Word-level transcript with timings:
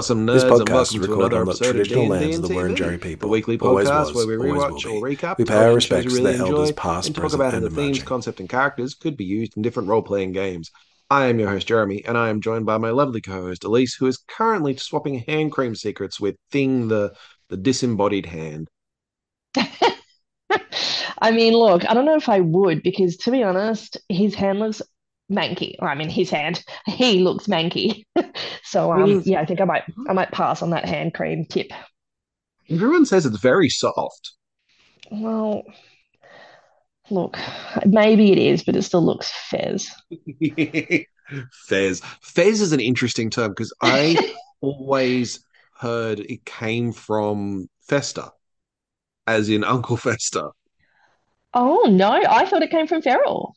Hey, 0.00 0.04
awesome 0.04 0.26
nerds, 0.26 0.32
This 0.32 0.42
and 0.44 0.52
podcast 0.52 0.62
is 0.62 0.70
welcome 0.70 0.94
to 0.94 1.00
recorded 1.00 1.36
another 1.36 1.40
on 1.40 1.44
the 1.44 1.50
episode 1.50 1.72
traditional 1.72 2.08
D&D 2.08 2.08
lands 2.08 2.36
of 2.38 2.42
the 2.42 2.54
Wurundjeri 2.54 2.98
TV, 2.98 3.02
people. 3.02 3.28
the 3.28 3.32
weekly 3.32 3.58
Always 3.58 3.88
podcast 3.88 4.14
was, 4.14 4.14
where 4.14 4.40
we 4.40 4.50
always 4.50 4.62
rewatch 4.62 4.90
or 4.90 5.06
recap 5.06 5.36
We 5.36 5.44
pay 5.44 5.54
our 5.54 5.64
shows 5.64 5.74
respects 5.74 6.14
to 6.14 6.18
really 6.22 6.32
their 6.32 6.40
elders, 6.40 6.70
enjoy 6.70 6.80
past, 6.80 7.06
and 7.08 7.14
talk 7.14 7.20
present, 7.20 7.42
about 7.42 7.50
how 7.52 7.56
and 7.58 7.66
the 7.66 7.70
themes, 7.70 8.02
concept, 8.02 8.40
and 8.40 8.48
characters 8.48 8.94
could 8.94 9.18
be 9.18 9.26
used 9.26 9.58
in 9.58 9.62
different 9.62 9.90
role-playing 9.90 10.32
games. 10.32 10.70
I 11.10 11.26
am 11.26 11.38
your 11.38 11.50
host 11.50 11.66
Jeremy, 11.66 12.02
and 12.06 12.16
I 12.16 12.30
am 12.30 12.40
joined 12.40 12.64
by 12.64 12.78
my 12.78 12.88
lovely 12.88 13.20
co-host 13.20 13.64
Elise, 13.64 13.94
who 13.94 14.06
is 14.06 14.16
currently 14.16 14.74
swapping 14.78 15.18
hand 15.18 15.52
cream 15.52 15.74
secrets 15.74 16.18
with 16.18 16.36
Thing, 16.50 16.88
the 16.88 17.12
the 17.50 17.58
disembodied 17.58 18.24
hand. 18.24 18.68
I 21.20 21.30
mean, 21.30 21.52
look, 21.52 21.86
I 21.86 21.92
don't 21.92 22.06
know 22.06 22.16
if 22.16 22.30
I 22.30 22.40
would 22.40 22.82
because 22.82 23.18
to 23.18 23.30
be 23.30 23.42
honest, 23.42 23.98
his 24.08 24.34
hand 24.34 24.60
looks 24.60 24.80
manky. 25.30 25.76
Or 25.78 25.88
I 25.88 25.94
mean, 25.94 26.08
his 26.08 26.30
hand, 26.30 26.64
he 26.86 27.20
looks 27.20 27.46
manky. 27.46 28.04
So 28.64 28.92
um, 28.92 29.22
yeah, 29.24 29.40
I 29.40 29.46
think 29.46 29.60
I 29.60 29.64
might 29.64 29.82
I 30.08 30.12
might 30.12 30.30
pass 30.30 30.62
on 30.62 30.70
that 30.70 30.84
hand 30.84 31.12
cream 31.12 31.44
tip. 31.44 31.72
Everyone 32.70 33.04
says 33.04 33.26
it's 33.26 33.38
very 33.38 33.68
soft. 33.68 34.32
Well, 35.10 35.64
look, 37.10 37.36
maybe 37.84 38.30
it 38.30 38.38
is, 38.38 38.62
but 38.62 38.76
it 38.76 38.82
still 38.82 39.04
looks 39.04 39.32
fez. 39.48 39.90
Fez. 41.66 42.00
Fez 42.22 42.60
is 42.60 42.72
an 42.72 42.80
interesting 42.80 43.30
term 43.30 43.50
because 43.50 43.72
I 43.82 44.34
always 44.60 45.40
heard 45.78 46.20
it 46.20 46.44
came 46.44 46.92
from 46.92 47.68
Fester, 47.88 48.28
as 49.26 49.48
in 49.48 49.64
Uncle 49.64 49.96
Fester. 49.96 50.50
Oh 51.54 51.88
no, 51.90 52.10
I 52.10 52.46
thought 52.46 52.62
it 52.62 52.70
came 52.70 52.86
from 52.86 53.02
Feral. 53.02 53.54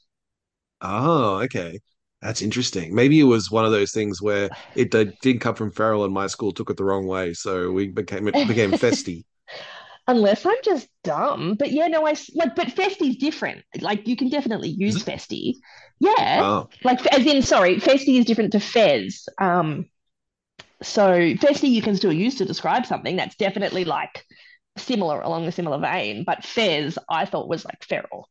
Oh, 0.84 1.42
okay. 1.44 1.80
That's 2.22 2.42
interesting. 2.42 2.94
Maybe 2.95 3.20
it 3.20 3.23
was 3.26 3.52
one 3.52 3.66
of 3.66 3.72
those 3.72 3.92
things 3.92 4.22
where 4.22 4.52
it 4.76 4.92
did, 4.92 5.17
did 5.22 5.42
come 5.42 5.56
from 5.56 5.72
Feral 5.72 6.06
and 6.06 6.14
my 6.14 6.28
school 6.28 6.53
took 6.53 6.70
it 6.70 6.78
the 6.78 6.86
wrong 6.86 7.06
way, 7.08 7.34
so 7.34 7.72
we 7.72 7.89
became 7.89 8.28
it 8.28 8.45
became 8.48 8.73
Festy. 8.76 9.23
Unless 10.08 10.45
I'm 10.45 10.58
just 10.64 10.89
dumb. 11.04 11.56
But 11.58 11.72
yeah, 11.72 11.88
no, 11.88 12.06
I 12.06 12.14
like, 12.36 12.56
but 12.56 12.67
Festy's 12.67 13.17
different. 13.17 13.64
Like, 13.80 14.08
you 14.08 14.16
can 14.17 14.30
definitely 14.30 14.70
use? 14.70 15.04
Festy. 15.04 15.56
Yeah. 16.00 16.45
Oh, 16.45 16.70
Like, 16.84 17.06
as 17.08 17.26
in, 17.26 17.42
sorry, 17.42 17.78
Festy 17.78 18.20
is 18.20 18.26
different 18.26 18.52
to 18.52 18.59
Fez. 18.59 19.28
Um, 19.39 19.86
so 20.84 21.04
Festy 21.36 21.70
you 21.70 21.81
can 21.81 21.95
still 21.95 22.14
use 22.14 22.36
to 22.38 22.45
describe 22.45 22.86
something 22.86 23.16
that's 23.17 23.36
definitely 23.38 23.86
like 23.86 24.26
similar 24.78 25.22
along 25.22 25.45
a 25.48 25.52
similar 25.52 25.80
vein. 25.80 26.23
But 26.26 26.45
Fez, 26.45 26.98
I 27.09 27.26
thought 27.26 27.50
was 27.50 27.66
like 27.66 27.84
feral. 27.84 28.30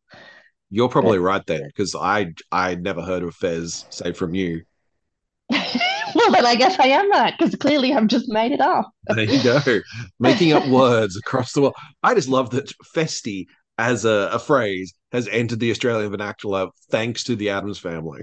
You're 0.75 0.89
probably 0.89 1.19
right 1.19 1.45
then, 1.47 1.67
because 1.67 1.95
I 1.95 2.33
I 2.51 2.77
never 2.77 3.03
heard 3.03 3.23
of 3.23 3.35
Fez, 3.35 3.85
say 3.91 4.15
from 4.15 4.35
you. 4.35 4.63
well, 5.51 6.33
then 6.33 6.47
I 6.47 6.55
guess 6.55 6.81
I 6.81 6.87
am 6.87 7.11
right 7.11 7.35
because 7.39 7.55
clearly 7.57 7.93
I've 7.93 8.07
just 8.07 8.27
made 8.31 8.53
it 8.53 8.61
up. 8.63 8.91
There 9.09 9.23
you 9.23 9.43
go. 9.43 9.61
Making 10.19 10.55
up 10.55 10.67
words 10.69 11.15
across 11.15 11.53
the 11.53 11.61
world. 11.61 11.75
I 12.03 12.15
just 12.15 12.31
love 12.31 12.49
that 12.51 12.73
Festy 12.97 13.45
as 13.77 14.07
a, 14.07 14.31
a 14.33 14.39
phrase 14.39 14.95
has 15.13 15.29
entered 15.29 15.61
the 15.61 15.71
Australian 15.71 16.11
vernacular 16.11 16.69
thanks 16.91 17.23
to 17.25 17.37
the 17.37 17.51
Addams 17.51 17.79
family. 17.79 18.23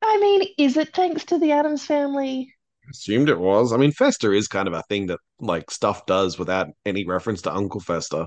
I 0.00 0.18
mean, 0.18 0.48
is 0.56 0.78
it 0.78 0.94
thanks 0.94 1.26
to 1.26 1.38
the 1.38 1.52
Addams 1.52 1.84
family? 1.84 2.54
Assumed 2.90 3.28
it 3.28 3.38
was. 3.38 3.74
I 3.74 3.76
mean, 3.76 3.92
Fester 3.92 4.32
is 4.32 4.48
kind 4.48 4.66
of 4.66 4.72
a 4.72 4.82
thing 4.88 5.08
that 5.08 5.18
like 5.40 5.70
stuff 5.70 6.06
does 6.06 6.38
without 6.38 6.68
any 6.86 7.04
reference 7.04 7.42
to 7.42 7.54
Uncle 7.54 7.80
Fester. 7.80 8.24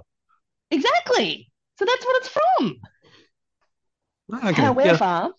Exactly. 0.70 1.48
So 1.80 1.86
that's 1.86 2.06
what 2.06 2.18
it's 2.18 2.28
from. 2.28 2.80
Okay, 4.34 4.50
yeah, 4.50 4.54
However, 4.54 5.30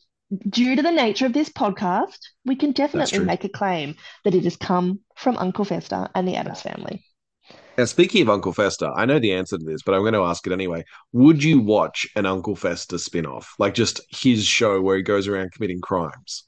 due 0.48 0.76
to 0.76 0.82
the 0.82 0.90
nature 0.90 1.26
of 1.26 1.32
this 1.32 1.48
podcast, 1.48 2.18
we 2.44 2.56
can 2.56 2.72
definitely 2.72 3.20
make 3.20 3.44
a 3.44 3.48
claim 3.48 3.96
that 4.24 4.34
it 4.34 4.44
has 4.44 4.56
come 4.56 5.00
from 5.16 5.36
Uncle 5.38 5.64
Fester 5.64 6.08
and 6.14 6.26
the 6.26 6.36
Addams 6.36 6.62
family. 6.62 7.04
Now, 7.78 7.86
speaking 7.86 8.22
of 8.22 8.28
Uncle 8.28 8.52
Fester, 8.52 8.90
I 8.94 9.06
know 9.06 9.18
the 9.18 9.32
answer 9.32 9.56
to 9.56 9.64
this, 9.64 9.82
but 9.82 9.94
I'm 9.94 10.02
going 10.02 10.12
to 10.12 10.24
ask 10.24 10.46
it 10.46 10.52
anyway. 10.52 10.84
Would 11.12 11.42
you 11.42 11.60
watch 11.60 12.06
an 12.16 12.26
Uncle 12.26 12.54
Fester 12.54 12.98
spin-off, 12.98 13.54
like 13.58 13.72
just 13.72 14.00
his 14.10 14.44
show 14.44 14.80
where 14.80 14.96
he 14.96 15.02
goes 15.02 15.26
around 15.26 15.52
committing 15.52 15.80
crimes? 15.80 16.44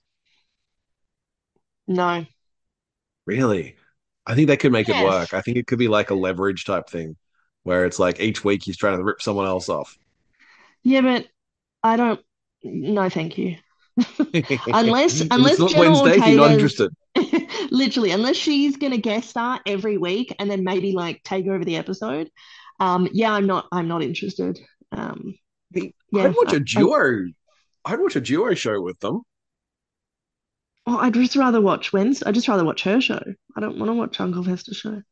No. 1.86 2.26
Really? 3.26 3.76
I 4.26 4.34
think 4.34 4.48
they 4.48 4.56
could 4.56 4.72
make 4.72 4.88
it 4.88 5.04
work. 5.04 5.32
I 5.32 5.40
think 5.40 5.56
it 5.56 5.66
could 5.66 5.78
be 5.78 5.88
like 5.88 6.10
a 6.10 6.14
leverage 6.14 6.64
type 6.64 6.88
thing 6.88 7.16
where 7.62 7.86
it's 7.86 7.98
like 7.98 8.20
each 8.20 8.44
week 8.44 8.62
he's 8.62 8.76
trying 8.76 8.98
to 8.98 9.04
rip 9.04 9.22
someone 9.22 9.46
else 9.46 9.68
off. 9.68 9.96
Yeah, 10.82 11.00
but 11.00 11.26
I 11.82 11.96
don't. 11.96 12.20
No, 12.64 13.08
thank 13.08 13.38
you. 13.38 13.56
Unless 14.72 15.20
If 15.20 15.28
unless 15.30 15.60
it's 15.60 15.60
not 15.60 15.70
Jenna 15.70 15.90
Wednesday, 15.90 16.16
you're 16.30 16.40
not 16.40 16.50
interested. 16.50 16.92
literally, 17.70 18.10
unless 18.10 18.36
she's 18.36 18.76
gonna 18.76 18.98
guest 18.98 19.30
star 19.30 19.60
every 19.66 19.98
week 19.98 20.34
and 20.38 20.50
then 20.50 20.64
maybe 20.64 20.92
like 20.92 21.22
take 21.22 21.46
over 21.46 21.64
the 21.64 21.76
episode. 21.76 22.30
Um, 22.80 23.08
yeah, 23.12 23.32
I'm 23.32 23.46
not. 23.46 23.66
I'm 23.70 23.86
not 23.88 24.02
interested. 24.02 24.58
Um, 24.90 25.34
I'd 25.76 25.92
yeah, 26.10 26.28
watch 26.36 26.52
I, 26.52 26.56
a 26.56 26.60
I, 26.60 26.62
duo. 26.62 27.26
I'd 27.84 28.00
watch 28.00 28.16
a 28.16 28.20
duo 28.20 28.54
show 28.54 28.80
with 28.80 28.98
them. 29.00 29.22
oh, 30.86 30.98
I'd 30.98 31.14
just 31.14 31.36
rather 31.36 31.60
watch 31.60 31.92
Wednesday. 31.92 32.26
I'd 32.26 32.34
just 32.34 32.48
rather 32.48 32.64
watch 32.64 32.82
her 32.84 33.00
show. 33.00 33.22
I 33.56 33.60
don't 33.60 33.78
want 33.78 33.90
to 33.90 33.94
watch 33.94 34.20
Uncle 34.20 34.44
Fester's 34.44 34.78
show. 34.78 35.02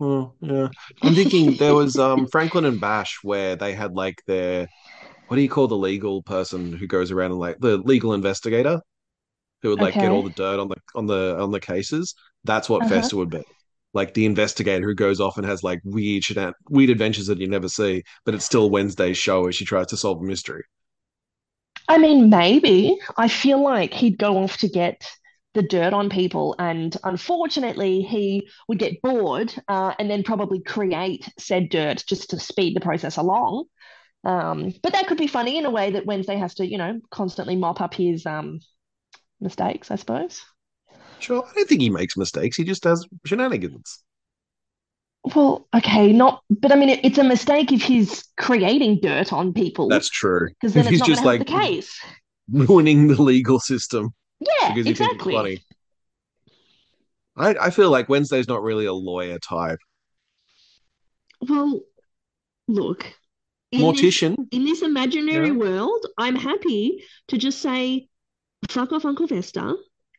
Oh, 0.00 0.34
yeah. 0.40 0.68
I'm 1.02 1.14
thinking 1.14 1.56
there 1.56 1.74
was 1.74 1.96
um 1.98 2.26
Franklin 2.28 2.64
and 2.64 2.80
Bash 2.80 3.18
where 3.22 3.56
they 3.56 3.74
had 3.74 3.94
like 3.94 4.22
their 4.26 4.68
what 5.28 5.36
do 5.36 5.42
you 5.42 5.48
call 5.48 5.68
the 5.68 5.76
legal 5.76 6.22
person 6.22 6.72
who 6.72 6.86
goes 6.86 7.10
around 7.12 7.32
and 7.32 7.40
like 7.40 7.58
the 7.60 7.78
legal 7.78 8.14
investigator 8.14 8.80
who 9.62 9.70
would 9.70 9.80
like 9.80 9.98
get 9.98 10.12
all 10.12 10.22
the 10.22 10.30
dirt 10.30 10.60
on 10.60 10.68
the 10.68 10.76
on 10.94 11.06
the 11.06 11.38
on 11.40 11.50
the 11.50 11.60
cases. 11.60 12.14
That's 12.44 12.68
what 12.68 12.82
Uh-huh. 12.82 12.88
Fester 12.88 13.16
would 13.16 13.30
be. 13.30 13.42
Like 13.94 14.14
the 14.14 14.26
investigator 14.26 14.86
who 14.86 14.94
goes 14.94 15.20
off 15.20 15.38
and 15.38 15.46
has 15.46 15.62
like 15.64 15.80
weird 15.84 16.22
shenan- 16.24 16.54
weird 16.68 16.90
adventures 16.90 17.26
that 17.28 17.38
you 17.40 17.48
never 17.48 17.68
see, 17.68 18.04
but 18.24 18.34
it's 18.34 18.44
still 18.44 18.70
Wednesday's 18.70 19.18
show 19.18 19.46
as 19.48 19.56
she 19.56 19.64
tries 19.64 19.88
to 19.88 19.96
solve 19.96 20.20
a 20.20 20.24
mystery. 20.24 20.64
I 21.88 21.98
mean, 21.98 22.28
maybe. 22.30 22.98
I 23.16 23.28
feel 23.28 23.62
like 23.62 23.94
he'd 23.94 24.18
go 24.18 24.38
off 24.38 24.58
to 24.58 24.68
get 24.68 25.02
the 25.54 25.62
dirt 25.62 25.92
on 25.92 26.10
people, 26.10 26.54
and 26.58 26.94
unfortunately, 27.04 28.02
he 28.02 28.48
would 28.68 28.78
get 28.78 29.00
bored 29.02 29.54
uh, 29.68 29.94
and 29.98 30.10
then 30.10 30.22
probably 30.22 30.60
create 30.60 31.28
said 31.38 31.70
dirt 31.70 32.04
just 32.06 32.30
to 32.30 32.38
speed 32.40 32.76
the 32.76 32.80
process 32.80 33.16
along. 33.16 33.64
Um, 34.24 34.72
but 34.82 34.92
that 34.92 35.06
could 35.06 35.18
be 35.18 35.26
funny 35.26 35.58
in 35.58 35.64
a 35.66 35.70
way 35.70 35.92
that 35.92 36.06
Wednesday 36.06 36.36
has 36.36 36.54
to, 36.56 36.66
you 36.66 36.78
know, 36.78 37.00
constantly 37.10 37.56
mop 37.56 37.80
up 37.80 37.94
his 37.94 38.26
um, 38.26 38.60
mistakes, 39.40 39.90
I 39.90 39.96
suppose. 39.96 40.42
Sure, 41.18 41.44
I 41.48 41.52
don't 41.54 41.68
think 41.68 41.80
he 41.80 41.90
makes 41.90 42.16
mistakes. 42.16 42.56
He 42.56 42.64
just 42.64 42.82
does 42.82 43.06
shenanigans. 43.24 44.02
Well, 45.34 45.68
okay, 45.74 46.12
not, 46.12 46.42
but 46.48 46.72
I 46.72 46.76
mean, 46.76 46.88
it, 46.88 47.04
it's 47.04 47.18
a 47.18 47.24
mistake 47.24 47.72
if 47.72 47.82
he's 47.82 48.24
creating 48.38 49.00
dirt 49.00 49.32
on 49.32 49.52
people, 49.52 49.90
That's 49.90 50.08
true. 50.08 50.50
because 50.60 50.74
then 50.74 50.86
If 50.86 50.88
it's 50.88 50.98
he's 50.98 51.00
not 51.00 51.12
just 51.12 51.24
like 51.24 51.38
the 51.38 51.44
case. 51.44 51.98
ruining 52.50 53.08
the 53.08 53.22
legal 53.22 53.60
system 53.60 54.10
Yeah, 54.40 54.74
because 54.74 54.88
you 54.88 54.94
think 54.94 55.12
it's 55.12 55.26
exactly. 55.26 55.32
funny. 55.32 55.62
I, 57.36 57.54
I 57.54 57.70
feel 57.70 57.90
like 57.90 58.08
Wednesday's 58.08 58.48
not 58.48 58.62
really 58.62 58.84
a 58.86 58.92
lawyer 58.92 59.38
type. 59.38 59.78
Well, 61.40 61.82
look, 62.68 63.17
in 63.72 63.94
this 63.94 64.22
in 64.22 64.64
this 64.64 64.82
imaginary 64.82 65.48
yeah. 65.48 65.54
world, 65.54 66.06
I'm 66.16 66.36
happy 66.36 67.04
to 67.28 67.38
just 67.38 67.60
say, 67.60 68.08
fuck 68.68 68.92
off 68.92 69.04
Uncle 69.04 69.26
Fester, 69.28 69.74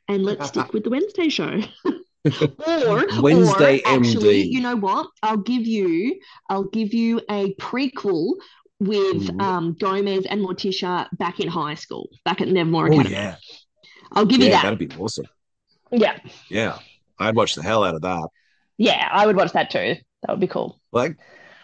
and 0.08 0.24
let's 0.24 0.48
stick 0.50 0.74
with 0.74 0.84
the 0.84 0.90
Wednesday 0.90 1.30
show. 1.30 1.62
Or, 2.86 3.06
Wednesday 3.22 3.80
or 3.86 3.88
actually, 3.96 4.44
MD. 4.44 4.52
you 4.52 4.60
know 4.60 4.76
what? 4.76 5.08
I'll 5.24 5.38
give 5.38 5.66
you, 5.66 6.20
I'll 6.50 6.66
give 6.66 6.94
you 6.94 7.22
a 7.30 7.54
prequel 7.56 8.34
with 8.82 9.28
Mhm. 9.30 9.42
um, 9.42 9.74
Gomez 9.80 10.26
and 10.26 10.42
Morticia 10.42 11.08
back 11.18 11.40
in 11.40 11.48
high 11.48 11.76
school, 11.76 12.10
back 12.26 12.42
at 12.42 12.50
Nevermore 12.50 12.88
Oh 12.90 12.92
Academy. 12.94 13.16
yeah, 13.16 13.36
I'll 14.12 14.26
give 14.26 14.42
you 14.42 14.50
that. 14.50 14.64
that'd 14.64 14.78
be 14.80 14.90
awesome. 15.00 15.28
Yeah, 15.92 16.20
Yeah, 16.50 16.80
I'd 17.20 17.36
watch 17.36 17.56
the 17.56 17.64
hell 17.64 17.86
out 17.86 17.96
of 17.96 18.02
that. 18.02 18.28
yeah, 18.78 19.08
I 19.12 19.26
would 19.26 19.38
watch 19.38 19.54
that 19.54 19.70
too. 19.70 19.96
That 20.24 20.30
would 20.32 20.40
be 20.42 20.48
cool. 20.48 20.80
Like 20.92 21.18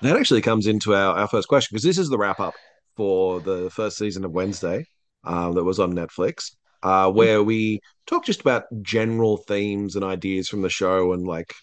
that 0.05 0.17
actually 0.17 0.41
comes 0.41 0.67
into 0.67 0.93
our, 0.93 1.15
our 1.15 1.27
first 1.27 1.47
question 1.47 1.73
because 1.73 1.83
this 1.83 1.97
is 1.97 2.09
the 2.09 2.17
wrap 2.17 2.39
up 2.39 2.53
for 2.95 3.39
the 3.41 3.69
first 3.69 3.97
season 3.97 4.25
of 4.25 4.31
Wednesday 4.31 4.85
um, 5.23 5.53
that 5.53 5.63
was 5.63 5.79
on 5.79 5.93
Netflix, 5.93 6.51
uh, 6.83 7.11
where 7.11 7.43
we 7.43 7.79
talk 8.05 8.25
just 8.25 8.41
about 8.41 8.63
general 8.81 9.37
themes 9.37 9.95
and 9.95 10.05
ideas 10.05 10.47
from 10.47 10.61
the 10.61 10.69
show 10.69 11.13
and 11.13 11.27
like 11.27 11.53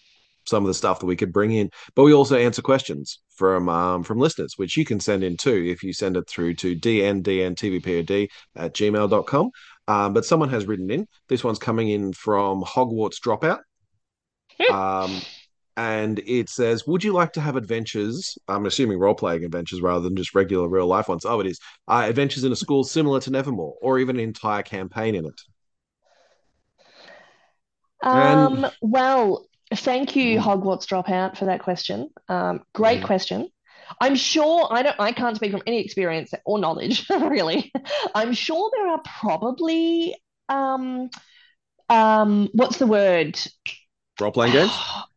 some 0.45 0.63
of 0.63 0.67
the 0.67 0.73
stuff 0.73 0.99
that 0.99 1.05
we 1.05 1.15
could 1.15 1.31
bring 1.31 1.51
in. 1.51 1.69
But 1.95 2.03
we 2.03 2.13
also 2.13 2.37
answer 2.37 2.61
questions 2.61 3.19
from 3.35 3.69
um, 3.69 4.03
from 4.03 4.19
listeners, 4.19 4.53
which 4.57 4.77
you 4.77 4.85
can 4.85 4.99
send 4.99 5.23
in 5.23 5.37
too 5.37 5.65
if 5.67 5.83
you 5.83 5.93
send 5.93 6.17
it 6.17 6.27
through 6.27 6.55
to 6.55 6.75
dndntvpod 6.75 8.27
at 8.55 8.73
gmail.com. 8.73 9.51
Um, 9.87 10.13
but 10.13 10.25
someone 10.25 10.49
has 10.49 10.65
written 10.65 10.89
in. 10.91 11.07
This 11.27 11.43
one's 11.43 11.59
coming 11.59 11.89
in 11.89 12.13
from 12.13 12.63
Hogwarts 12.63 13.19
Dropout. 13.19 13.59
Um, 14.71 15.21
and 15.77 16.19
it 16.25 16.49
says, 16.49 16.85
"Would 16.87 17.03
you 17.03 17.13
like 17.13 17.33
to 17.33 17.41
have 17.41 17.55
adventures? 17.55 18.37
I'm 18.47 18.65
assuming 18.65 18.99
role-playing 18.99 19.43
adventures 19.45 19.81
rather 19.81 20.01
than 20.03 20.15
just 20.15 20.35
regular 20.35 20.67
real 20.69 20.87
life 20.87 21.07
ones. 21.09 21.25
Oh, 21.25 21.39
it 21.39 21.47
is. 21.47 21.59
Uh, 21.87 22.05
adventures 22.07 22.43
in 22.43 22.51
a 22.51 22.55
school 22.55 22.83
similar 22.83 23.19
to 23.21 23.31
Nevermore, 23.31 23.75
or 23.81 23.99
even 23.99 24.17
an 24.17 24.23
entire 24.23 24.63
campaign 24.63 25.15
in 25.15 25.25
it. 25.25 25.41
And 28.11 28.49
Um, 28.53 28.67
well, 28.81 29.47
thank 29.73 30.15
you, 30.15 30.39
mm, 30.39 30.39
Hogwarts 30.39 30.85
Dropout, 30.85 31.37
for 31.37 31.45
that 31.45 31.61
question. 31.61 32.09
Um, 32.27 32.61
great 32.73 33.01
mm, 33.01 33.03
question. 33.03 33.47
I'm 34.01 34.15
sure 34.15 34.67
I 34.71 34.81
don't 34.83 34.99
I 34.99 35.11
can't 35.11 35.35
speak 35.35 35.51
from 35.51 35.63
any 35.67 35.79
experience 35.81 36.33
or 36.45 36.59
knowledge, 36.59 37.07
really. 37.09 37.71
I'm 38.15 38.33
sure 38.33 38.71
there 38.73 38.87
are 38.89 39.01
probably 39.19 40.15
um 40.49 41.09
um 41.89 42.49
what's 42.53 42.77
the 42.79 42.87
word? 42.87 43.39
role-playing 44.19 44.53
games, 44.53 44.83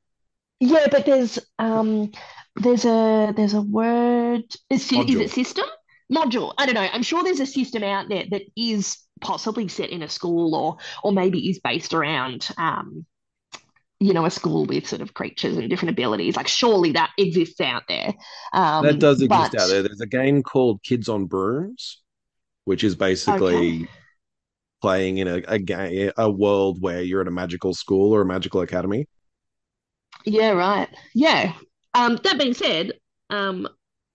Yeah, 0.60 0.86
but 0.90 1.04
there's 1.06 1.38
um 1.58 2.12
there's 2.56 2.84
a 2.84 3.32
there's 3.36 3.54
a 3.54 3.60
word 3.62 4.44
is, 4.70 4.90
is 4.92 5.20
it 5.20 5.30
system? 5.30 5.66
Module. 6.10 6.54
I 6.56 6.66
don't 6.66 6.74
know. 6.76 6.88
I'm 6.92 7.02
sure 7.02 7.24
there's 7.24 7.40
a 7.40 7.46
system 7.46 7.82
out 7.82 8.08
there 8.08 8.24
that 8.30 8.42
is 8.56 8.98
possibly 9.20 9.66
set 9.68 9.90
in 9.90 10.02
a 10.02 10.08
school 10.08 10.54
or 10.54 10.76
or 11.02 11.12
maybe 11.12 11.50
is 11.50 11.60
based 11.60 11.94
around 11.94 12.48
um 12.58 13.06
you 13.98 14.12
know, 14.12 14.26
a 14.26 14.30
school 14.30 14.66
with 14.66 14.86
sort 14.86 15.00
of 15.00 15.14
creatures 15.14 15.56
and 15.56 15.70
different 15.70 15.90
abilities. 15.90 16.36
Like, 16.36 16.48
surely 16.48 16.92
that 16.92 17.12
exists 17.18 17.60
out 17.60 17.84
there. 17.88 18.12
That 18.80 18.98
Um, 18.98 18.98
does 18.98 19.22
exist 19.22 19.54
out 19.54 19.68
there. 19.68 19.82
There's 19.82 20.00
a 20.00 20.06
game 20.06 20.42
called 20.42 20.82
Kids 20.82 21.08
on 21.08 21.26
Brooms, 21.26 22.02
which 22.64 22.84
is 22.84 22.96
okay, 23.28 23.76
basically 23.76 23.88
playing 24.82 25.18
in 25.18 25.28
a, 25.28 25.42
a 25.48 25.58
game, 25.58 26.12
a 26.16 26.30
world 26.30 26.80
where 26.80 27.02
you're 27.02 27.20
at 27.22 27.28
a 27.28 27.32
magical 27.32 27.74
school 27.74 28.12
or 28.14 28.22
a 28.22 28.26
magical 28.26 28.60
academy. 28.62 29.08
Yeah, 30.26 30.50
right, 30.50 30.88
yeah. 31.14 31.54
Um, 31.94 32.18
that 32.24 32.38
being 32.38 32.54
said, 32.54 32.92
um, 33.30 33.68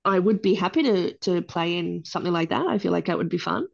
I 0.06 0.20
would 0.20 0.42
be 0.42 0.56
happy 0.56 0.84
to 0.84 1.14
to 1.20 1.42
play 1.42 1.78
in 1.78 2.06
something 2.06 2.34
like 2.34 2.50
that. 2.50 2.68
I 2.68 2.78
feel 2.80 2.92
like 2.92 3.06
that 3.08 3.18
would 3.18 3.30
be 3.30 3.38
fun. 3.40 3.68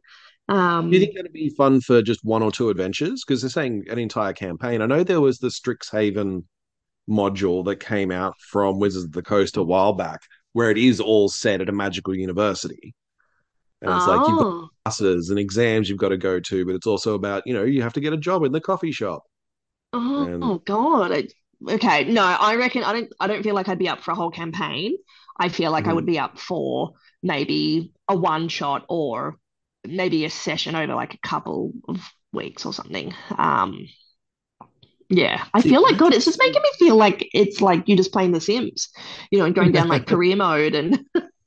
Do 0.90 0.96
you 0.96 1.00
Um, 1.00 1.00
think 1.00 1.16
that'd 1.16 1.32
be 1.32 1.50
fun 1.50 1.80
for 1.80 2.02
just 2.02 2.24
one 2.24 2.42
or 2.42 2.50
two 2.50 2.70
adventures? 2.70 3.22
Because 3.26 3.42
they're 3.42 3.50
saying 3.50 3.84
an 3.90 3.98
entire 3.98 4.32
campaign. 4.32 4.80
I 4.80 4.86
know 4.86 5.04
there 5.04 5.20
was 5.20 5.38
the 5.38 5.48
Strixhaven 5.48 6.44
module 7.10 7.64
that 7.66 7.76
came 7.80 8.10
out 8.12 8.34
from 8.40 8.78
Wizards 8.80 9.06
of 9.06 9.12
the 9.12 9.22
Coast 9.22 9.56
a 9.58 9.62
while 9.64 9.94
back, 9.94 10.20
where 10.54 10.70
it 10.70 10.78
is 10.78 11.00
all 11.00 11.28
set 11.30 11.60
at 11.62 11.68
a 11.70 11.72
magical 11.72 12.14
university. 12.16 12.94
And 13.82 13.94
it's 13.94 14.06
like 14.06 14.28
you've 14.28 14.38
got 14.40 14.48
oh, 14.48 14.70
classes 14.84 15.30
and 15.30 15.38
exams 15.38 15.88
you've 15.90 15.98
got 15.98 16.10
to 16.10 16.18
go 16.18 16.40
to, 16.40 16.66
but 16.66 16.74
it's 16.76 16.86
also 16.88 17.14
about, 17.14 17.44
you 17.46 17.54
know, 17.54 17.64
you 17.64 17.82
have 17.82 17.94
to 17.94 18.00
get 18.00 18.12
a 18.14 18.18
job 18.18 18.44
in 18.44 18.52
the 18.52 18.60
coffee 18.60 18.92
shop. 18.92 19.24
oh, 19.92 20.28
And 20.28 20.42
oh 20.42 20.58
God. 20.58 21.12
I, 21.12 21.28
okay, 21.66 22.04
no, 22.04 22.22
I 22.22 22.56
reckon 22.56 22.84
I 22.84 22.92
don't. 22.92 23.12
I 23.20 23.26
don't 23.26 23.42
feel 23.42 23.54
like 23.54 23.68
I'd 23.68 23.78
be 23.78 23.88
up 23.88 24.00
for 24.02 24.12
a 24.12 24.14
whole 24.14 24.30
campaign. 24.30 24.96
I 25.38 25.48
feel 25.48 25.70
like 25.70 25.86
I 25.86 25.92
would 25.92 26.04
mm, 26.04 26.06
be 26.06 26.18
up 26.18 26.38
for 26.38 26.92
maybe 27.22 27.92
a 28.08 28.16
one 28.16 28.48
shot 28.48 28.84
or 28.88 29.38
maybe 29.86 30.24
a 30.24 30.30
session 30.30 30.74
over 30.74 30.94
like 30.94 31.14
a 31.14 31.18
couple 31.18 31.72
of 31.88 32.00
weeks 32.32 32.66
or 32.66 32.72
something. 32.72 33.14
Um, 33.36 33.86
yeah, 35.08 35.44
I 35.54 35.62
feel 35.62 35.82
like 35.82 35.96
God, 35.96 36.12
it's 36.12 36.26
just 36.26 36.38
making 36.38 36.60
me 36.62 36.70
feel 36.78 36.96
like 36.96 37.28
it's 37.32 37.60
like 37.62 37.84
you're 37.86 37.96
just 37.96 38.12
playing 38.12 38.32
The 38.32 38.40
Sims, 38.40 38.88
you 39.30 39.38
know, 39.38 39.46
and 39.46 39.54
going 39.54 39.72
down 39.72 39.88
like 39.88 40.06
career 40.06 40.36
mode. 40.36 40.74
And 40.74 41.00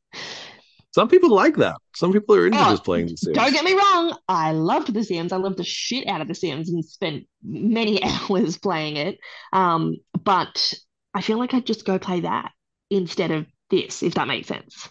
Some 0.91 1.07
people 1.07 1.33
like 1.33 1.55
that. 1.55 1.77
Some 1.95 2.11
people 2.11 2.35
are 2.35 2.45
into 2.45 2.59
oh, 2.59 2.69
just 2.69 2.83
playing 2.83 3.07
The 3.07 3.17
Sims. 3.17 3.37
don't 3.37 3.53
get 3.53 3.63
me 3.63 3.73
wrong, 3.73 4.17
I 4.27 4.51
loved 4.51 4.93
The 4.93 5.03
Sims. 5.03 5.31
I 5.31 5.37
loved 5.37 5.57
the 5.57 5.63
shit 5.63 6.07
out 6.07 6.21
of 6.21 6.27
The 6.27 6.35
Sims 6.35 6.69
and 6.69 6.83
spent 6.83 7.25
many 7.43 8.03
hours 8.29 8.57
playing 8.57 8.97
it. 8.97 9.17
Um, 9.53 9.97
but 10.23 10.73
I 11.13 11.21
feel 11.21 11.37
like 11.37 11.53
I'd 11.53 11.65
just 11.65 11.85
go 11.85 11.97
play 11.97 12.21
that 12.21 12.51
instead 12.89 13.31
of 13.31 13.45
this, 13.69 14.03
if 14.03 14.15
that 14.15 14.27
makes 14.27 14.47
sense. 14.47 14.89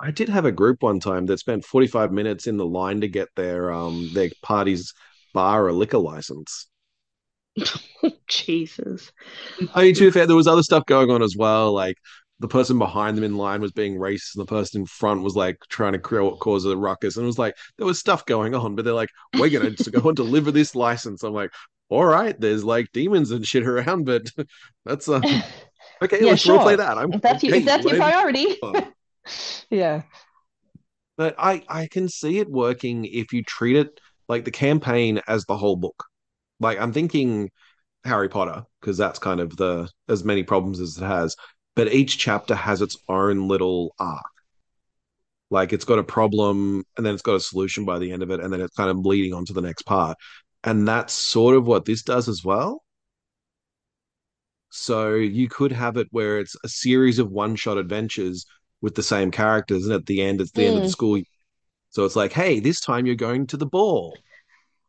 I 0.00 0.10
did 0.10 0.28
have 0.28 0.46
a 0.46 0.52
group 0.52 0.82
one 0.82 0.98
time 0.98 1.26
that 1.26 1.38
spent 1.38 1.64
45 1.64 2.10
minutes 2.10 2.46
in 2.46 2.56
the 2.56 2.66
line 2.66 3.02
to 3.02 3.08
get 3.08 3.28
their 3.36 3.70
um 3.70 4.10
their 4.14 4.30
party's 4.42 4.94
bar 5.34 5.66
or 5.66 5.72
liquor 5.72 5.98
license. 5.98 6.66
Jesus. 8.28 9.12
I 9.74 9.82
mean, 9.84 9.94
to 9.94 10.06
be 10.06 10.10
fair, 10.10 10.26
there 10.26 10.36
was 10.36 10.46
other 10.46 10.62
stuff 10.62 10.86
going 10.86 11.10
on 11.10 11.22
as 11.22 11.36
well. 11.36 11.72
Like 11.72 11.98
the 12.40 12.48
person 12.48 12.78
behind 12.78 13.16
them 13.16 13.24
in 13.24 13.36
line 13.36 13.60
was 13.60 13.70
being 13.70 13.96
racist, 13.96 14.34
and 14.34 14.42
the 14.42 14.46
person 14.46 14.80
in 14.80 14.86
front 14.86 15.22
was 15.22 15.36
like 15.36 15.58
trying 15.68 15.92
to 15.92 15.98
create, 15.98 16.38
cause 16.40 16.64
a 16.64 16.76
ruckus. 16.76 17.16
And 17.16 17.24
it 17.24 17.26
was 17.26 17.38
like 17.38 17.54
there 17.76 17.86
was 17.86 18.00
stuff 18.00 18.24
going 18.24 18.54
on, 18.54 18.74
but 18.74 18.84
they're 18.84 18.94
like, 18.94 19.10
"We're 19.34 19.50
gonna 19.50 19.70
just 19.70 19.92
go 19.92 20.08
and 20.08 20.16
deliver 20.16 20.50
this 20.50 20.74
license." 20.74 21.22
I'm 21.22 21.34
like, 21.34 21.50
"All 21.90 22.04
right, 22.04 22.38
there's 22.40 22.64
like 22.64 22.90
demons 22.92 23.30
and 23.30 23.46
shit 23.46 23.66
around, 23.66 24.06
but 24.06 24.30
that's 24.86 25.08
uh 25.08 25.20
okay. 26.02 26.20
Yeah, 26.20 26.30
Let's 26.30 26.46
role 26.46 26.60
play 26.60 26.76
that. 26.76 26.96
I'm 26.96 27.12
If 27.12 27.20
that's 27.20 27.42
your, 27.44 27.54
if 27.54 27.64
that's 27.64 27.84
your 27.84 27.96
priority. 27.96 28.56
Yeah. 29.68 30.02
But 31.18 31.34
I 31.38 31.62
I 31.68 31.86
can 31.86 32.08
see 32.08 32.38
it 32.38 32.50
working 32.50 33.04
if 33.04 33.32
you 33.34 33.44
treat 33.44 33.76
it 33.76 34.00
like 34.28 34.44
the 34.44 34.50
campaign 34.50 35.20
as 35.28 35.44
the 35.44 35.56
whole 35.56 35.76
book. 35.76 36.04
Like 36.58 36.80
I'm 36.80 36.92
thinking 36.92 37.50
Harry 38.04 38.30
Potter 38.30 38.64
because 38.80 38.96
that's 38.96 39.18
kind 39.18 39.40
of 39.40 39.56
the 39.56 39.88
as 40.08 40.24
many 40.24 40.42
problems 40.42 40.80
as 40.80 40.96
it 40.96 41.04
has. 41.04 41.36
But 41.80 41.94
each 41.94 42.18
chapter 42.18 42.54
has 42.54 42.82
its 42.82 42.98
own 43.08 43.48
little 43.48 43.94
arc. 43.98 44.20
Like 45.48 45.72
it's 45.72 45.86
got 45.86 45.98
a 45.98 46.04
problem 46.04 46.84
and 46.98 47.06
then 47.06 47.14
it's 47.14 47.22
got 47.22 47.36
a 47.36 47.40
solution 47.40 47.86
by 47.86 47.98
the 47.98 48.12
end 48.12 48.22
of 48.22 48.30
it, 48.30 48.40
and 48.40 48.52
then 48.52 48.60
it's 48.60 48.76
kind 48.76 48.90
of 48.90 48.98
leading 48.98 49.32
on 49.32 49.46
to 49.46 49.54
the 49.54 49.62
next 49.62 49.84
part. 49.84 50.18
And 50.62 50.86
that's 50.86 51.14
sort 51.14 51.56
of 51.56 51.66
what 51.66 51.86
this 51.86 52.02
does 52.02 52.28
as 52.28 52.44
well. 52.44 52.82
So 54.68 55.14
you 55.14 55.48
could 55.48 55.72
have 55.72 55.96
it 55.96 56.08
where 56.10 56.38
it's 56.38 56.54
a 56.62 56.68
series 56.68 57.18
of 57.18 57.30
one-shot 57.30 57.78
adventures 57.78 58.44
with 58.82 58.94
the 58.94 59.02
same 59.02 59.30
characters, 59.30 59.86
and 59.86 59.94
at 59.94 60.04
the 60.04 60.20
end, 60.20 60.42
it's 60.42 60.52
the 60.52 60.66
end 60.66 60.76
of 60.76 60.82
the 60.82 60.88
Mm, 60.88 60.90
school. 60.90 61.22
So 61.90 62.04
it's 62.04 62.16
like, 62.16 62.34
hey, 62.34 62.60
this 62.60 62.80
time 62.80 63.06
you're 63.06 63.14
going 63.16 63.46
to 63.48 63.56
the 63.56 63.64
ball, 63.66 64.18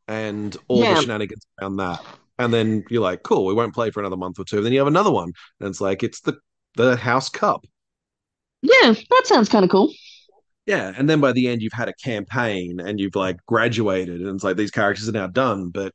and 0.10 0.58
all 0.68 0.86
the 0.86 0.96
shenanigans 0.98 1.46
around 1.62 1.78
that. 1.78 2.02
And 2.38 2.54
then 2.54 2.84
you're 2.90 3.02
like, 3.02 3.24
cool, 3.24 3.46
we 3.46 3.54
won't 3.54 3.74
play 3.74 3.92
for 3.92 4.02
another 4.02 4.18
month 4.18 4.40
or 4.40 4.46
two. 4.46 4.58
And 4.58 4.66
then 4.66 4.74
you 4.74 4.80
have 4.80 4.88
another 4.88 5.12
one, 5.12 5.32
and 5.62 5.70
it's 5.70 5.80
like 5.82 6.04
it's 6.04 6.20
the 6.22 6.38
the 6.76 6.96
House 6.96 7.30
Cup. 7.30 7.66
Yeah, 8.62 8.94
that 9.10 9.24
sounds 9.26 9.50
kind 9.50 9.64
of 9.66 9.72
cool. 9.72 9.92
Yeah, 10.66 10.94
and 10.96 11.10
then 11.10 11.20
by 11.22 11.32
the 11.32 11.48
end 11.48 11.62
you've 11.62 11.74
had 11.74 11.90
a 11.90 11.94
campaign 11.94 12.80
and 12.80 13.00
you've 13.00 13.16
like 13.16 13.38
graduated, 13.48 14.22
and 14.22 14.36
it's 14.36 14.44
like 14.44 14.58
these 14.58 14.72
characters 14.72 15.10
are 15.10 15.14
now 15.14 15.28
done, 15.28 15.70
but 15.70 15.94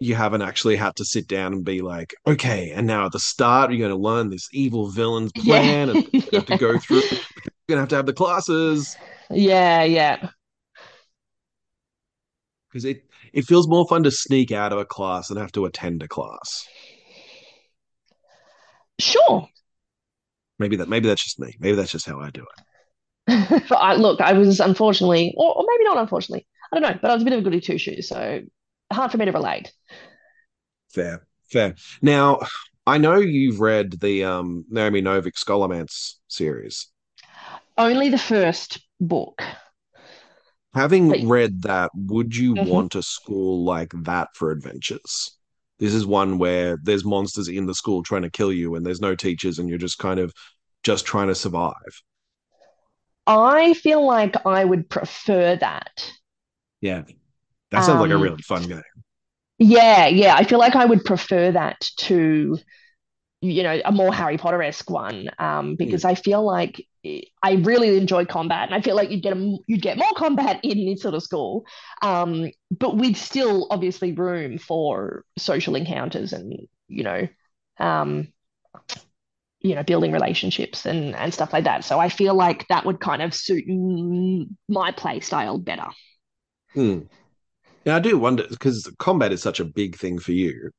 you 0.00 0.14
haven't 0.14 0.42
actually 0.42 0.76
had 0.76 0.96
to 0.96 1.04
sit 1.04 1.28
down 1.28 1.52
and 1.54 1.64
be 1.64 1.82
like, 1.82 2.14
okay, 2.26 2.72
and 2.72 2.86
now 2.86 3.06
at 3.06 3.12
the 3.12 3.20
start 3.20 3.70
you're 3.70 3.78
going 3.80 3.90
to 3.90 3.96
learn 3.96 4.30
this 4.30 4.48
evil 4.52 4.90
villain's 4.90 5.32
Yeah. 5.36 5.66
plan, 5.66 5.90
and 5.90 5.98
you're 5.98 6.30
going 6.32 6.32
to 6.32 6.38
have 6.38 6.46
to 6.46 6.54
go 6.54 6.78
through. 6.78 7.02
You're 7.68 7.76
going 7.76 7.78
to 7.78 7.82
have 7.82 7.88
to 7.90 7.96
have 7.96 8.06
the 8.06 8.12
classes 8.14 8.98
Yeah, 9.30 9.84
yeah. 9.84 10.30
because 12.68 12.84
it 12.84 13.04
it 13.32 13.44
feels 13.44 13.68
more 13.68 13.86
fun 13.86 14.02
to 14.02 14.10
sneak 14.10 14.50
out 14.52 14.72
of 14.72 14.78
a 14.78 14.84
class 14.84 15.28
than 15.28 15.36
have 15.36 15.52
to 15.52 15.64
attend 15.64 16.02
a 16.02 16.08
class. 16.08 16.68
Sure. 18.98 19.48
Maybe 20.58 20.76
that 20.76 20.88
maybe 20.88 21.08
that's 21.08 21.22
just 21.22 21.38
me. 21.38 21.56
Maybe 21.58 21.76
that's 21.76 21.90
just 21.90 22.06
how 22.06 22.20
I 22.20 22.30
do 22.30 22.42
it. 22.42 22.64
But 23.68 23.76
I, 23.80 23.94
look, 23.94 24.20
I 24.20 24.32
was 24.32 24.60
unfortunately, 24.60 25.34
or, 25.36 25.56
or 25.56 25.64
maybe 25.68 25.84
not 25.84 25.98
unfortunately, 25.98 26.46
I 26.72 26.78
don't 26.78 26.90
know, 26.90 26.98
but 27.00 27.10
I 27.10 27.14
was 27.14 27.22
a 27.22 27.24
bit 27.24 27.34
of 27.34 27.40
a 27.40 27.42
goody 27.42 27.60
two 27.60 27.78
shoes, 27.78 28.08
so 28.08 28.40
hard 28.92 29.10
for 29.10 29.18
me 29.18 29.24
to 29.26 29.32
relate. 29.32 29.72
Fair, 30.92 31.26
fair. 31.50 31.74
Now, 32.00 32.40
I 32.86 32.98
know 32.98 33.16
you've 33.16 33.60
read 33.60 34.00
the 34.00 34.24
um, 34.24 34.64
Naomi 34.68 35.02
Novik 35.02 35.34
Scholomance 35.34 36.14
series. 36.28 36.88
Only 37.78 38.08
the 38.08 38.18
first 38.18 38.80
book. 39.00 39.42
But 40.72 40.80
Having 40.80 41.28
read 41.28 41.62
that, 41.62 41.90
would 41.94 42.34
you 42.34 42.54
mhm. 42.54 42.66
want 42.68 42.94
a 42.94 43.02
school 43.02 43.64
like 43.64 43.92
that 44.04 44.28
for 44.34 44.50
adventures? 44.50 45.36
This 45.82 45.94
is 45.94 46.06
one 46.06 46.38
where 46.38 46.78
there's 46.82 47.04
monsters 47.04 47.48
in 47.48 47.66
the 47.66 47.74
school 47.76 48.04
trying 48.04 48.22
to 48.22 48.30
kill 48.30 48.54
you, 48.54 48.76
and 48.76 48.86
there's 48.86 49.02
no 49.02 49.16
teachers, 49.16 49.60
and 49.60 49.68
you're 49.68 49.78
just 49.78 49.98
kind 49.98 50.20
of 50.20 50.32
just 50.84 51.06
trying 51.06 51.28
to 51.28 51.36
survive. 51.36 51.74
I 53.26 53.74
feel 53.74 54.04
like 54.06 54.46
I 54.46 54.64
would 54.64 54.88
prefer 54.88 55.56
that. 55.56 56.12
Yeah, 56.80 57.04
that 57.72 57.84
sounds 57.84 58.00
like 58.00 58.12
a 58.12 58.16
Um, 58.16 58.18
really 58.18 58.42
fun 58.42 58.68
game. 58.68 58.82
yeah, 59.58 60.06
yeah, 60.08 60.34
I 60.34 60.44
feel 60.44 60.58
like 60.58 60.74
I 60.76 60.84
would 60.84 61.04
prefer 61.04 61.52
that 61.52 61.80
to 61.98 62.58
you 63.42 63.62
know, 63.64 63.80
a 63.84 63.92
more 63.92 64.14
Harry 64.14 64.38
Potter-esque 64.38 64.88
one, 64.88 65.28
um, 65.38 65.76
Hmm. 65.76 65.76
because 65.76 66.04
I 66.04 66.14
feel 66.14 66.44
like 66.44 66.86
I 67.42 67.54
really 67.54 67.98
enjoy 67.98 68.24
combat, 68.24 68.66
and 68.68 68.74
I 68.74 68.80
feel 68.80 68.96
like 68.96 69.10
you'd 69.10 69.22
get 69.22 69.36
a, 69.36 69.58
you'd 69.66 69.82
get 69.82 69.98
more 69.98 70.12
combat 70.16 70.60
in 70.62 70.86
this 70.86 71.02
sort 71.02 71.14
of 71.14 71.22
school, 71.22 71.66
um, 72.02 72.50
but 72.70 72.96
with 72.96 73.16
still 73.16 73.66
obviously 73.70 74.12
room 74.12 74.58
for 74.58 75.24
social 75.36 75.74
encounters 75.74 76.32
and 76.32 76.54
you 76.88 77.02
know, 77.02 77.28
um, 77.78 78.28
you 79.60 79.74
know, 79.74 79.82
building 79.82 80.12
relationships 80.12 80.86
and 80.86 81.14
and 81.14 81.32
stuff 81.32 81.52
like 81.52 81.64
that. 81.64 81.84
So 81.84 81.98
I 82.00 82.08
feel 82.08 82.34
like 82.34 82.66
that 82.68 82.84
would 82.84 83.00
kind 83.00 83.22
of 83.22 83.34
suit 83.34 83.64
my 84.68 84.92
play 84.92 85.20
style 85.20 85.58
better. 85.58 85.86
Hmm. 86.74 87.00
Now, 87.86 87.96
I 87.96 88.00
do 88.00 88.18
wonder 88.18 88.46
because 88.48 88.90
combat 88.98 89.32
is 89.32 89.42
such 89.42 89.60
a 89.60 89.64
big 89.64 89.96
thing 89.96 90.18
for 90.18 90.32
you 90.32 90.70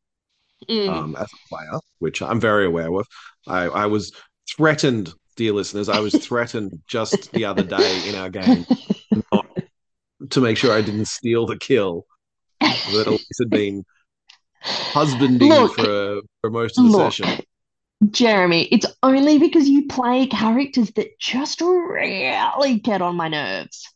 Mm. 0.70 0.90
um, 0.90 1.16
as 1.16 1.28
a 1.32 1.50
player, 1.50 1.80
which 2.00 2.22
I'm 2.22 2.40
very 2.40 2.66
aware 2.66 2.94
of. 2.94 3.08
I, 3.48 3.64
I 3.64 3.86
was 3.86 4.12
threatened, 4.56 5.14
dear 5.36 5.54
listeners, 5.54 5.90
I 5.90 6.00
was 6.00 6.14
threatened 6.26 6.82
just 6.88 7.32
the 7.32 7.46
other 7.46 7.64
day 7.64 8.10
in 8.10 8.16
our 8.16 8.30
game 8.30 8.66
not 9.32 9.46
to 10.30 10.42
make 10.42 10.58
sure 10.58 10.74
I 10.74 10.82
didn't 10.82 11.08
steal 11.08 11.46
the 11.46 11.58
kill 11.58 12.06
that 12.60 13.06
Elise 13.08 13.26
had 13.40 13.50
been 13.50 13.84
husbanding 14.62 15.50
Look, 15.50 15.76
for 15.76 16.22
for 16.42 16.50
most 16.50 16.78
of 16.78 16.86
the 16.86 16.92
look, 16.92 17.14
session. 17.14 17.46
Jeremy, 18.12 18.68
it's 18.72 18.86
only 19.02 19.40
because 19.40 19.68
you 19.70 19.88
play 19.88 20.28
characters 20.28 20.92
that 20.96 21.18
just 21.20 21.62
really 21.62 22.80
get 22.80 23.02
on 23.02 23.16
my 23.16 23.28
nerves. 23.30 23.93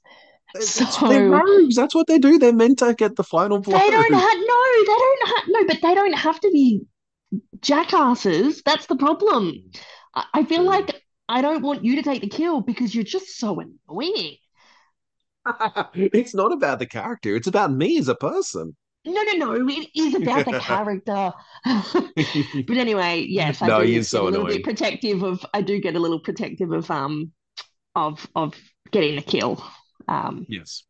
So 0.60 1.20
rogues. 1.24 1.76
That's 1.76 1.96
what 1.96 2.08
they 2.08 2.20
do. 2.20 2.38
They're 2.38 2.54
meant 2.54 2.80
to 2.80 2.94
get 2.94 3.16
the 3.16 3.24
final 3.24 3.60
blow. 3.60 3.80
they 3.80 3.90
don't 3.90 4.14
have 4.14 4.38
no, 4.40 4.64
they 4.80 4.86
don't 4.86 5.28
have 5.28 5.44
no, 5.48 5.66
but 5.68 5.82
they 5.82 5.96
don't 5.96 6.14
have 6.14 6.40
to 6.40 6.50
be 6.52 6.82
jackasses. 7.62 8.64
That's 8.64 8.88
the 8.88 8.96
problem. 8.98 9.54
I, 10.16 10.26
I 10.36 10.46
feel 10.46 10.64
like 10.66 11.02
I 11.30 11.42
don't 11.42 11.64
want 11.64 11.86
you 11.86 11.98
to 11.98 12.04
take 12.04 12.22
the 12.22 12.30
kill 12.30 12.62
because 12.62 12.96
you're 12.96 13.04
just 13.06 13.38
so 13.40 13.62
annoying. 13.62 14.38
It's 15.94 16.34
not 16.36 16.52
about 16.54 16.80
the 16.80 16.86
character. 16.86 17.36
It's 17.36 17.48
about 17.48 17.72
me 17.72 17.98
as 17.98 18.08
a 18.08 18.16
person. 18.16 18.76
No, 19.06 19.24
no, 19.24 19.32
no. 19.56 19.70
It 19.70 19.90
is 19.96 20.16
about 20.16 20.46
the 20.46 20.54
character. 20.54 21.32
But 22.68 22.78
anyway, 22.78 23.26
yes, 23.28 23.62
I 23.62 23.70
No, 23.70 23.82
do 23.82 23.88
get 23.90 24.04
a 24.04 24.08
so 24.10 24.28
little 24.28 24.46
bit 24.46 24.64
annoying. 24.64 24.64
protective 24.64 25.24
of. 25.24 25.46
I 25.54 25.62
do 25.62 25.80
get 25.80 25.96
a 25.96 26.00
little 26.00 26.20
protective 26.20 26.72
of 26.72 26.92
um 26.92 27.32
of 27.96 28.28
of 28.36 28.56
getting 28.92 29.16
the 29.18 29.22
kill. 29.24 29.64
Um, 30.08 30.48
Yes. 30.48 30.84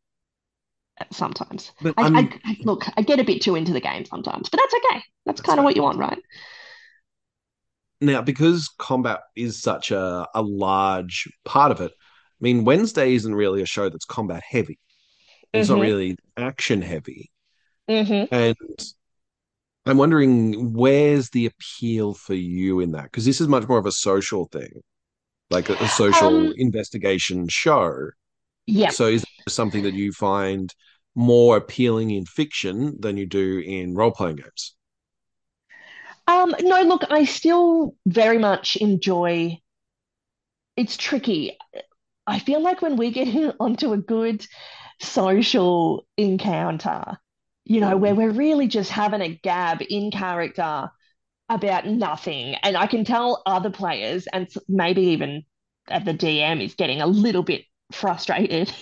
sometimes. 1.11 1.71
But 1.79 1.95
I, 1.97 2.29
I, 2.43 2.51
I 2.51 2.57
look. 2.63 2.85
I 2.97 3.01
get 3.01 3.19
a 3.19 3.23
bit 3.23 3.41
too 3.41 3.55
into 3.55 3.73
the 3.73 3.81
game 3.81 4.05
sometimes, 4.05 4.49
but 4.49 4.59
that's 4.59 4.73
okay. 4.73 5.03
That's 5.25 5.41
that's 5.41 5.41
kind 5.41 5.59
of 5.59 5.63
what 5.63 5.75
you 5.75 5.83
want, 5.83 5.99
right? 5.99 6.17
Now, 7.99 8.21
because 8.21 8.69
combat 8.77 9.21
is 9.35 9.61
such 9.61 9.91
a, 9.91 10.27
a 10.35 10.41
large 10.41 11.27
part 11.45 11.71
of 11.71 11.81
it, 11.81 11.91
I 11.91 12.41
mean, 12.41 12.63
Wednesday 12.63 13.15
isn't 13.15 13.33
really 13.33 13.61
a 13.61 13.65
show 13.65 13.89
that's 13.89 14.05
combat 14.05 14.43
heavy. 14.47 14.79
It's 15.53 15.69
not 15.69 15.79
Mm-hmm. 15.79 15.81
really 15.81 16.17
action 16.37 16.81
heavy. 16.81 17.31
Mm-hmm. 17.89 18.25
And 18.31 18.55
I'm 19.85 19.97
wondering 19.97 20.73
where's 20.73 21.29
the 21.29 21.45
appeal 21.45 22.13
for 22.13 22.33
you 22.33 22.79
in 22.81 22.91
that? 22.91 23.03
Because 23.05 23.25
this 23.25 23.39
is 23.39 23.47
much 23.47 23.67
more 23.67 23.77
of 23.79 23.85
a 23.85 23.91
social 23.91 24.45
thing, 24.51 24.81
like 25.49 25.69
a, 25.69 25.75
a 25.75 25.87
social 25.89 26.29
Um, 26.29 26.53
investigation 26.57 27.47
show. 27.49 28.09
Yeah. 28.67 28.91
So 28.91 29.07
is 29.07 29.23
something 29.47 29.83
that 29.83 29.93
you 29.93 30.11
find 30.11 30.73
more 31.15 31.57
appealing 31.57 32.11
in 32.11 32.25
fiction 32.25 32.99
than 32.99 33.17
you 33.17 33.25
do 33.25 33.59
in 33.59 33.95
role-playing 33.95 34.37
games? 34.37 34.75
Um, 36.27 36.55
no, 36.61 36.81
look, 36.83 37.03
I 37.09 37.25
still 37.25 37.95
very 38.05 38.37
much 38.37 38.75
enjoy. 38.77 39.59
It's 40.75 40.97
tricky. 40.97 41.57
I 42.27 42.39
feel 42.39 42.61
like 42.61 42.81
when 42.81 42.97
we 42.97 43.11
get 43.11 43.55
onto 43.61 43.93
a 43.93 43.97
good 43.97 44.45
social 45.01 46.07
encounter, 46.17 47.17
you 47.65 47.81
know, 47.81 47.97
where 47.97 48.13
Mm. 48.13 48.17
we're 48.17 48.31
really 48.31 48.67
just 48.67 48.91
having 48.91 49.21
a 49.21 49.29
gab 49.43 49.81
in 49.89 50.11
character 50.11 50.91
about 51.49 51.87
nothing, 51.87 52.55
and 52.63 52.77
I 52.77 52.87
can 52.87 53.05
tell 53.05 53.43
other 53.45 53.71
players 53.71 54.27
and 54.33 54.49
maybe 54.69 55.01
even 55.03 55.45
uh, 55.89 55.99
the 55.99 56.13
DM 56.13 56.61
is 56.61 56.75
getting 56.75 57.01
a 57.01 57.07
little 57.07 57.43
bit 57.43 57.65
frustrated. 57.91 58.73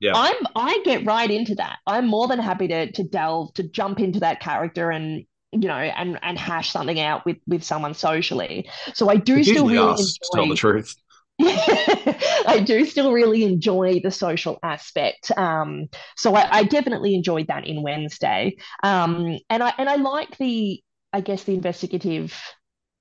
Yeah. 0.00 0.12
I'm 0.14 0.36
I 0.54 0.80
get 0.84 1.04
right 1.04 1.30
into 1.30 1.54
that. 1.56 1.78
I'm 1.86 2.06
more 2.06 2.28
than 2.28 2.38
happy 2.38 2.68
to 2.68 2.92
to 2.92 3.02
delve 3.02 3.54
to 3.54 3.62
jump 3.62 4.00
into 4.00 4.20
that 4.20 4.40
character 4.40 4.90
and 4.90 5.24
you 5.52 5.68
know 5.68 5.74
and 5.74 6.18
and 6.22 6.38
hash 6.38 6.70
something 6.70 7.00
out 7.00 7.24
with 7.24 7.38
with 7.46 7.62
someone 7.62 7.94
socially. 7.94 8.68
So 8.94 9.08
I 9.08 9.16
do 9.16 9.42
still 9.42 9.68
really 9.68 9.92
us, 9.92 10.14
to 10.14 10.30
tell 10.34 10.48
the 10.48 10.54
truth. 10.54 10.94
I 11.40 12.62
do 12.66 12.84
still 12.84 13.12
really 13.12 13.44
enjoy 13.44 14.00
the 14.02 14.10
social 14.10 14.58
aspect. 14.62 15.30
Um, 15.38 15.88
so 16.16 16.34
I, 16.34 16.58
I 16.58 16.62
definitely 16.64 17.14
enjoyed 17.14 17.46
that 17.46 17.64
in 17.64 17.82
Wednesday. 17.82 18.56
Um, 18.82 19.38
and 19.48 19.62
I 19.62 19.72
and 19.78 19.88
I 19.88 19.96
like 19.96 20.36
the 20.38 20.82
I 21.12 21.20
guess 21.20 21.44
the 21.44 21.54
investigative 21.54 22.34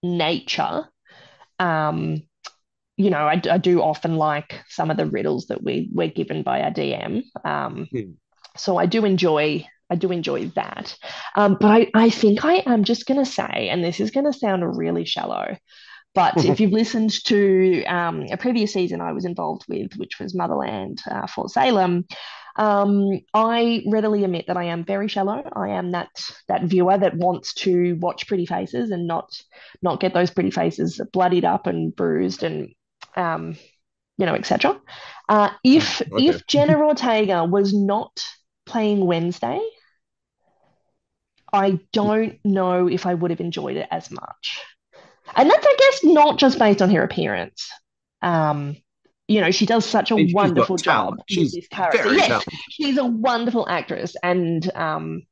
nature. 0.04 0.86
Um, 1.60 2.22
you 2.98 3.10
know, 3.10 3.28
I, 3.28 3.42
I 3.50 3.58
do 3.58 3.82
often 3.82 4.16
like 4.18 4.62
some 4.70 4.92
of 4.92 4.98
the 4.98 5.06
riddles 5.06 5.48
that 5.48 5.64
we 5.64 5.90
we're 5.94 6.10
given 6.10 6.44
by 6.44 6.62
our 6.62 6.72
DM. 6.72 7.24
Um, 7.46 7.90
Hmm. 7.92 8.18
so 8.58 8.78
I 8.78 8.86
do 8.86 9.06
enjoy 9.06 9.66
I 9.90 9.96
do 9.96 10.12
enjoy 10.12 10.48
that. 10.56 10.98
Um, 11.36 11.58
but 11.60 11.72
I, 11.72 11.88
I 11.94 12.10
think 12.10 12.44
I 12.44 12.56
am 12.66 12.84
just 12.84 13.06
gonna 13.06 13.26
say, 13.26 13.70
and 13.70 13.84
this 13.84 14.00
is 14.00 14.12
gonna 14.12 14.34
sound 14.34 14.78
really 14.78 15.06
shallow, 15.06 15.58
but 16.16 16.44
if 16.46 16.60
you've 16.60 16.72
listened 16.74 17.12
to 17.26 17.84
um, 17.86 18.26
a 18.32 18.38
previous 18.38 18.74
season 18.74 19.02
I 19.02 19.14
was 19.14 19.26
involved 19.26 19.66
with, 19.70 19.94
which 19.98 20.20
was 20.20 20.36
Motherland, 20.36 21.02
uh, 21.10 21.28
Fort 21.28 21.52
Salem, 21.52 22.06
um, 22.58 23.20
I 23.34 23.84
readily 23.88 24.24
admit 24.24 24.48
that 24.48 24.58
I 24.58 24.66
am 24.66 24.84
very 24.84 25.08
shallow. 25.08 25.44
I 25.56 25.70
am 25.70 25.92
that 25.92 26.10
that 26.48 26.64
viewer 26.64 26.98
that 26.98 27.16
wants 27.18 27.54
to 27.56 27.96
watch 28.02 28.28
pretty 28.28 28.48
faces 28.48 28.92
and 28.92 29.08
not 29.08 29.30
not 29.82 30.00
get 30.00 30.14
those 30.14 30.32
pretty 30.32 30.52
faces 30.52 31.00
bloodied 31.14 31.46
up 31.46 31.68
and 31.68 31.96
bruised 31.96 32.44
and 32.44 32.70
um, 33.16 33.58
you 34.18 34.26
know, 34.26 34.36
etc. 34.36 34.80
Uh, 35.30 35.52
Hmm. 35.64 35.64
if 35.64 36.02
Okay. 36.12 36.42
if 36.42 36.48
Jenna 36.48 36.78
Ortega 36.80 37.46
was 37.46 37.74
not 37.74 38.24
playing 38.66 39.06
Wednesday, 39.06 39.60
I 41.54 41.80
don't 41.94 42.40
know 42.44 42.88
if 42.88 43.06
I 43.06 43.14
would 43.14 43.32
have 43.32 43.40
enjoyed 43.42 43.78
it 43.78 43.88
as 43.92 44.12
much. 44.12 44.62
And 45.36 45.50
that's, 45.50 45.66
I 45.68 45.76
guess, 45.78 46.04
not 46.04 46.38
just 46.40 46.60
based 46.60 46.82
on 46.82 46.90
her 46.92 47.04
appearance. 47.04 47.70
Um, 48.22 48.78
you 49.28 49.42
know, 49.42 49.52
she 49.52 49.66
does 49.66 49.86
such 49.86 50.12
a 50.12 50.18
mean, 50.18 50.34
wonderful 50.34 50.78
job 50.78 51.18
with 51.30 51.52
She's 51.52 51.52
this 51.52 51.68
character. 51.68 52.10
very 52.10 52.16
Yes, 52.16 52.28
talented. 52.28 52.60
she's 52.70 52.98
a 52.98 53.06
wonderful 53.06 53.68
actress, 53.68 54.16
and 54.24 54.70
um, 54.76 55.24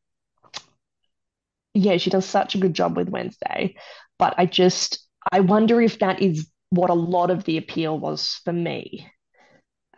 yeah, 1.73 1.97
she 1.97 2.09
does 2.09 2.25
such 2.25 2.55
a 2.55 2.57
good 2.57 2.73
job 2.73 2.95
with 2.95 3.09
Wednesday. 3.09 3.75
But 4.17 4.35
I 4.37 4.45
just, 4.45 5.05
I 5.31 5.41
wonder 5.41 5.81
if 5.81 5.99
that 5.99 6.21
is 6.21 6.47
what 6.69 6.89
a 6.89 6.93
lot 6.93 7.31
of 7.31 7.43
the 7.43 7.57
appeal 7.57 7.97
was 7.97 8.41
for 8.43 8.53
me. 8.53 9.07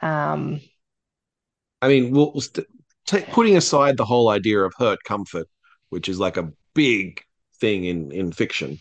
Um, 0.01 0.61
I 1.81 1.87
mean, 1.87 2.11
we'll, 2.11 2.33
ta 3.05 3.19
putting 3.31 3.57
aside 3.57 3.97
the 3.97 4.05
whole 4.05 4.29
idea 4.29 4.59
of 4.59 4.73
hurt 4.77 4.99
comfort, 5.05 5.47
which 5.89 6.09
is 6.09 6.19
like 6.19 6.37
a 6.37 6.51
big 6.73 7.21
thing 7.59 7.85
in 7.85 8.11
in 8.11 8.31
fiction. 8.31 8.77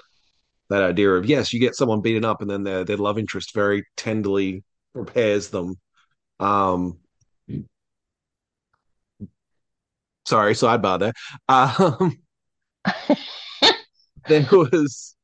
That 0.69 0.83
idea 0.83 1.13
of 1.13 1.27
yes, 1.27 1.53
you 1.53 1.61
get 1.61 1.77
someone 1.77 2.01
beaten 2.01 2.25
up, 2.25 2.41
and 2.41 2.51
then 2.51 2.65
their 2.65 2.85
their 2.85 2.97
love 2.97 3.19
interest 3.19 3.55
very 3.55 3.85
tenderly 3.97 4.65
repairs 4.95 5.49
them. 5.51 5.77
Um, 6.41 6.99
sorry, 10.27 10.55
sidebar 10.55 10.99
there. 10.99 11.13
Um, 11.49 12.19
there 14.29 14.47
was. 14.51 15.16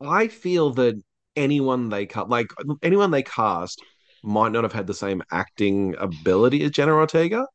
I 0.00 0.28
feel 0.28 0.70
that 0.74 1.02
anyone 1.36 1.88
they 1.90 2.06
cut, 2.06 2.28
like 2.28 2.46
anyone 2.82 3.10
they 3.10 3.22
cast, 3.22 3.82
might 4.22 4.52
not 4.52 4.64
have 4.64 4.72
had 4.72 4.86
the 4.86 4.94
same 4.94 5.22
acting 5.30 5.94
ability 5.98 6.62
as 6.64 6.70
Jenna 6.72 6.92
Ortega. 6.94 7.46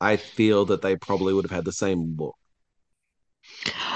I 0.00 0.16
feel 0.16 0.64
that 0.66 0.82
they 0.82 0.96
probably 0.96 1.34
would 1.34 1.44
have 1.44 1.52
had 1.56 1.64
the 1.64 1.72
same 1.72 2.16
look. 2.18 2.36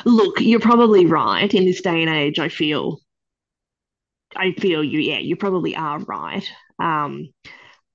look, 0.04 0.40
you're 0.40 0.60
probably 0.60 1.06
right. 1.06 1.52
In 1.52 1.64
this 1.64 1.80
day 1.80 2.02
and 2.02 2.10
age, 2.10 2.38
I 2.38 2.48
feel, 2.48 2.98
I 4.36 4.52
feel 4.52 4.82
you. 4.82 5.00
Yeah, 5.00 5.18
you 5.18 5.36
probably 5.36 5.76
are 5.76 5.98
right. 6.00 6.44
Um, 6.78 7.28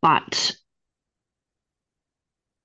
but 0.02 0.56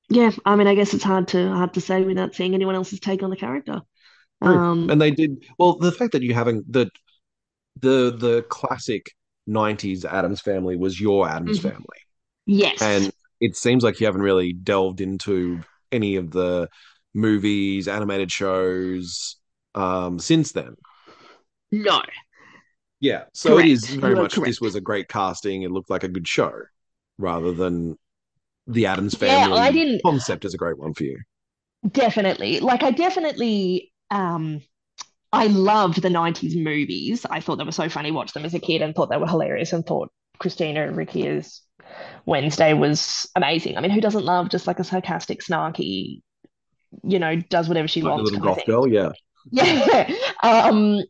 yeah, 0.08 0.30
I 0.44 0.56
mean, 0.56 0.66
I 0.66 0.74
guess 0.74 0.94
it's 0.94 1.04
hard 1.04 1.28
to 1.28 1.48
hard 1.52 1.74
to 1.74 1.80
say 1.80 2.02
without 2.02 2.34
seeing 2.34 2.54
anyone 2.54 2.74
else's 2.74 3.00
take 3.00 3.22
on 3.22 3.30
the 3.30 3.36
character. 3.36 3.80
Um, 4.42 4.90
And 4.90 5.00
they 5.00 5.10
did 5.10 5.44
well. 5.58 5.76
The 5.78 5.92
fact 5.92 6.12
that 6.12 6.22
you 6.22 6.34
haven't 6.34 6.70
the 6.70 6.90
the 7.80 8.14
the 8.16 8.44
classic 8.48 9.06
'90s 9.46 10.04
Addams 10.04 10.40
Family 10.40 10.76
was 10.76 11.00
your 11.00 11.28
Addams 11.28 11.58
mhm. 11.58 11.58
Family, 11.58 11.98
Yes. 12.46 12.80
and 12.80 13.12
it 13.40 13.56
seems 13.56 13.84
like 13.84 14.00
you 14.00 14.06
haven't 14.06 14.22
really 14.22 14.52
delved 14.52 15.00
into 15.00 15.64
any 15.92 16.16
of 16.16 16.30
the 16.30 16.68
movies, 17.14 17.88
animated 17.88 18.30
shows 18.32 19.36
um, 19.74 20.18
since 20.18 20.52
then. 20.52 20.76
No. 21.72 22.02
Yeah, 23.00 23.24
so 23.34 23.58
it 23.58 23.66
is 23.66 23.96
very 24.00 24.16
much 24.16 24.42
this 24.44 24.60
was 24.60 24.74
a 24.74 24.80
great 24.80 25.08
casting. 25.08 25.62
It 25.62 25.70
looked 25.72 25.90
like 25.90 26.04
a 26.04 26.08
good 26.08 26.28
show, 26.28 26.52
rather 27.18 27.52
than 27.52 27.96
the 28.66 28.86
Addams 28.86 29.16
family 29.16 29.40
Yeah, 29.40 29.48
I 29.52 29.72
didn't 29.72 30.02
concept 30.04 30.44
is 30.46 30.54
a 30.54 30.58
great 30.58 30.78
one 30.78 30.94
for 30.94 31.04
you. 31.04 31.18
definitely 31.90 32.60
like 32.60 32.82
I 32.82 32.90
definitely 32.90 33.92
um 34.10 34.62
I 35.32 35.46
loved 35.46 36.02
the 36.02 36.08
90s 36.08 36.62
movies. 36.62 37.24
I 37.28 37.40
thought 37.40 37.56
they 37.56 37.64
were 37.64 37.72
so 37.72 37.88
funny, 37.88 38.10
watched 38.10 38.34
them 38.34 38.44
as 38.44 38.54
a 38.54 38.60
kid 38.60 38.82
and 38.82 38.94
thought 38.94 39.10
they 39.10 39.16
were 39.16 39.26
hilarious 39.26 39.72
and 39.72 39.84
thought 39.84 40.12
Christina 40.38 40.86
and 40.86 40.96
Ricci's 40.96 41.62
Wednesday 42.26 42.74
was 42.74 43.28
amazing. 43.34 43.76
I 43.76 43.80
mean, 43.80 43.90
who 43.90 44.00
doesn't 44.00 44.24
love 44.24 44.50
just 44.50 44.66
like 44.66 44.78
a 44.78 44.84
sarcastic, 44.84 45.40
snarky, 45.40 46.20
you 47.02 47.18
know, 47.18 47.36
does 47.36 47.68
whatever 47.68 47.88
she 47.88 48.02
Like 48.02 48.16
wants 48.16 48.30
little 48.30 48.40
kind 48.40 48.50
of 48.50 48.56
goth 48.58 48.66
girl, 48.66 48.88
yeah. 48.88 49.12
Yeah. 49.50 50.12
Um, 50.42 51.02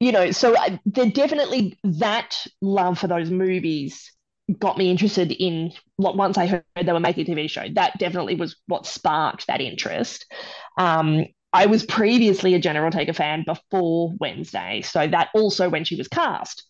you 0.00 0.12
know, 0.12 0.30
so 0.30 0.56
I, 0.56 0.78
there 0.86 1.10
definitely 1.10 1.78
that 1.84 2.36
love 2.60 2.98
for 2.98 3.06
those 3.06 3.30
movies 3.30 4.12
got 4.58 4.78
me 4.78 4.90
interested 4.90 5.32
in 5.32 5.72
what 5.96 6.16
once 6.16 6.38
I 6.38 6.46
heard 6.46 6.64
they 6.80 6.92
were 6.92 7.00
making 7.00 7.28
a 7.30 7.34
TV 7.34 7.50
show, 7.50 7.66
that 7.74 7.98
definitely 7.98 8.36
was 8.36 8.56
what 8.66 8.86
sparked 8.86 9.46
that 9.48 9.60
interest. 9.60 10.26
Um, 10.78 11.26
I 11.56 11.66
was 11.66 11.84
previously 11.84 12.54
a 12.54 12.58
Jenna 12.58 12.82
Ortega 12.82 13.14
fan 13.14 13.44
before 13.46 14.12
Wednesday, 14.20 14.82
so 14.82 15.06
that 15.06 15.30
also 15.34 15.68
when 15.68 15.84
she 15.84 15.96
was 15.96 16.08
cast 16.08 16.64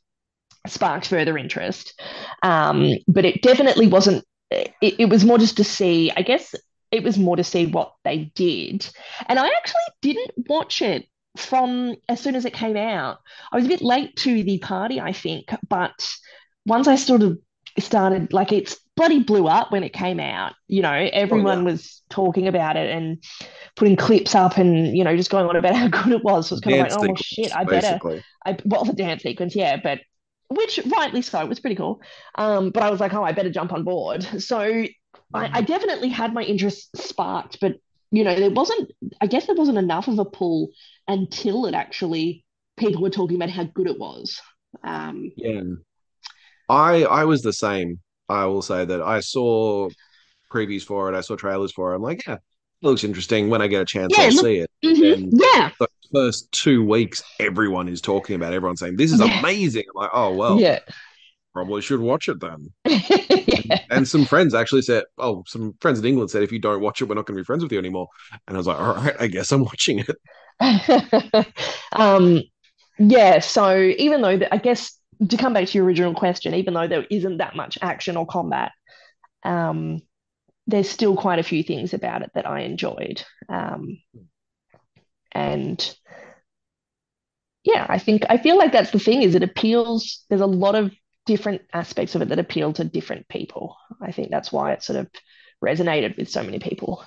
sparked 0.66 1.08
further 1.08 1.36
interest. 1.36 2.00
Um, 2.42 2.92
but 3.08 3.24
it 3.24 3.42
definitely 3.42 3.88
wasn't. 3.88 4.24
It, 4.50 4.72
it 4.80 5.08
was 5.08 5.24
more 5.24 5.38
just 5.38 5.56
to 5.56 5.64
see. 5.64 6.12
I 6.16 6.22
guess 6.22 6.54
it 6.92 7.02
was 7.02 7.18
more 7.18 7.36
to 7.36 7.44
see 7.44 7.66
what 7.66 7.94
they 8.04 8.30
did, 8.34 8.88
and 9.26 9.38
I 9.38 9.48
actually 9.48 9.80
didn't 10.02 10.48
watch 10.48 10.82
it 10.82 11.06
from 11.36 11.96
as 12.08 12.20
soon 12.20 12.36
as 12.36 12.44
it 12.44 12.52
came 12.52 12.76
out. 12.76 13.18
I 13.52 13.56
was 13.56 13.66
a 13.66 13.68
bit 13.68 13.82
late 13.82 14.16
to 14.18 14.44
the 14.44 14.58
party, 14.58 15.00
I 15.00 15.12
think, 15.12 15.50
but 15.68 16.08
once 16.64 16.86
I 16.86 16.96
sort 16.96 17.22
of 17.22 17.38
started, 17.82 18.32
like 18.32 18.52
it's 18.52 18.78
bloody 18.96 19.22
blew 19.22 19.46
up 19.46 19.72
when 19.72 19.84
it 19.84 19.92
came 19.92 20.20
out. 20.20 20.54
You 20.68 20.82
know, 20.82 20.92
everyone 20.92 21.58
oh, 21.58 21.60
yeah. 21.60 21.72
was 21.72 22.02
talking 22.08 22.48
about 22.48 22.76
it 22.76 22.90
and 22.90 23.22
putting 23.76 23.96
clips 23.96 24.34
up 24.34 24.56
and 24.56 24.96
you 24.96 25.04
know 25.04 25.16
just 25.16 25.30
going 25.30 25.46
on 25.46 25.56
about 25.56 25.74
how 25.76 25.88
good 25.88 26.12
it 26.12 26.24
was. 26.24 26.48
So 26.48 26.56
it's 26.56 26.64
kind 26.64 26.76
dance 26.76 26.94
of 26.94 27.00
like, 27.00 27.10
oh 27.10 27.12
well, 27.12 27.22
shit, 27.22 27.56
I 27.56 27.64
better. 27.64 27.98
I 28.44 28.56
well 28.64 28.84
the 28.84 28.92
dance 28.92 29.22
sequence, 29.22 29.54
yeah, 29.54 29.76
but 29.76 30.00
which 30.48 30.78
rightly 30.86 31.22
so, 31.22 31.40
it 31.40 31.48
was 31.48 31.60
pretty 31.60 31.76
cool. 31.76 32.00
Um, 32.36 32.70
but 32.70 32.82
I 32.82 32.90
was 32.90 33.00
like, 33.00 33.12
oh, 33.14 33.22
I 33.22 33.32
better 33.32 33.50
jump 33.50 33.72
on 33.72 33.84
board. 33.84 34.26
So 34.40 34.86
I, 35.34 35.50
I 35.58 35.60
definitely 35.62 36.08
had 36.08 36.32
my 36.32 36.42
interest 36.42 36.96
sparked, 36.96 37.58
but 37.60 37.76
you 38.10 38.22
know, 38.22 38.34
there 38.36 38.50
wasn't. 38.50 38.92
I 39.20 39.26
guess 39.26 39.46
there 39.46 39.56
wasn't 39.56 39.78
enough 39.78 40.08
of 40.08 40.18
a 40.18 40.24
pull 40.24 40.70
until 41.08 41.66
it 41.66 41.74
actually 41.74 42.44
people 42.76 43.02
were 43.02 43.10
talking 43.10 43.36
about 43.36 43.50
how 43.50 43.64
good 43.64 43.88
it 43.88 43.98
was. 43.98 44.40
Um, 44.84 45.32
yeah, 45.36 45.62
I 46.68 47.04
I 47.04 47.24
was 47.24 47.42
the 47.42 47.52
same. 47.52 48.00
I 48.28 48.46
will 48.46 48.62
say 48.62 48.84
that 48.84 49.02
I 49.02 49.20
saw 49.20 49.88
previews 50.52 50.82
for 50.82 51.12
it. 51.12 51.16
I 51.16 51.20
saw 51.20 51.36
trailers 51.36 51.72
for 51.72 51.92
it. 51.92 51.96
I'm 51.96 52.02
like, 52.02 52.26
yeah, 52.26 52.34
it 52.34 52.40
looks 52.82 53.04
interesting. 53.04 53.50
When 53.50 53.62
I 53.62 53.66
get 53.66 53.82
a 53.82 53.84
chance, 53.84 54.12
yeah, 54.16 54.24
I'll 54.24 54.30
look, 54.32 54.44
see 54.44 54.56
it. 54.56 54.70
Mm-hmm, 54.84 55.28
yeah. 55.32 55.70
The 55.78 55.88
first 56.12 56.50
two 56.52 56.84
weeks, 56.84 57.22
everyone 57.40 57.88
is 57.88 58.00
talking 58.00 58.36
about. 58.36 58.52
It. 58.52 58.56
Everyone's 58.56 58.80
saying 58.80 58.96
this 58.96 59.12
is 59.12 59.20
yeah. 59.20 59.38
amazing. 59.38 59.84
I'm 59.94 60.02
like, 60.02 60.10
oh 60.12 60.34
well, 60.34 60.60
yeah. 60.60 60.80
Probably 61.56 61.80
should 61.80 62.00
watch 62.00 62.28
it 62.28 62.38
then. 62.38 62.70
yeah. 62.84 63.80
And 63.88 64.06
some 64.06 64.26
friends 64.26 64.54
actually 64.54 64.82
said, 64.82 65.04
"Oh, 65.16 65.42
some 65.46 65.74
friends 65.80 65.98
in 65.98 66.04
England 66.04 66.30
said 66.30 66.42
if 66.42 66.52
you 66.52 66.58
don't 66.58 66.82
watch 66.82 67.00
it, 67.00 67.06
we're 67.06 67.14
not 67.14 67.24
going 67.24 67.34
to 67.34 67.40
be 67.40 67.46
friends 67.46 67.62
with 67.62 67.72
you 67.72 67.78
anymore." 67.78 68.08
And 68.46 68.56
I 68.56 68.58
was 68.58 68.66
like, 68.66 68.78
"All 68.78 68.94
right, 68.94 69.16
I 69.18 69.26
guess 69.26 69.50
I'm 69.52 69.64
watching 69.64 70.04
it." 70.06 71.46
um, 71.92 72.42
yeah. 72.98 73.38
So 73.38 73.74
even 73.96 74.20
though 74.20 74.38
I 74.52 74.58
guess 74.58 74.98
to 75.28 75.36
come 75.36 75.52
back 75.52 75.68
to 75.68 75.78
your 75.78 75.86
original 75.86 76.14
question, 76.14 76.54
even 76.54 76.74
though 76.74 76.88
there 76.88 77.06
isn't 77.10 77.38
that 77.38 77.56
much 77.56 77.78
action 77.80 78.16
or 78.16 78.26
combat, 78.26 78.72
um, 79.42 80.00
there's 80.66 80.90
still 80.90 81.16
quite 81.16 81.38
a 81.38 81.44
few 81.44 81.62
things 81.62 81.94
about 81.94 82.22
it 82.22 82.30
that 82.34 82.46
I 82.46 82.60
enjoyed. 82.60 83.22
Um, 83.48 83.98
and 85.32 85.96
yeah, 87.64 87.86
I 87.88 87.98
think 87.98 88.24
I 88.28 88.36
feel 88.36 88.56
like 88.56 88.72
that's 88.72 88.90
the 88.90 88.98
thing 88.98 89.22
is 89.22 89.34
it 89.34 89.42
appeals. 89.42 90.24
There's 90.28 90.40
a 90.40 90.46
lot 90.46 90.74
of 90.74 90.92
different 91.24 91.62
aspects 91.72 92.14
of 92.14 92.22
it 92.22 92.28
that 92.28 92.38
appeal 92.38 92.72
to 92.74 92.84
different 92.84 93.28
people. 93.28 93.76
I 94.00 94.12
think 94.12 94.30
that's 94.30 94.52
why 94.52 94.72
it 94.72 94.82
sort 94.82 94.98
of 94.98 95.08
resonated 95.64 96.16
with 96.16 96.30
so 96.30 96.42
many 96.42 96.58
people. 96.58 97.04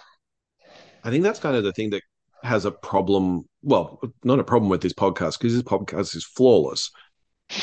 I 1.04 1.12
think 1.12 1.24
that's 1.24 1.40
kind 1.40 1.56
of 1.56 1.64
the 1.64 1.74
thing 1.74 1.92
that 1.92 2.04
has 2.44 2.66
a 2.66 2.72
problem. 2.72 3.48
Well, 3.62 4.02
not 4.24 4.40
a 4.40 4.44
problem 4.44 4.70
with 4.70 4.82
this 4.82 4.94
podcast 4.94 5.38
because 5.40 5.54
this 5.54 5.64
podcast 5.64 6.16
is 6.16 6.26
flawless 6.26 6.92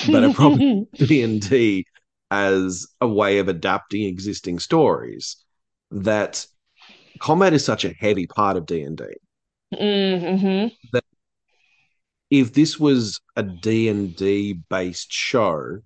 but 0.06 0.24
a 0.24 0.32
problem 0.32 0.86
D 0.94 1.22
and 1.22 1.40
D 1.40 1.86
as 2.30 2.86
a 3.00 3.08
way 3.08 3.38
of 3.38 3.48
adapting 3.48 4.04
existing 4.04 4.58
stories. 4.58 5.36
That 5.90 6.46
combat 7.20 7.52
is 7.54 7.64
such 7.64 7.84
a 7.84 7.94
heavy 7.98 8.26
part 8.26 8.56
of 8.56 8.66
D 8.66 8.82
and 8.82 8.96
D 8.96 9.04
mm-hmm. 9.74 10.68
that 10.92 11.04
if 12.30 12.52
this 12.52 12.78
was 12.78 13.20
a 13.36 13.42
D 13.42 13.88
and 13.88 14.14
D 14.16 14.60
based 14.68 15.12
show, 15.12 15.78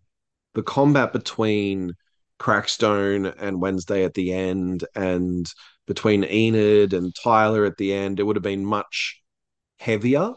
the 0.55 0.63
combat 0.63 1.13
between 1.13 1.95
Crackstone 2.39 3.35
and 3.39 3.61
Wednesday 3.61 4.05
at 4.05 4.15
the 4.15 4.33
end, 4.33 4.85
and 4.95 5.51
between 5.87 6.25
Enid 6.25 6.95
and 6.95 7.15
Tyler 7.15 7.65
at 7.65 7.77
the 7.77 7.93
end, 7.93 8.19
it 8.19 8.23
would 8.23 8.37
have 8.37 8.43
been 8.43 8.65
much 8.65 9.21
heavier. 9.79 10.33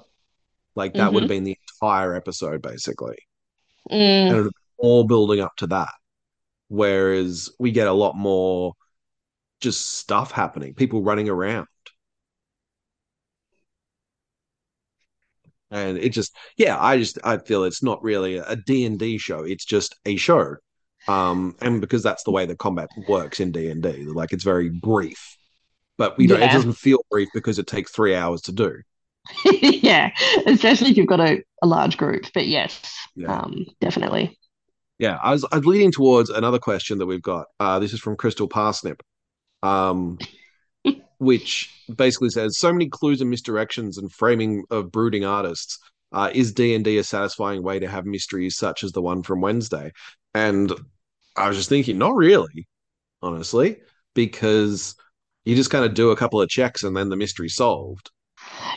Like 0.75 0.93
that 0.93 1.05
mm-hmm. 1.05 1.13
would 1.13 1.23
have 1.23 1.29
been 1.29 1.43
the 1.43 1.57
entire 1.81 2.15
episode, 2.15 2.61
basically. 2.61 3.17
Mm. 3.91 4.29
And 4.31 4.45
it 4.47 4.53
all 4.77 5.03
building 5.05 5.39
up 5.39 5.55
to 5.57 5.67
that. 5.67 5.91
Whereas 6.67 7.49
we 7.59 7.71
get 7.71 7.87
a 7.87 7.93
lot 7.93 8.15
more 8.15 8.73
just 9.61 9.97
stuff 9.97 10.31
happening, 10.31 10.73
people 10.73 11.01
running 11.01 11.29
around. 11.29 11.67
And 15.71 15.97
it 15.97 16.09
just, 16.09 16.35
yeah, 16.57 16.77
I 16.79 16.99
just, 16.99 17.17
I 17.23 17.37
feel 17.37 17.63
it's 17.63 17.81
not 17.81 18.03
really 18.03 18.37
a 18.37 18.55
D&D 18.55 19.17
show. 19.17 19.39
It's 19.39 19.65
just 19.65 19.95
a 20.05 20.17
show. 20.17 20.55
Um, 21.07 21.55
and 21.61 21.81
because 21.81 22.03
that's 22.03 22.23
the 22.23 22.31
way 22.31 22.45
the 22.45 22.55
combat 22.55 22.89
works 23.07 23.39
in 23.39 23.51
D&D, 23.51 24.05
like 24.05 24.33
it's 24.33 24.43
very 24.43 24.69
brief, 24.69 25.35
but 25.97 26.17
we 26.17 26.27
don't, 26.27 26.39
yeah. 26.39 26.49
it 26.49 26.53
doesn't 26.53 26.73
feel 26.73 26.99
brief 27.09 27.29
because 27.33 27.57
it 27.57 27.67
takes 27.67 27.91
three 27.91 28.15
hours 28.15 28.41
to 28.43 28.51
do. 28.51 28.81
yeah, 29.61 30.11
especially 30.45 30.91
if 30.91 30.97
you've 30.97 31.07
got 31.07 31.19
a, 31.19 31.43
a 31.61 31.67
large 31.67 31.97
group. 31.97 32.25
But 32.33 32.47
yes, 32.47 32.81
yeah. 33.15 33.39
um, 33.39 33.65
definitely. 33.79 34.37
Yeah, 34.99 35.17
I 35.21 35.31
was, 35.31 35.45
I 35.51 35.57
was 35.57 35.65
leading 35.65 35.91
towards 35.91 36.29
another 36.29 36.59
question 36.59 36.97
that 36.99 37.05
we've 37.05 37.21
got. 37.21 37.47
Uh, 37.59 37.79
this 37.79 37.93
is 37.93 37.99
from 37.99 38.15
Crystal 38.15 38.47
Parsnip, 38.47 39.01
um, 39.63 40.17
which 41.17 41.69
basically 41.95 42.29
says 42.29 42.57
so 42.57 42.71
many 42.71 42.89
clues 42.89 43.21
and 43.21 43.33
misdirections 43.33 43.97
and 43.97 44.11
framing 44.11 44.63
of 44.69 44.91
brooding 44.91 45.25
artists. 45.25 45.79
Uh, 46.11 46.29
is 46.31 46.53
D 46.53 46.75
and 46.75 46.85
D 46.85 46.99
a 46.99 47.03
satisfying 47.03 47.63
way 47.63 47.79
to 47.79 47.87
have 47.87 48.05
mysteries 48.05 48.55
such 48.55 48.83
as 48.83 48.91
the 48.91 49.01
one 49.01 49.23
from 49.23 49.41
Wednesday? 49.41 49.91
And 50.35 50.71
I 51.35 51.47
was 51.47 51.57
just 51.57 51.69
thinking, 51.69 51.97
not 51.97 52.15
really, 52.15 52.67
honestly, 53.21 53.77
because 54.13 54.95
you 55.45 55.55
just 55.55 55.71
kind 55.71 55.85
of 55.85 55.95
do 55.95 56.11
a 56.11 56.15
couple 56.15 56.39
of 56.39 56.49
checks 56.49 56.83
and 56.83 56.95
then 56.95 57.09
the 57.09 57.15
mystery's 57.15 57.55
solved. 57.55 58.11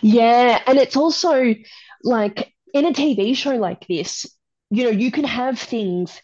Yeah, 0.03 0.61
and 0.67 0.79
it's 0.79 0.97
also 0.97 1.55
like 2.03 2.53
in 2.75 2.85
a 2.87 2.93
TV 2.93 3.35
show 3.35 3.57
like 3.57 3.87
this, 3.87 4.27
you 4.71 4.85
know, 4.85 4.91
you 4.91 5.11
can 5.11 5.25
have 5.25 5.59
things, 5.59 6.21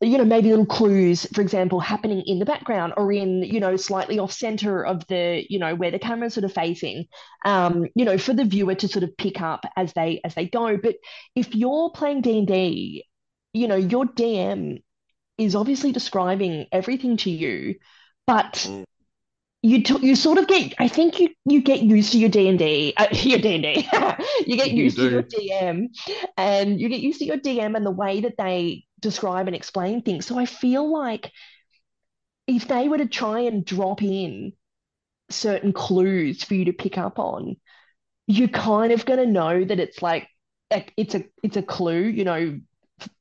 you 0.00 0.18
know, 0.18 0.24
maybe 0.24 0.50
little 0.50 0.66
clues, 0.66 1.26
for 1.34 1.40
example, 1.40 1.80
happening 1.80 2.22
in 2.26 2.38
the 2.38 2.44
background 2.46 2.94
or 2.96 3.12
in, 3.12 3.42
you 3.42 3.60
know, 3.60 3.76
slightly 3.76 4.18
off 4.18 4.32
center 4.32 4.84
of 4.84 5.06
the, 5.08 5.44
you 5.48 5.58
know, 5.58 5.74
where 5.74 5.90
the 5.90 5.98
camera's 5.98 6.34
sort 6.34 6.44
of 6.44 6.52
facing, 6.52 7.06
um, 7.44 7.86
you 7.94 8.04
know, 8.04 8.18
for 8.18 8.34
the 8.34 8.44
viewer 8.44 8.74
to 8.76 8.88
sort 8.88 9.04
of 9.04 9.16
pick 9.16 9.40
up 9.40 9.66
as 9.76 9.92
they 9.94 10.20
as 10.24 10.34
they 10.34 10.46
go. 10.46 10.76
But 10.76 10.96
if 11.34 11.54
you're 11.54 11.90
playing 11.90 12.22
D 12.22 12.38
and 12.38 12.46
D, 12.48 13.06
you 13.52 13.68
know, 13.68 13.76
your 13.76 14.06
DM 14.06 14.82
is 15.38 15.54
obviously 15.56 15.92
describing 15.92 16.66
everything 16.72 17.16
to 17.18 17.30
you, 17.30 17.76
but 18.26 18.70
mm 18.70 18.84
you 19.66 19.82
t- 19.82 20.06
you 20.06 20.14
sort 20.16 20.38
of 20.38 20.46
get 20.46 20.74
I 20.78 20.88
think 20.88 21.18
you 21.20 21.30
you 21.44 21.60
get 21.62 21.82
used 21.82 22.12
to 22.12 22.18
your 22.18 22.28
D 22.28 22.48
and 22.48 22.58
D 22.58 22.94
uh, 22.96 23.08
your 23.12 23.38
D 23.38 23.54
and 23.54 23.62
D. 23.62 23.88
You 24.46 24.56
get 24.56 24.72
used 24.72 24.98
you 24.98 25.00
to 25.00 25.06
your 25.06 25.22
DM 25.22 25.88
and 26.36 26.80
you 26.80 26.88
get 26.88 27.00
used 27.00 27.18
to 27.20 27.24
your 27.24 27.38
DM 27.38 27.74
and 27.74 27.84
the 27.84 27.90
way 27.90 28.20
that 28.20 28.36
they 28.38 28.84
describe 29.00 29.46
and 29.46 29.56
explain 29.56 30.02
things. 30.02 30.26
So 30.26 30.38
I 30.38 30.46
feel 30.46 30.90
like 30.90 31.30
if 32.46 32.68
they 32.68 32.88
were 32.88 32.98
to 32.98 33.06
try 33.06 33.40
and 33.40 33.64
drop 33.64 34.02
in 34.02 34.52
certain 35.30 35.72
clues 35.72 36.44
for 36.44 36.54
you 36.54 36.66
to 36.66 36.72
pick 36.72 36.98
up 36.98 37.18
on, 37.18 37.56
you're 38.26 38.48
kind 38.48 38.92
of 38.92 39.06
going 39.06 39.20
to 39.20 39.26
know 39.26 39.64
that 39.64 39.80
it's 39.80 40.02
like 40.02 40.28
it's 40.96 41.14
a 41.14 41.24
it's 41.42 41.56
a 41.56 41.62
clue, 41.62 42.02
you 42.02 42.24
know, 42.24 42.60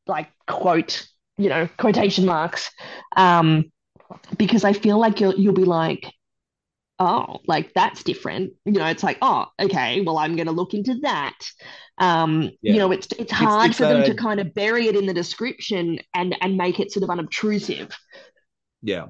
like 0.07 0.29
quote, 0.47 1.07
you 1.37 1.49
know, 1.49 1.69
quotation 1.77 2.25
marks, 2.25 2.71
um, 3.17 3.65
because 4.37 4.63
I 4.63 4.73
feel 4.73 4.99
like 4.99 5.19
you'll 5.19 5.35
you'll 5.35 5.53
be 5.53 5.65
like, 5.65 6.11
oh, 6.99 7.39
like 7.47 7.73
that's 7.73 8.03
different. 8.03 8.53
You 8.65 8.73
know, 8.73 8.85
it's 8.87 9.03
like, 9.03 9.17
oh, 9.21 9.45
okay, 9.59 10.01
well, 10.01 10.17
I'm 10.17 10.35
going 10.35 10.47
to 10.47 10.53
look 10.53 10.73
into 10.73 10.95
that. 11.01 11.37
Um, 11.97 12.51
yeah. 12.61 12.73
You 12.73 12.79
know, 12.79 12.91
it's 12.91 13.07
it's 13.17 13.31
hard 13.31 13.71
it's, 13.71 13.79
it's 13.79 13.87
for 13.87 13.93
them 13.93 14.03
to 14.03 14.15
kind 14.15 14.39
of 14.39 14.53
bury 14.53 14.87
it 14.87 14.95
in 14.95 15.05
the 15.05 15.13
description 15.13 15.99
and 16.13 16.35
and 16.41 16.57
make 16.57 16.79
it 16.79 16.91
sort 16.91 17.03
of 17.03 17.09
unobtrusive. 17.09 17.95
Yeah. 18.81 19.07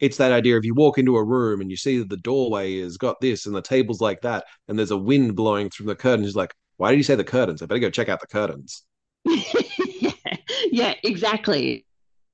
It's 0.00 0.16
that 0.16 0.32
idea 0.32 0.56
if 0.56 0.64
you 0.64 0.74
walk 0.74 0.96
into 0.96 1.16
a 1.16 1.24
room 1.24 1.60
and 1.60 1.70
you 1.70 1.76
see 1.76 1.98
that 1.98 2.08
the 2.08 2.16
doorway 2.16 2.80
has 2.80 2.96
got 2.96 3.20
this 3.20 3.44
and 3.44 3.54
the 3.54 3.60
table's 3.60 4.00
like 4.00 4.22
that, 4.22 4.44
and 4.68 4.78
there's 4.78 4.92
a 4.92 4.96
wind 4.96 5.36
blowing 5.36 5.68
through 5.68 5.86
the 5.86 5.94
curtains, 5.94 6.34
like, 6.34 6.54
why 6.78 6.90
did 6.90 6.96
you 6.96 7.02
say 7.02 7.16
the 7.16 7.24
curtains? 7.24 7.60
I 7.60 7.66
better 7.66 7.80
go 7.80 7.90
check 7.90 8.08
out 8.08 8.20
the 8.20 8.26
curtains. 8.26 8.84
yeah, 9.26 10.12
yeah, 10.70 10.94
exactly 11.02 11.84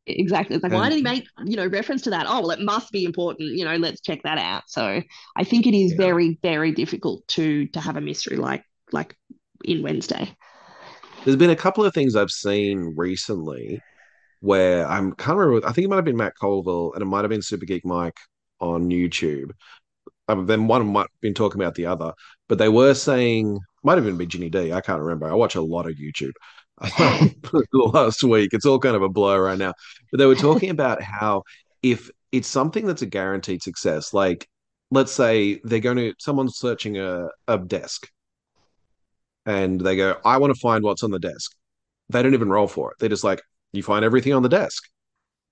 exactly. 0.06 0.56
It's 0.56 0.62
like, 0.62 0.72
why 0.72 0.88
did 0.88 0.96
he 0.96 1.02
make, 1.02 1.26
you 1.44 1.56
know, 1.56 1.66
reference 1.66 2.02
to 2.02 2.10
that? 2.10 2.26
Oh, 2.28 2.40
well, 2.40 2.50
it 2.50 2.60
must 2.60 2.92
be 2.92 3.04
important. 3.04 3.50
You 3.50 3.64
know, 3.64 3.76
let's 3.76 4.00
check 4.00 4.22
that 4.24 4.38
out. 4.38 4.64
So 4.68 5.02
I 5.36 5.44
think 5.44 5.66
it 5.66 5.74
is 5.74 5.92
yeah. 5.92 5.98
very, 5.98 6.38
very 6.42 6.72
difficult 6.72 7.26
to 7.28 7.66
to 7.68 7.80
have 7.80 7.96
a 7.96 8.00
mystery 8.00 8.36
like 8.36 8.64
like 8.92 9.16
in 9.64 9.82
Wednesday. 9.82 10.34
There's 11.24 11.36
been 11.36 11.50
a 11.50 11.56
couple 11.56 11.84
of 11.84 11.92
things 11.92 12.14
I've 12.14 12.30
seen 12.30 12.94
recently 12.96 13.80
where 14.40 14.86
I'm 14.86 15.12
can't 15.12 15.38
remember. 15.38 15.66
I 15.66 15.72
think 15.72 15.86
it 15.86 15.88
might 15.88 15.96
have 15.96 16.04
been 16.04 16.16
Matt 16.16 16.34
Colville 16.40 16.92
and 16.92 17.02
it 17.02 17.06
might 17.06 17.22
have 17.22 17.30
been 17.30 17.42
Super 17.42 17.66
Geek 17.66 17.84
Mike 17.84 18.18
on 18.60 18.90
YouTube, 18.90 19.50
um, 20.28 20.46
then 20.46 20.66
one 20.66 20.86
might 20.86 21.02
have 21.02 21.20
been 21.20 21.34
talking 21.34 21.60
about 21.60 21.74
the 21.74 21.86
other, 21.86 22.12
but 22.48 22.58
they 22.58 22.68
were 22.68 22.94
saying 22.94 23.58
might 23.82 23.98
have 23.98 24.04
even 24.04 24.18
been 24.18 24.28
Ginny 24.28 24.50
Di. 24.50 24.72
I 24.72 24.80
can't 24.80 25.00
remember. 25.00 25.28
I 25.28 25.34
watch 25.34 25.54
a 25.54 25.60
lot 25.60 25.86
of 25.86 25.96
YouTube. 25.96 26.32
Last 27.72 28.22
week, 28.22 28.50
it's 28.52 28.66
all 28.66 28.78
kind 28.78 28.96
of 28.96 29.02
a 29.02 29.08
blur 29.08 29.42
right 29.42 29.58
now. 29.58 29.72
But 30.10 30.18
they 30.18 30.26
were 30.26 30.34
talking 30.34 30.70
about 30.70 31.02
how 31.02 31.42
if 31.82 32.10
it's 32.32 32.48
something 32.48 32.86
that's 32.86 33.02
a 33.02 33.06
guaranteed 33.06 33.62
success, 33.62 34.12
like 34.12 34.48
let's 34.90 35.12
say 35.12 35.60
they're 35.64 35.80
going 35.80 35.96
to 35.96 36.14
someone's 36.18 36.58
searching 36.58 36.98
a, 36.98 37.28
a 37.48 37.58
desk 37.58 38.08
and 39.46 39.80
they 39.80 39.96
go, 39.96 40.16
I 40.24 40.38
want 40.38 40.54
to 40.54 40.60
find 40.60 40.84
what's 40.84 41.02
on 41.02 41.10
the 41.10 41.18
desk. 41.18 41.52
They 42.10 42.22
don't 42.22 42.34
even 42.34 42.50
roll 42.50 42.68
for 42.68 42.90
it. 42.90 42.96
They're 42.98 43.08
just 43.08 43.24
like, 43.24 43.40
you 43.72 43.82
find 43.82 44.04
everything 44.04 44.32
on 44.32 44.42
the 44.42 44.48
desk. 44.48 44.84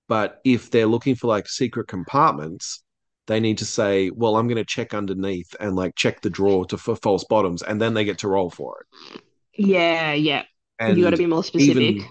But 0.07 0.39
if 0.43 0.69
they're 0.69 0.85
looking 0.85 1.15
for 1.15 1.27
like 1.27 1.47
secret 1.47 1.87
compartments, 1.87 2.83
they 3.27 3.39
need 3.39 3.57
to 3.59 3.65
say, 3.65 4.11
well, 4.11 4.35
I'm 4.35 4.47
going 4.47 4.57
to 4.57 4.65
check 4.65 4.93
underneath 4.93 5.55
and 5.59 5.75
like 5.75 5.95
check 5.95 6.21
the 6.21 6.29
drawer 6.29 6.65
to 6.67 6.77
for 6.77 6.95
false 6.95 7.23
bottoms, 7.23 7.63
and 7.63 7.81
then 7.81 7.93
they 7.93 8.05
get 8.05 8.19
to 8.19 8.27
roll 8.27 8.51
for 8.51 8.81
it. 8.81 9.21
Yeah, 9.53 10.13
yeah. 10.13 10.43
You 10.85 11.03
got 11.03 11.11
to 11.11 11.17
be 11.17 11.25
more 11.27 11.43
specific. 11.43 11.95
even, 11.95 12.05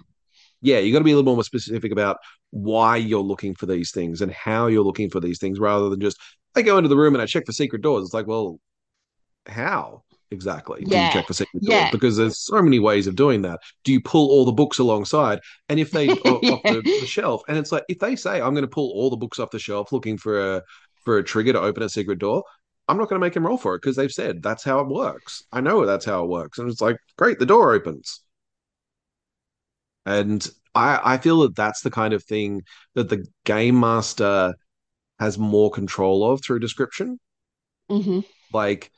yeah, 0.63 0.79
you 0.81 0.93
got 0.93 1.01
to 1.01 1.05
be 1.05 1.13
a 1.13 1.17
little 1.17 1.35
more 1.35 1.45
specific 1.45 1.93
about 1.93 2.19
why 2.51 2.97
you're 2.97 3.23
looking 3.23 3.55
for 3.55 3.67
these 3.67 3.93
things 3.93 4.23
and 4.23 4.33
how 4.33 4.69
you're 4.69 4.85
looking 4.85 5.11
for 5.11 5.21
these 5.21 5.39
things 5.39 5.61
rather 5.61 5.91
than 5.91 6.01
just, 6.01 6.19
I 6.57 6.63
go 6.63 6.79
into 6.79 6.89
the 6.89 6.97
room 6.97 7.15
and 7.15 7.23
I 7.23 7.27
check 7.27 7.47
for 7.47 7.53
secret 7.53 7.83
doors. 7.83 8.05
It's 8.05 8.15
like, 8.15 8.27
well, 8.27 8.59
how 9.47 10.05
exactly 10.31 10.87
do 10.91 10.99
you 10.99 11.09
Yeah, 11.09 11.09
check 11.09 11.27
for 11.29 11.35
secret 11.35 11.65
doors? 11.65 11.89
Because 11.91 12.17
there's 12.17 12.39
so 12.45 12.63
many 12.63 12.79
ways 12.81 13.07
of 13.07 13.17
doing 13.17 13.43
that. 13.43 13.61
Do 13.85 13.93
you 13.93 14.01
pull 14.01 14.31
all 14.31 14.45
the 14.45 14.53
books 14.53 14.79
alongside? 14.79 15.41
And 15.69 15.81
if 15.81 15.93
they 15.93 16.19
o- 16.25 16.45
off 16.49 16.63
the, 16.69 16.87
the 16.99 17.07
shelf, 17.07 17.43
and 17.49 17.59
it's 17.59 17.73
like 17.73 17.85
if 17.89 17.99
they 17.99 18.17
say 18.17 18.41
I'm 18.41 18.55
going 18.55 18.63
to 18.65 18.69
pull 18.69 18.93
all 18.93 19.11
the 19.11 19.17
books 19.17 19.39
off 19.39 19.51
the 19.51 19.59
shelf 19.59 19.93
looking 19.93 20.19
for 20.19 20.57
a 20.57 20.63
for 21.05 21.19
a 21.19 21.25
trigger 21.25 21.53
to 21.55 21.61
open 21.61 21.83
a 21.83 21.89
secret 21.89 22.19
door, 22.19 22.45
I'm 22.89 22.99
not 22.99 23.09
going 23.09 23.21
to 23.21 23.25
make 23.27 23.35
them 23.35 23.47
roll 23.47 23.59
for 23.59 23.75
it 23.75 23.83
because 23.83 23.97
they've 23.97 24.13
said 24.13 24.43
that's 24.43 24.65
how 24.65 24.81
it 24.81 24.89
works. 24.89 25.43
I 25.53 25.61
know 25.61 25.87
that's 25.87 26.05
how 26.05 26.25
it 26.25 26.29
works, 26.31 26.59
and 26.59 26.71
it's 26.71 26.81
like 26.81 26.97
great, 27.19 27.39
the 27.39 27.47
door 27.47 27.75
opens, 27.75 28.21
and 30.07 30.47
I 30.75 31.01
I 31.15 31.19
feel 31.19 31.41
that 31.43 31.57
that's 31.57 31.83
the 31.83 31.91
kind 31.91 32.15
of 32.15 32.25
thing 32.25 32.63
that 32.95 33.09
the 33.09 33.27
game 33.45 33.79
master 33.81 34.55
has 35.21 35.39
more 35.39 35.71
control 35.71 36.31
of 36.31 36.43
through 36.45 36.61
description. 36.61 37.21
hmm 37.89 38.21
Like 38.53 38.91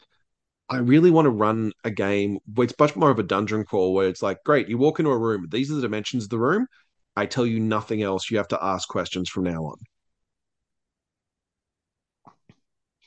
I 0.70 0.78
really 0.78 1.10
want 1.10 1.26
to 1.26 1.30
run 1.30 1.72
a 1.84 1.90
game 1.92 2.38
where 2.54 2.66
it's 2.66 2.78
much 2.78 2.96
more 2.96 3.10
of 3.10 3.18
a 3.20 3.24
dungeon 3.24 3.64
crawl 3.64 3.94
where 3.94 4.08
it's 4.08 4.22
like, 4.22 4.44
great, 4.44 4.68
you 4.68 4.78
walk 4.78 5.00
into 5.00 5.12
a 5.12 5.18
room, 5.18 5.48
these 5.50 5.70
are 5.72 5.76
the 5.76 5.82
dimensions 5.82 6.24
of 6.24 6.30
the 6.30 6.40
room. 6.40 6.68
I 7.16 7.26
tell 7.26 7.46
you 7.46 7.60
nothing 7.60 8.02
else. 8.02 8.30
You 8.30 8.38
have 8.38 8.48
to 8.50 8.64
ask 8.64 8.88
questions 8.88 9.28
from 9.30 9.44
now 9.44 9.64
on. 9.66 9.78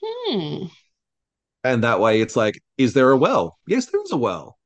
Hmm. 0.01 0.67
And 1.63 1.85
that 1.85 2.01
way 2.01 2.19
it's 2.19 2.35
like, 2.35 2.61
is 2.77 2.93
there 2.93 3.11
a 3.11 3.17
well? 3.17 3.59
Yes, 3.65 3.85
there 3.85 4.01
is 4.01 4.11
a 4.11 4.17
well. 4.17 4.58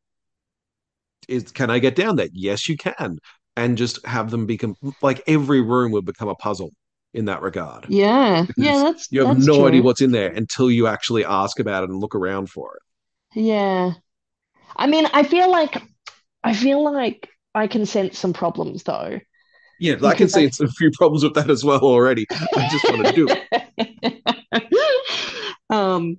Is 1.27 1.51
can 1.51 1.69
I 1.69 1.79
get 1.79 1.95
down 1.95 2.15
there? 2.15 2.29
Yes, 2.33 2.67
you 2.69 2.77
can. 2.77 3.19
And 3.55 3.77
just 3.77 4.03
have 4.05 4.31
them 4.31 4.45
become 4.47 4.75
like 5.01 5.21
every 5.27 5.61
room 5.61 5.91
would 5.91 6.05
become 6.05 6.27
a 6.29 6.35
puzzle 6.35 6.71
in 7.13 7.25
that 7.25 7.41
regard. 7.41 7.87
Yeah, 7.87 8.45
yeah, 8.57 8.77
Because 8.77 8.83
that's 8.83 9.09
you 9.09 9.19
have 9.21 9.29
that's 9.29 9.47
no 9.47 9.67
idea 9.67 9.83
what's 9.83 10.01
in 10.01 10.11
there 10.11 10.31
until 10.31 10.71
you 10.71 10.87
actually 10.87 11.25
ask 11.25 11.59
about 11.59 11.83
it 11.83 11.89
and 11.89 11.99
look 11.99 12.15
around 12.15 12.49
for 12.49 12.75
it. 12.77 12.81
Yeah. 13.35 13.93
I 14.75 14.87
mean, 14.87 15.07
I 15.13 15.23
feel 15.23 15.51
like 15.51 15.81
I 16.43 16.53
feel 16.55 16.83
like 16.83 17.29
I 17.55 17.67
can 17.67 17.85
sense 17.85 18.19
some 18.19 18.33
problems 18.33 18.83
though, 18.83 19.19
Yeah, 19.79 19.95
I 20.03 20.13
can 20.15 20.29
sense 20.29 20.59
a 20.59 20.67
few 20.67 20.91
problems 20.91 21.23
with 21.23 21.33
that 21.35 21.49
as 21.49 21.63
well 21.63 21.81
already. 21.81 22.25
I 22.31 22.69
just 22.71 22.89
want 22.89 23.05
to 23.07 23.13
do 23.13 23.27
it. 23.29 24.73
um 25.69 26.17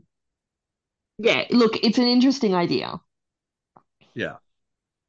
yeah, 1.19 1.45
look, 1.51 1.77
it's 1.83 1.99
an 1.99 2.07
interesting 2.07 2.55
idea. 2.55 3.01
Yeah. 4.15 4.37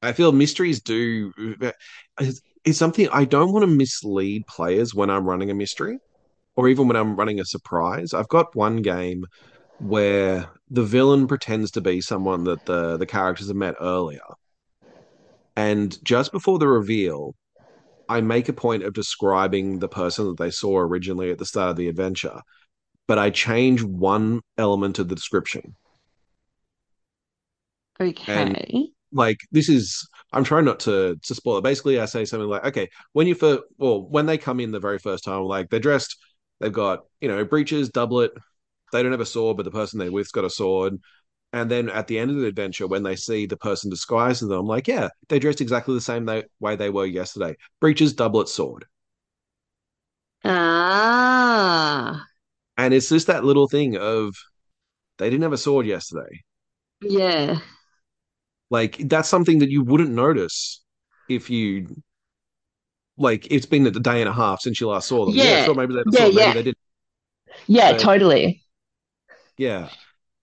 I 0.01 0.13
feel 0.13 0.31
mysteries 0.31 0.81
do 0.81 1.31
it's, 2.19 2.41
something 2.77 3.07
I 3.11 3.25
don't 3.25 3.51
want 3.53 3.63
to 3.63 3.67
mislead 3.67 4.45
players 4.47 4.93
when 4.95 5.09
I'm 5.09 5.25
running 5.25 5.51
a 5.51 5.55
mystery 5.55 5.99
or 6.55 6.69
even 6.69 6.87
when 6.87 6.97
I'm 6.97 7.15
running 7.15 7.39
a 7.39 7.45
surprise. 7.45 8.13
I've 8.13 8.29
got 8.29 8.55
one 8.55 8.81
game 8.83 9.25
where 9.79 10.51
the 10.69 10.83
villain 10.83 11.27
pretends 11.27 11.71
to 11.71 11.81
be 11.81 12.01
someone 12.01 12.45
that 12.45 12.65
the 12.65 12.97
the 12.97 13.07
characters 13.07 13.47
have 13.49 13.57
met 13.57 13.75
earlier. 13.81 14.21
And 15.57 16.01
just 16.05 16.31
before 16.31 16.59
the 16.59 16.67
reveal, 16.69 17.35
I 18.09 18.21
make 18.21 18.49
a 18.49 18.53
point 18.53 18.83
of 18.83 18.93
describing 18.93 19.79
the 19.79 19.89
person 19.89 20.27
that 20.27 20.37
they 20.37 20.51
saw 20.51 20.77
originally 20.79 21.31
at 21.31 21.39
the 21.39 21.45
start 21.45 21.71
of 21.71 21.77
the 21.77 21.89
adventure, 21.89 22.41
but 23.07 23.19
I 23.19 23.31
change 23.31 23.83
one 23.83 24.41
element 24.57 24.99
of 24.99 25.09
the 25.09 25.15
description. 25.15 25.75
And 28.27 28.57
Okay. 28.57 28.94
Like 29.15 29.39
this 29.51 29.69
is 29.69 30.07
I'm 30.33 30.43
trying 30.43 30.65
not 30.65 30.79
to 30.81 31.17
to 31.23 31.35
spoil 31.35 31.57
it. 31.59 31.63
Basically, 31.63 31.99
I 31.99 32.05
say 32.05 32.25
something 32.25 32.49
like, 32.49 32.65
okay, 32.65 32.89
when 33.13 33.27
you 33.27 33.35
first 33.35 33.63
well, 33.77 34.03
when 34.07 34.25
they 34.27 34.37
come 34.37 34.59
in 34.59 34.71
the 34.71 34.79
very 34.79 34.99
first 34.99 35.23
time, 35.23 35.43
like 35.43 35.69
they're 35.71 35.79
dressed, 35.79 36.17
they've 36.59 36.73
got, 36.73 37.05
you 37.21 37.29
know, 37.29 37.45
breeches, 37.45 37.89
doublet, 37.89 38.31
they 38.91 39.03
don't 39.03 39.11
have 39.11 39.21
a 39.21 39.25
sword, 39.25 39.57
but 39.57 39.63
the 39.63 39.71
person 39.71 39.99
they're 39.99 40.11
with's 40.11 40.31
got 40.31 40.45
a 40.45 40.49
sword. 40.49 40.95
And 41.53 41.71
then 41.71 41.89
at 41.89 42.07
the 42.07 42.19
end 42.19 42.31
of 42.31 42.37
the 42.37 42.47
adventure, 42.47 42.87
when 42.87 43.03
they 43.03 43.15
see 43.17 43.45
the 43.47 43.57
person 43.57 43.89
disguised 43.89 44.43
as 44.43 44.49
them, 44.49 44.59
I'm 44.59 44.67
like, 44.67 44.87
yeah, 44.87 45.09
they 45.29 45.39
dressed 45.39 45.61
exactly 45.61 45.95
the 45.95 46.01
same 46.01 46.25
they, 46.25 46.43
way 46.59 46.75
they 46.77 46.89
were 46.91 47.05
yesterday. 47.07 47.55
Breeches, 47.81 48.13
doublet, 48.13 48.49
sword. 48.49 48.85
Ah, 50.45 52.25
And 52.77 52.93
it's 52.93 53.09
just 53.09 53.27
that 53.27 53.43
little 53.43 53.67
thing 53.67 53.97
of 53.97 54.33
they 55.19 55.29
didn't 55.29 55.43
have 55.43 55.53
a 55.53 55.57
sword 55.59 55.85
yesterday. 55.87 56.43
yeah. 57.01 57.59
Like 58.69 58.97
that's 59.09 59.29
something 59.29 59.59
that 59.59 59.69
you 59.69 59.83
wouldn't 59.83 60.11
notice 60.11 60.83
if 61.29 61.49
you 61.49 61.87
like 63.17 63.47
it's 63.51 63.65
been 63.65 63.85
a 63.87 63.91
day 63.91 64.19
and 64.21 64.29
a 64.29 64.33
half 64.33 64.61
since 64.61 64.81
you 64.81 64.87
last 64.89 65.07
saw 65.07 65.25
them. 65.25 65.35
Yeah, 65.35 65.43
Yeah. 65.43 65.65
sure, 65.65 65.75
maybe 65.75 65.93
they 65.93 66.01
a 66.01 66.03
Yeah, 66.11 66.25
maybe 66.25 66.39
yeah. 66.39 66.53
they 66.53 66.63
didn't. 66.63 66.77
Yeah, 67.67 67.91
But 67.91 67.99
totally. 68.01 68.63
yeah. 69.57 69.89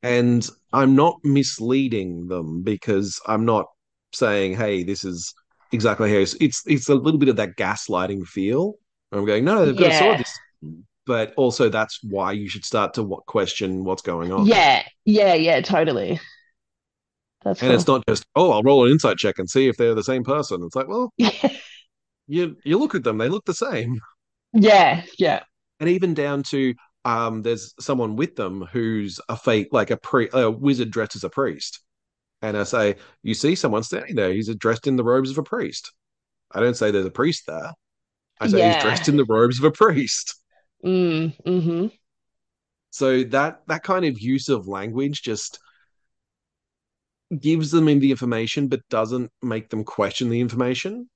And 0.03 0.49
I'm 0.73 0.97
not 0.97 1.17
misleading 1.23 2.27
them 2.29 2.63
because 2.63 3.21
I'm 3.27 3.45
not 3.45 3.67
saying, 4.15 4.57
hey, 4.57 4.83
this 4.83 5.05
is 5.05 5.33
exactly 5.73 6.11
how 6.11 6.17
it's 6.17 6.35
it's 6.41 6.63
it's 6.67 6.89
a 6.89 6.95
little 6.95 7.19
bit 7.19 7.29
of 7.29 7.37
that 7.37 7.57
gaslighting 7.57 8.27
feel. 8.27 8.75
I'm 9.13 9.25
going, 9.27 9.45
no, 9.45 9.65
they've 9.67 9.77
got 9.77 9.91
a 9.91 9.95
sword 9.99 10.19
this 10.19 10.39
but 11.05 11.35
also 11.37 11.69
that's 11.69 11.99
why 12.05 12.33
you 12.33 12.49
should 12.49 12.65
start 12.65 12.95
to 12.95 13.03
what 13.03 13.27
question 13.27 13.85
what's 13.85 14.03
going 14.03 14.33
on. 14.33 14.47
Yeah. 14.47 14.85
Yeah, 15.05 15.35
yeah, 15.35 15.61
totally. 15.61 16.21
That's 17.45 17.63
And 17.63 17.73
it's 17.73 17.87
not 17.87 18.05
just, 18.09 18.25
oh, 18.37 18.51
I'll 18.53 18.63
roll 18.63 18.85
an 18.87 18.93
insight 18.93 19.19
check 19.19 19.39
and 19.39 19.49
see 19.49 19.69
if 19.69 19.77
they're 19.77 19.95
the 19.95 20.05
same 20.05 20.25
person. 20.25 20.63
It's 20.65 20.77
like, 20.77 20.89
well, 20.89 21.13
you 22.27 22.57
you 22.65 22.79
look 22.79 22.95
at 22.95 23.05
them, 23.05 23.19
they 23.19 23.29
look 23.29 23.45
the 23.45 23.55
same. 23.55 24.01
Yeah, 24.53 25.05
yeah. 25.19 25.45
and 25.81 25.89
even 25.89 26.15
down 26.15 26.43
to 26.45 26.75
um, 27.05 27.43
there's 27.43 27.75
someone 27.81 28.17
with 28.17 28.37
them 28.37 28.63
who's 28.73 29.21
a 29.29 29.37
fake, 29.37 29.69
like 29.73 29.91
a 29.91 29.97
pre, 29.97 30.29
a 30.33 30.51
wizard 30.51 30.91
dressed 30.91 31.17
as 31.17 31.25
a 31.25 31.31
priest, 31.31 31.81
and 32.43 32.57
I 32.57 32.65
say, 32.65 32.97
you 33.23 33.35
see 33.35 33.55
someone 33.57 33.83
standing 33.85 34.17
there, 34.17 34.33
he's 34.33 34.55
dressed 34.57 34.87
in 34.89 34.97
the 34.97 35.05
robes 35.05 35.31
of 35.31 35.39
a 35.39 35.43
priest. 35.43 35.93
I 36.53 36.61
don't 36.61 36.77
say 36.77 36.91
there's 36.91 37.07
a 37.07 37.11
priest 37.11 37.45
there. 37.49 37.73
I 38.41 38.49
say 38.49 38.65
he's 38.65 38.77
dressed 38.77 39.09
in 39.09 39.17
the 39.17 39.27
robes 39.29 39.59
of 39.59 39.65
a 39.67 39.73
priest. 39.73 40.35
Mm, 40.85 41.33
hmm 41.45 41.87
So 42.91 43.25
that 43.25 43.63
that 43.69 43.83
kind 43.83 44.05
of 44.05 44.21
use 44.21 44.49
of 44.49 44.69
language 44.69 45.23
just 45.23 45.59
gives 47.41 47.71
them 47.71 47.89
in 47.89 47.99
the 47.99 48.11
information, 48.11 48.69
but 48.69 48.81
doesn't 48.89 49.31
make 49.43 49.71
them 49.71 49.85
question 49.85 50.29
the 50.29 50.41
information. 50.41 51.09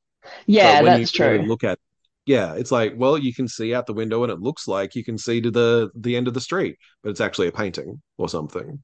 Yeah, 0.46 0.82
when 0.82 0.92
you 0.92 0.98
that's 0.98 1.12
true. 1.12 1.42
look 1.42 1.64
at 1.64 1.78
yeah, 2.26 2.54
it's 2.54 2.72
like, 2.72 2.94
well, 2.96 3.16
you 3.16 3.32
can 3.32 3.46
see 3.46 3.72
out 3.72 3.86
the 3.86 3.94
window 3.94 4.24
and 4.24 4.32
it 4.32 4.40
looks 4.40 4.66
like 4.66 4.96
you 4.96 5.04
can 5.04 5.16
see 5.16 5.40
to 5.40 5.50
the 5.50 5.90
the 5.94 6.16
end 6.16 6.28
of 6.28 6.34
the 6.34 6.40
street, 6.40 6.76
but 7.02 7.10
it's 7.10 7.20
actually 7.20 7.48
a 7.48 7.52
painting 7.52 8.02
or 8.18 8.28
something. 8.28 8.82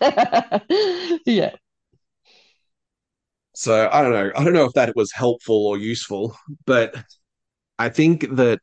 Yeah. 1.26 1.52
So 3.54 3.88
I 3.92 4.02
don't 4.02 4.12
know. 4.12 4.30
I 4.34 4.44
don't 4.44 4.54
know 4.54 4.64
if 4.64 4.72
that 4.74 4.96
was 4.96 5.12
helpful 5.12 5.66
or 5.66 5.76
useful, 5.78 6.36
but 6.66 6.94
I 7.78 7.88
think 7.88 8.36
that 8.36 8.60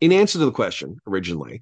in 0.00 0.12
answer 0.12 0.38
to 0.38 0.46
the 0.46 0.52
question 0.52 0.96
originally, 1.06 1.60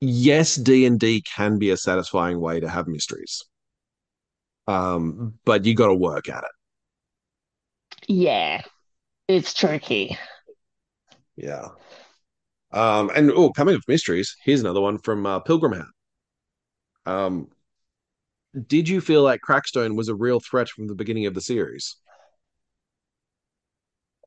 yes, 0.00 0.56
D 0.56 0.86
and 0.86 1.00
D 1.00 1.22
can 1.22 1.58
be 1.58 1.70
a 1.70 1.76
satisfying 1.76 2.40
way 2.40 2.60
to 2.60 2.68
have 2.68 2.88
mysteries, 2.88 3.42
um, 4.66 5.34
but 5.44 5.64
you 5.64 5.74
got 5.74 5.88
to 5.88 5.94
work 5.94 6.28
at 6.28 6.44
it. 6.44 8.08
Yeah. 8.08 8.62
It's 9.28 9.54
tricky. 9.54 10.18
Yeah. 11.36 11.68
Um, 12.72 13.10
and 13.14 13.30
oh, 13.30 13.50
coming 13.50 13.74
of 13.74 13.82
mysteries, 13.88 14.36
here's 14.44 14.60
another 14.60 14.80
one 14.80 14.98
from 14.98 15.26
uh, 15.26 15.40
Pilgrim 15.40 15.72
Hat. 15.72 15.86
Um, 17.06 17.48
did 18.66 18.88
you 18.88 19.00
feel 19.00 19.22
like 19.22 19.40
Crackstone 19.46 19.96
was 19.96 20.08
a 20.08 20.14
real 20.14 20.40
threat 20.40 20.68
from 20.68 20.86
the 20.86 20.94
beginning 20.94 21.26
of 21.26 21.34
the 21.34 21.40
series? 21.40 21.96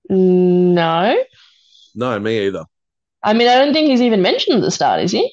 No. 0.09 1.17
No, 1.95 2.19
me 2.19 2.47
either. 2.47 2.65
I 3.23 3.33
mean, 3.33 3.47
I 3.47 3.55
don't 3.55 3.73
think 3.73 3.89
he's 3.89 4.01
even 4.01 4.21
mentioned 4.21 4.57
at 4.57 4.61
the 4.61 4.71
start, 4.71 5.01
is 5.01 5.11
he? 5.11 5.31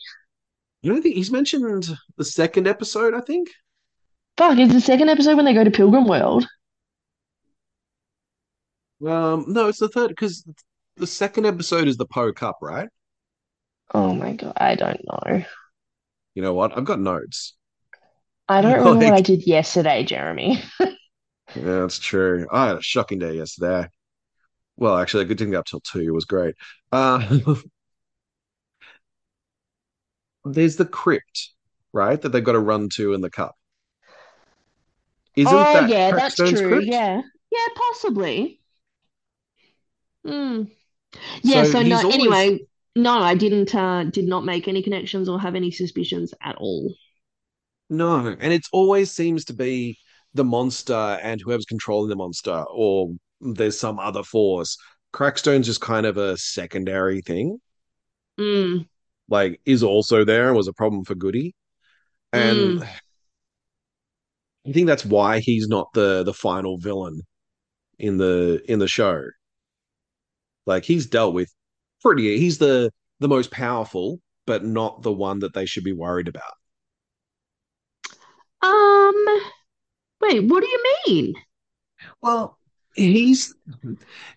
You 0.83 0.93
don't 0.93 1.03
think 1.03 1.15
he's 1.15 1.31
mentioned 1.31 1.89
the 2.17 2.25
second 2.25 2.67
episode, 2.67 3.15
I 3.15 3.21
think. 3.21 3.49
Fuck, 4.37 4.59
is 4.59 4.73
the 4.73 4.81
second 4.81 5.09
episode 5.09 5.37
when 5.37 5.45
they 5.45 5.55
go 5.55 5.63
to 5.63 5.71
Pilgrim 5.71 6.07
World? 6.07 6.47
Um, 9.07 9.45
no, 9.49 9.69
it's 9.69 9.79
the 9.79 9.89
third 9.89 10.09
because 10.09 10.45
the 10.97 11.07
second 11.07 11.47
episode 11.47 11.89
is 11.89 11.97
the 11.97 12.07
Poe 12.07 12.33
Cup, 12.33 12.59
right? 12.61 12.89
Oh 13.93 14.15
my 14.15 14.33
God, 14.33 14.55
I 14.57 14.75
don't 14.75 15.01
know. 15.05 15.45
You 16.35 16.43
know 16.43 16.55
what? 16.55 16.77
I've 16.77 16.85
got 16.85 16.99
notes. 16.99 17.55
I 18.49 18.61
don't 18.61 18.79
remember 18.79 19.07
what 19.07 19.15
I 19.15 19.21
did 19.21 19.47
yesterday, 19.47 20.05
Jeremy. 20.05 20.63
yeah, 20.81 20.89
that's 21.55 21.99
true. 21.99 22.47
I 22.51 22.69
had 22.69 22.79
a 22.79 22.83
shocking 22.83 23.19
day 23.19 23.35
yesterday. 23.35 23.89
Well, 24.77 24.99
actually, 24.99 25.25
I 25.25 25.29
didn't 25.29 25.53
get 25.53 25.59
up 25.59 25.67
till 25.67 25.81
two. 25.81 26.01
It 26.01 26.15
was 26.15 26.25
great. 26.25 26.57
Uh, 26.91 27.39
there's 30.45 30.77
the 30.77 30.85
crypt, 30.85 31.51
right? 31.93 32.21
That 32.21 32.31
they've 32.31 32.45
got 32.45 32.53
to 32.53 32.61
run 32.61 32.89
to 32.95 33.15
in 33.15 33.21
the 33.21 33.31
cup. 33.31 33.55
Isn't 35.37 35.71
Oh 35.71 35.73
that 35.73 35.91
yeah, 35.91 36.13
that's 36.13 36.43
true. 36.43 36.79
Yeah. 36.81 37.23
Yeah, 37.51 37.67
possibly. 37.77 38.61
Hmm. 40.25 40.65
Yeah, 41.43 41.65
So 41.65 41.83
so 41.83 41.83
no, 41.83 42.03
always 42.03 42.11
anyway, 42.11 42.61
no, 42.97 43.19
I 43.21 43.35
didn't 43.37 43.75
uh 43.75 44.05
did 44.05 44.27
not 44.27 44.45
make 44.45 44.69
any 44.69 44.83
connections 44.83 45.29
or 45.29 45.41
have 45.41 45.55
any 45.57 45.71
suspicions 45.73 46.35
at 46.43 46.57
all. 46.57 46.95
no, 47.91 48.27
and 48.41 48.53
it 48.53 48.63
always 48.73 49.11
seems 49.13 49.45
to 49.47 49.53
be 49.55 49.99
the 50.35 50.45
monster 50.45 50.95
and 51.23 51.41
whoever's 51.41 51.65
controlling 51.67 52.09
the 52.09 52.17
monster, 52.17 52.65
or 52.71 53.11
there's 53.41 53.79
some 53.79 53.99
other 53.99 54.23
force. 54.23 54.77
Crackstone's 55.13 55.67
just 55.67 55.81
kind 55.81 56.07
of 56.07 56.17
a 56.17 56.37
secondary 56.37 57.21
thing. 57.23 57.59
Mm, 58.39 58.85
Like, 59.29 59.61
is 59.65 59.83
also 59.83 60.25
there 60.25 60.49
and 60.49 60.57
was 60.57 60.69
a 60.69 60.73
problem 60.73 61.05
for 61.05 61.15
Goody. 61.15 61.55
And 62.33 62.79
mm. 62.79 62.85
I 64.67 64.73
think 64.73 64.87
that's 64.87 65.05
why 65.05 65.41
he's 65.41 65.69
not 65.69 65.93
the 65.93 66.23
the 66.23 66.33
final 66.33 66.79
villain 66.79 67.23
in 67.99 68.17
the 68.17 68.63
in 68.67 68.79
the 68.79 68.89
show. 68.89 69.23
Like 70.67 70.85
he's 70.85 71.07
dealt 71.07 71.35
with 71.35 71.53
pretty 72.03 72.39
he's 72.39 72.59
the 72.59 72.91
the 73.21 73.29
most 73.29 73.51
powerful, 73.51 74.21
but 74.47 74.65
not 74.65 75.03
the 75.03 75.13
one 75.13 75.41
that 75.41 75.55
they 75.55 75.67
should 75.67 75.85
be 75.85 75.93
worried 75.93 76.29
about. 76.29 76.55
Um, 78.63 79.27
wait, 80.21 80.41
what 80.41 80.63
do 80.63 80.69
you 80.69 80.85
mean? 81.07 81.35
Well, 82.23 82.59
he's 82.95 83.55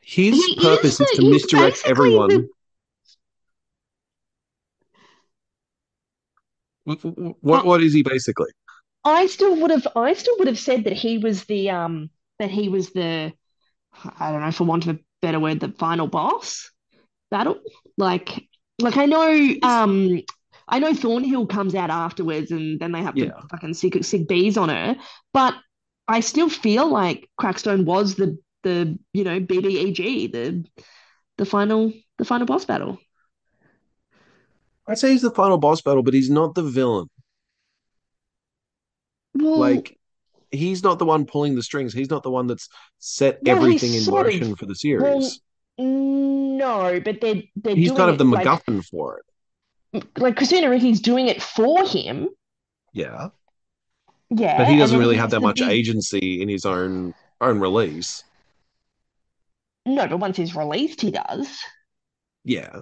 his 0.02 0.38
is 0.38 0.56
purpose 0.56 1.00
is 1.00 1.10
the 1.12 1.22
to 1.22 1.30
misdirect 1.30 1.82
everyone. 1.86 2.50
the 6.86 7.36
What 7.42 7.66
what 7.66 7.84
is 7.84 7.94
he 7.94 8.04
basically? 8.04 8.50
I 9.08 9.28
still 9.28 9.56
would 9.62 9.72
have 9.72 9.88
I 9.96 10.14
still 10.14 10.36
would 10.40 10.48
have 10.48 10.60
said 10.60 10.84
that 10.84 10.94
he 10.94 11.18
was 11.18 11.46
the 11.46 11.70
um 11.70 12.10
that 12.40 12.52
he 12.52 12.70
was 12.70 12.92
the 12.92 13.34
I 14.20 14.32
don't 14.32 14.42
know, 14.42 14.52
for 14.52 14.66
want 14.66 14.86
of 14.86 14.96
a 14.96 15.00
better 15.22 15.40
word, 15.40 15.60
the 15.60 15.72
final 15.72 16.08
boss 16.08 16.72
battle. 17.32 17.60
Like 17.98 18.48
like 18.80 18.98
I 18.98 19.06
know 19.06 19.56
um 19.64 20.22
I 20.68 20.80
know 20.80 20.94
Thornhill 20.94 21.48
comes 21.48 21.76
out 21.76 21.90
afterwards 21.90 22.52
and 22.52 22.80
then 22.80 22.92
they 22.92 23.02
have 23.02 23.16
to 23.16 23.26
yeah. 23.26 23.42
fucking 23.50 23.74
sic 23.74 24.04
sic 24.04 24.28
bees 24.28 24.58
on 24.58 24.70
her, 24.70 24.98
but 25.34 25.56
I 26.08 26.20
still 26.20 26.50
feel 26.50 26.88
like 26.88 27.30
Crackstone 27.40 27.86
was 27.86 28.16
the 28.16 28.38
the 28.64 28.98
you 29.14 29.24
know 29.24 29.40
BBEG 29.40 30.32
the 30.32 30.66
the 31.38 31.46
final 31.46 31.94
the 32.18 32.26
final 32.26 32.46
boss 32.46 32.66
battle. 32.66 33.00
I'd 34.88 34.98
say 35.00 35.12
he's 35.12 35.22
the 35.22 35.32
final 35.32 35.58
boss 35.58 35.82
battle, 35.82 36.04
but 36.04 36.14
he's 36.14 36.30
not 36.30 36.56
the 36.56 36.64
villain. 36.64 37.10
Well, 39.48 39.60
Like 39.60 39.98
he's 40.52 40.84
not 40.84 41.00
the 41.00 41.06
one 41.06 41.26
pulling 41.26 41.56
the 41.56 41.64
strings. 41.64 41.94
He's 41.94 42.10
not 42.10 42.24
the 42.24 42.32
one 42.32 42.48
that's 42.48 42.70
set 43.00 43.40
well, 43.44 43.58
everything 43.58 43.94
in 43.94 44.02
sort 44.02 44.28
of 44.28 44.34
motion 44.34 44.56
for 44.56 44.66
the 44.66 44.76
well, 44.98 45.22
series. 45.22 45.42
no, 45.78 47.00
but 47.00 47.22
they're 47.22 47.44
they're 47.56 47.76
He's 47.76 47.92
kind 47.92 48.10
of 48.10 48.18
the 48.18 48.26
like 48.26 48.46
MacGuffin 48.46 48.84
for 48.86 49.20
it. 49.20 49.26
like 50.18 50.36
Christina 50.38 50.70
Ricci's 50.70 51.02
doing 51.02 51.28
it 51.28 51.42
for 51.42 51.86
him, 51.86 52.30
Yeah. 52.94 53.30
Yeah, 54.30 54.58
but 54.58 54.68
he 54.68 54.78
doesn't 54.78 55.00
really 55.00 55.16
have 55.16 55.30
that 55.32 55.42
much 55.42 55.60
big 55.60 55.70
agency 55.70 56.42
in 56.42 56.50
his 56.50 56.66
own 56.66 57.14
own 57.40 57.60
release. 57.60 58.24
no, 59.86 60.08
but 60.08 60.18
once 60.20 60.38
he's 60.38 60.56
released, 60.56 61.02
he 61.02 61.12
does. 61.12 61.48
Yeah. 62.44 62.82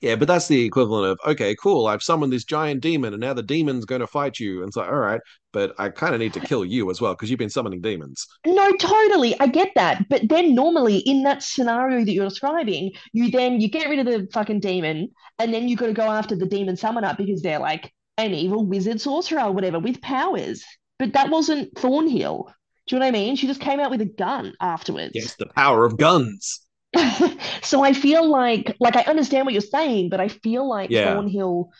Yeah, 0.00 0.16
but 0.16 0.28
that's 0.28 0.48
the 0.48 0.64
equivalent 0.64 1.12
of, 1.12 1.30
okay, 1.32 1.54
cool, 1.54 1.86
I've 1.86 2.02
summoned 2.02 2.32
this 2.32 2.44
giant 2.44 2.80
demon 2.80 3.12
and 3.12 3.20
now 3.20 3.34
the 3.34 3.42
demon's 3.42 3.84
going 3.84 4.00
to 4.00 4.06
fight 4.06 4.40
you. 4.40 4.60
And 4.60 4.68
it's 4.68 4.76
like, 4.76 4.88
all 4.88 4.96
right, 4.96 5.20
but 5.52 5.74
I 5.78 5.90
kind 5.90 6.14
of 6.14 6.20
need 6.20 6.32
to 6.34 6.40
kill 6.40 6.64
you 6.64 6.90
as 6.90 7.02
well 7.02 7.12
because 7.12 7.28
you've 7.28 7.38
been 7.38 7.50
summoning 7.50 7.82
demons. 7.82 8.26
No, 8.46 8.72
totally, 8.76 9.38
I 9.40 9.46
get 9.46 9.72
that, 9.74 10.08
but 10.08 10.28
then 10.28 10.54
normally 10.54 10.98
in 10.98 11.22
that 11.24 11.42
scenario 11.42 12.04
that 12.04 12.12
you're 12.12 12.28
describing, 12.28 12.92
you 13.12 13.30
then 13.30 13.60
you 13.60 13.68
get 13.68 13.90
rid 13.90 13.98
of 13.98 14.06
the 14.06 14.26
fucking 14.32 14.60
demon, 14.60 15.10
and 15.38 15.52
then 15.52 15.68
you've 15.68 15.78
got 15.78 15.86
to 15.86 15.92
go 15.92 16.10
after 16.10 16.34
the 16.34 16.46
demon 16.46 16.76
summoner 16.76 17.14
because 17.18 17.42
they're 17.42 17.58
like 17.58 17.92
an 18.16 18.32
evil 18.32 18.64
wizard 18.64 19.00
sorcerer 19.00 19.42
or 19.42 19.52
whatever 19.52 19.78
with 19.78 20.00
powers. 20.00 20.64
But 20.98 21.12
that 21.12 21.30
wasn't 21.30 21.76
Thornhill. 21.76 22.52
Do 22.86 22.96
you 22.96 23.00
know 23.00 23.06
what 23.06 23.14
I 23.14 23.18
mean? 23.18 23.36
She 23.36 23.46
just 23.46 23.60
came 23.60 23.80
out 23.80 23.90
with 23.90 24.00
a 24.00 24.06
gun 24.06 24.54
afterwards. 24.60 25.12
Yes, 25.14 25.36
the 25.36 25.46
power 25.46 25.84
of 25.84 25.96
guns. 25.96 26.66
So 27.62 27.82
I 27.84 27.92
feel 27.92 28.28
like 28.28 28.76
like 28.80 28.96
I 28.96 29.02
understand 29.02 29.46
what 29.46 29.52
you're 29.54 29.60
saying, 29.60 30.08
but 30.10 30.20
I 30.20 30.28
feel 30.28 30.68
like 30.68 30.96
Yeah. 30.96 31.00
Thornhill, 31.02 31.70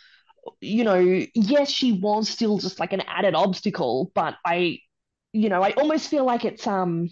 you 0.60 0.84
know, 0.84 0.98
yes, 1.34 1.70
she 1.70 1.92
was 1.92 2.28
still 2.28 2.58
just 2.58 2.80
like 2.80 2.92
an 2.92 3.02
added 3.02 3.34
obstacle, 3.34 4.12
but 4.14 4.36
I, 4.46 4.80
you 5.32 5.48
know, 5.50 5.62
I 5.62 5.72
almost 5.72 6.10
feel 6.10 6.24
like 6.24 6.44
it's 6.44 6.66
um 6.66 7.10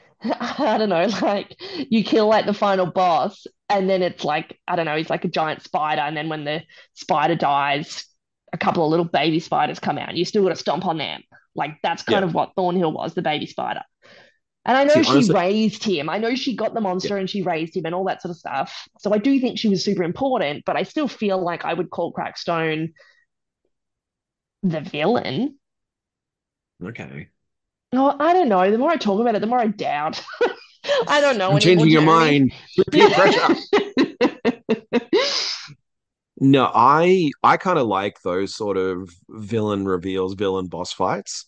I 0.22 0.76
don't 0.78 0.88
know, 0.88 1.06
like 1.22 1.56
you 1.90 2.04
kill 2.04 2.28
like 2.28 2.46
the 2.46 2.54
final 2.54 2.86
boss, 2.86 3.46
and 3.68 3.88
then 3.88 4.02
it's 4.02 4.24
like, 4.24 4.58
I 4.68 4.76
don't 4.76 4.86
know, 4.86 4.96
he's 4.96 5.10
like 5.10 5.24
a 5.24 5.28
giant 5.28 5.62
spider, 5.62 6.02
and 6.02 6.16
then 6.16 6.28
when 6.28 6.44
the 6.44 6.62
spider 6.94 7.34
dies, 7.34 8.04
a 8.52 8.58
couple 8.58 8.84
of 8.84 8.90
little 8.90 9.06
baby 9.06 9.40
spiders 9.40 9.80
come 9.80 9.98
out, 9.98 10.08
and 10.10 10.18
you 10.18 10.24
still 10.24 10.42
got 10.44 10.50
to 10.50 10.56
stomp 10.56 10.84
on 10.86 10.98
them. 10.98 11.22
Like 11.54 11.78
that's 11.82 12.02
kind 12.02 12.24
Yeah. 12.24 12.24
of 12.24 12.34
what 12.34 12.52
Thornhill 12.56 12.92
was, 12.92 13.14
the 13.14 13.22
baby 13.22 13.46
spider. 13.46 13.82
And 14.64 14.76
I 14.76 14.84
know 14.84 14.94
See, 14.94 15.02
she 15.02 15.10
honestly, 15.10 15.34
raised 15.34 15.84
him. 15.84 16.08
I 16.08 16.18
know 16.18 16.34
she 16.34 16.54
got 16.54 16.72
the 16.72 16.80
yeah. 16.80 16.88
monster 16.88 17.16
and 17.16 17.28
she 17.28 17.42
raised 17.42 17.76
him 17.76 17.84
and 17.84 17.94
all 17.94 18.04
that 18.04 18.22
sort 18.22 18.30
of 18.30 18.36
stuff. 18.36 18.88
So 19.00 19.12
I 19.12 19.18
do 19.18 19.40
think 19.40 19.58
she 19.58 19.68
was 19.68 19.84
super 19.84 20.04
important, 20.04 20.64
but 20.64 20.76
I 20.76 20.84
still 20.84 21.08
feel 21.08 21.42
like 21.42 21.64
I 21.64 21.74
would 21.74 21.90
call 21.90 22.12
Crackstone 22.12 22.92
the 24.62 24.80
villain. 24.80 25.58
Okay. 26.82 27.28
Oh, 27.92 28.16
I 28.18 28.32
don't 28.32 28.48
know. 28.48 28.70
The 28.70 28.78
more 28.78 28.90
I 28.90 28.96
talk 28.96 29.20
about 29.20 29.34
it, 29.34 29.40
the 29.40 29.46
more 29.46 29.58
I 29.58 29.66
doubt. 29.66 30.22
I 31.06 31.20
don't 31.20 31.38
know 31.38 31.52
I'm 31.52 31.60
changing 31.60 31.88
your 31.88 32.02
mind. 32.02 32.52
No, 36.44 36.70
I 36.74 37.30
I 37.44 37.56
kind 37.56 37.78
of 37.78 37.86
like 37.86 38.20
those 38.22 38.56
sort 38.56 38.76
of 38.76 39.14
villain 39.28 39.84
reveals, 39.86 40.34
villain 40.34 40.66
boss 40.66 40.92
fights, 40.92 41.46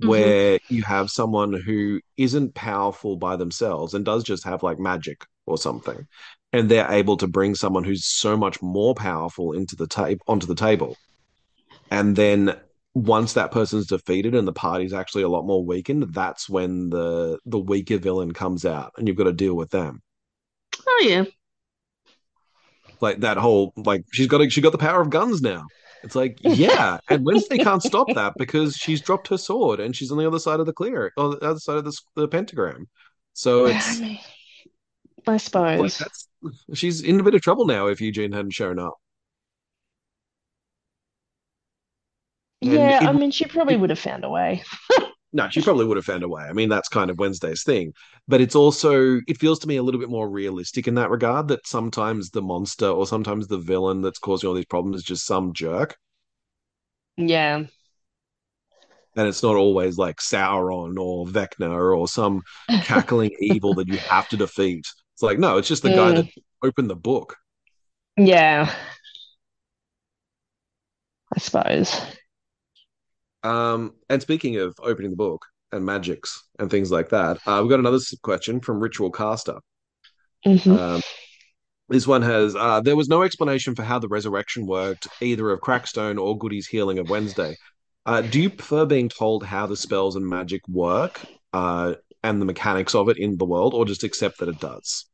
hmm 0.00 0.08
where 0.08 0.58
you 0.68 0.82
have 0.82 1.10
someone 1.10 1.52
who 1.54 2.00
isn't 2.16 2.54
powerful 2.54 3.16
by 3.16 3.36
themselves 3.36 3.94
and 3.94 4.04
does 4.04 4.24
just 4.24 4.44
have 4.44 4.62
like 4.62 4.78
magic 4.78 5.24
or 5.46 5.58
something, 5.58 6.06
and 6.52 6.68
they're 6.70 6.90
able 6.90 7.16
to 7.18 7.26
bring 7.28 7.54
someone 7.54 7.84
who's 7.84 8.06
so 8.06 8.36
much 8.36 8.60
more 8.62 8.94
powerful 8.94 9.52
into 9.52 9.76
the 9.76 9.86
table 9.88 10.22
onto 10.28 10.46
the 10.46 10.54
table. 10.54 10.96
And 11.90 12.16
then 12.16 12.56
once 12.94 13.34
that 13.34 13.52
person's 13.52 13.86
defeated 13.86 14.34
and 14.34 14.48
the 14.48 14.52
party's 14.52 14.92
actually 14.94 15.24
a 15.24 15.28
lot 15.28 15.46
more 15.46 15.64
weakened, 15.64 16.14
that's 16.14 16.48
when 16.48 16.90
the 16.90 17.38
the 17.46 17.58
weaker 17.58 17.98
villain 17.98 18.32
comes 18.32 18.64
out 18.64 18.92
and 18.96 19.08
you've 19.08 19.16
got 19.16 19.24
to 19.24 19.32
deal 19.32 19.54
with 19.54 19.70
them. 19.70 20.02
Oh 20.86 21.02
yeah. 21.04 21.24
like 23.00 23.20
that 23.20 23.36
whole 23.36 23.72
like 23.76 24.04
she's 24.12 24.26
got 24.26 24.40
a, 24.40 24.50
she 24.50 24.60
got 24.60 24.72
the 24.72 24.78
power 24.78 25.00
of 25.00 25.10
guns 25.10 25.42
now. 25.42 25.66
It's 26.06 26.14
like 26.14 26.38
yeah, 26.40 26.98
and 27.10 27.24
Wednesday 27.26 27.58
can't 27.58 27.82
stop 27.82 28.06
that 28.14 28.34
because 28.38 28.76
she's 28.76 29.00
dropped 29.00 29.26
her 29.26 29.36
sword 29.36 29.80
and 29.80 29.94
she's 29.94 30.12
on 30.12 30.18
the 30.18 30.26
other 30.26 30.38
side 30.38 30.60
of 30.60 30.66
the 30.66 30.72
clear 30.72 31.12
or 31.16 31.30
the 31.30 31.44
other 31.44 31.58
side 31.58 31.78
of 31.78 31.84
the, 31.84 31.98
the 32.14 32.28
pentagram. 32.28 32.88
So 33.32 33.66
it's 33.66 34.00
I 35.26 35.36
like 35.74 35.92
suppose. 35.92 35.98
that's 35.98 36.28
she's 36.74 37.02
in 37.02 37.18
a 37.18 37.24
bit 37.24 37.34
of 37.34 37.42
trouble 37.42 37.66
now 37.66 37.88
if 37.88 38.00
Eugene 38.00 38.30
hadn't 38.30 38.52
shown 38.52 38.78
up. 38.78 38.94
And 42.62 42.72
Yeah, 42.72 42.98
it 43.00 43.02
I 43.08 43.12
mean, 43.12 43.30
she 43.30 43.46
probably 43.46 43.74
it 43.74 43.80
would 43.80 43.90
have 43.90 43.98
found 43.98 44.24
a 44.24 44.30
way. 44.30 44.62
no, 45.32 45.48
she 45.50 45.60
probably 45.62 45.84
would 45.86 45.96
have 45.96 46.06
found 46.06 46.22
a 46.22 46.28
way. 46.28 46.42
I 46.44 46.52
mean, 46.52 46.68
that's 46.68 46.88
kind 46.88 47.10
of 47.10 47.18
Wednesday's 47.18 47.62
thing, 47.64 47.92
but 48.28 48.40
it's 48.40 48.54
also 48.56 49.20
it 49.28 49.38
feels 49.38 49.58
to 49.60 49.68
me 49.68 49.76
a 49.76 49.82
little 49.82 50.00
bit 50.00 50.10
more 50.10 50.28
realistic 50.30 50.88
in 50.88 50.94
that 50.96 51.10
regard 51.10 51.48
that 51.48 51.66
sometimes 51.66 52.30
the 52.30 52.42
monster 52.42 52.88
or 52.88 53.06
sometimes 53.06 53.46
the 53.48 53.58
villain 53.58 54.02
that's 54.02 54.18
causing 54.18 54.48
all 54.48 54.54
these 54.54 54.64
problems 54.66 54.96
is 54.98 55.04
just 55.04 55.26
some 55.26 55.52
jerk 55.52 55.96
Yeah. 57.16 57.66
And 59.16 59.26
it's 59.26 59.42
not 59.42 59.56
always 59.56 59.96
like 59.98 60.18
Sauron 60.18 60.98
or 60.98 61.26
Vecna 61.26 61.96
or 61.96 62.06
some 62.08 62.42
cackling 62.82 63.30
evil 63.40 63.74
that 63.74 63.88
you 63.88 63.98
have 63.98 64.28
to 64.28 64.36
defeat. 64.36 64.86
It's 65.14 65.22
like, 65.22 65.38
no, 65.38 65.56
it's 65.56 65.68
just 65.68 65.82
the 65.82 65.90
guy 65.90 66.12
that 66.12 66.26
Mm, 66.26 66.30
opened 66.62 66.90
the 66.90 66.96
book. 66.96 67.36
yeah. 68.16 68.72
I 71.34 71.38
suppose. 71.38 72.00
Um, 73.46 73.94
and 74.08 74.20
speaking 74.20 74.56
of 74.56 74.74
opening 74.82 75.10
the 75.10 75.16
book 75.16 75.46
and 75.72 75.84
magics 75.84 76.42
and 76.58 76.70
things 76.70 76.90
like 76.90 77.10
that, 77.10 77.38
uh, 77.46 77.58
we've 77.62 77.70
got 77.70 77.78
another 77.78 78.00
question 78.22 78.60
from 78.60 78.80
Ritual 78.80 79.10
Caster. 79.10 79.58
hmm 80.44 80.76
Um, 80.76 81.00
this 81.88 82.06
one 82.06 82.22
has 82.22 82.56
uh, 82.56 82.80
there 82.80 82.96
was 82.96 83.08
no 83.08 83.22
explanation 83.22 83.74
for 83.74 83.84
how 83.84 83.98
the 83.98 84.08
resurrection 84.08 84.66
worked, 84.66 85.06
either 85.20 85.50
of 85.50 85.60
Crackstone 85.60 86.18
or 86.18 86.36
Goody's 86.36 86.66
healing 86.66 86.98
of 86.98 87.08
Wednesday. 87.08 87.56
Uh, 88.04 88.22
do 88.22 88.40
you 88.40 88.50
prefer 88.50 88.84
being 88.86 89.08
told 89.08 89.44
how 89.44 89.66
the 89.66 89.76
spells 89.76 90.16
and 90.16 90.26
magic 90.26 90.62
work 90.68 91.20
uh, 91.52 91.94
and 92.22 92.40
the 92.40 92.46
mechanics 92.46 92.94
of 92.94 93.08
it 93.08 93.18
in 93.18 93.36
the 93.38 93.44
world, 93.44 93.74
or 93.74 93.84
just 93.84 94.04
accept 94.04 94.38
that 94.38 94.48
it 94.48 94.58
does? 94.58 95.06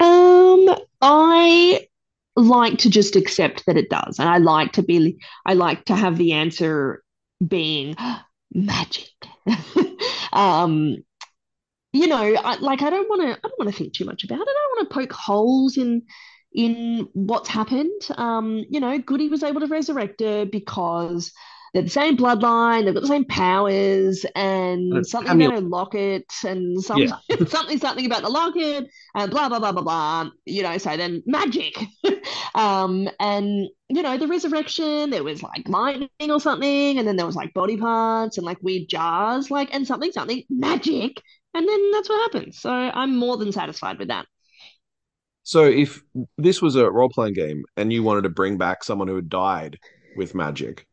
Um, 0.00 0.68
I 1.00 1.88
like 2.36 2.78
to 2.78 2.90
just 2.90 3.16
accept 3.16 3.64
that 3.66 3.76
it 3.76 3.90
does, 3.90 4.18
and 4.18 4.28
I 4.28 4.38
like 4.38 4.72
to 4.72 4.82
be, 4.82 5.18
I 5.46 5.54
like 5.54 5.84
to 5.86 5.96
have 5.96 6.18
the 6.18 6.32
answer 6.32 7.02
being 7.46 7.96
magic. 8.54 9.10
Um, 10.32 10.96
you 11.92 12.06
know, 12.08 12.16
I, 12.16 12.56
like 12.56 12.82
I 12.82 12.90
don't 12.90 13.08
want 13.08 13.22
to, 13.22 13.28
I 13.28 13.48
don't 13.48 13.58
want 13.58 13.70
to 13.70 13.76
think 13.76 13.94
too 13.94 14.04
much 14.04 14.22
about 14.24 14.38
it. 14.40 14.42
I 14.42 14.44
don't 14.44 14.76
want 14.76 14.90
to 14.90 14.94
poke 14.94 15.12
holes 15.12 15.78
in 15.78 16.02
in 16.52 17.08
what's 17.14 17.48
happened. 17.48 18.02
Um, 18.16 18.64
you 18.68 18.80
know, 18.80 18.98
Goody 18.98 19.28
was 19.28 19.42
able 19.42 19.60
to 19.60 19.66
resurrect 19.66 20.20
her 20.20 20.44
because 20.44 21.32
they're 21.72 21.82
the 21.82 21.90
same 21.90 22.16
bloodline, 22.16 22.84
they've 22.84 22.94
got 22.94 23.00
the 23.00 23.06
same 23.06 23.24
powers, 23.24 24.24
Uh, 24.24 24.38
and 24.38 25.06
something 25.06 25.30
Amulet, 25.30 25.58
about 25.58 25.62
a 25.62 25.68
locket, 25.68 26.32
and 26.44 26.82
some 26.82 26.98
yeah. 26.98 27.16
something 27.46 27.78
something 27.78 28.06
about 28.06 28.22
the 28.22 28.30
locket, 28.30 28.88
and 29.14 29.30
blah 29.30 29.48
blah 29.48 29.58
blah 29.58 29.72
blah 29.72 29.82
blah. 29.82 30.30
You 30.44 30.62
know, 30.62 30.78
so 30.78 30.96
then 30.96 31.22
magic. 31.26 31.76
Um, 32.56 33.08
and 33.20 33.68
you 33.88 34.02
know, 34.02 34.18
the 34.18 34.26
resurrection, 34.26 35.10
there 35.10 35.22
was 35.22 35.42
like 35.42 35.68
lightning 35.68 36.08
or 36.30 36.40
something, 36.40 36.98
and 36.98 37.06
then 37.06 37.16
there 37.16 37.26
was 37.26 37.36
like 37.36 37.54
body 37.54 37.76
parts 37.76 38.38
and 38.38 38.46
like 38.46 38.58
weird 38.62 38.88
jars, 38.88 39.50
like 39.50 39.72
and 39.74 39.86
something, 39.86 40.10
something 40.10 40.42
magic. 40.50 41.22
And 41.54 41.68
then 41.68 41.92
that's 41.92 42.08
what 42.08 42.32
happens. 42.32 42.58
So 42.60 42.70
I'm 42.70 43.16
more 43.16 43.36
than 43.36 43.52
satisfied 43.52 43.98
with 43.98 44.08
that. 44.08 44.26
So 45.44 45.64
if 45.64 46.02
this 46.36 46.60
was 46.60 46.74
a 46.76 46.90
role-playing 46.90 47.34
game 47.34 47.64
and 47.76 47.92
you 47.92 48.02
wanted 48.02 48.22
to 48.22 48.30
bring 48.30 48.58
back 48.58 48.82
someone 48.82 49.06
who 49.08 49.16
had 49.16 49.28
died 49.28 49.78
with 50.16 50.34
magic, 50.34 50.86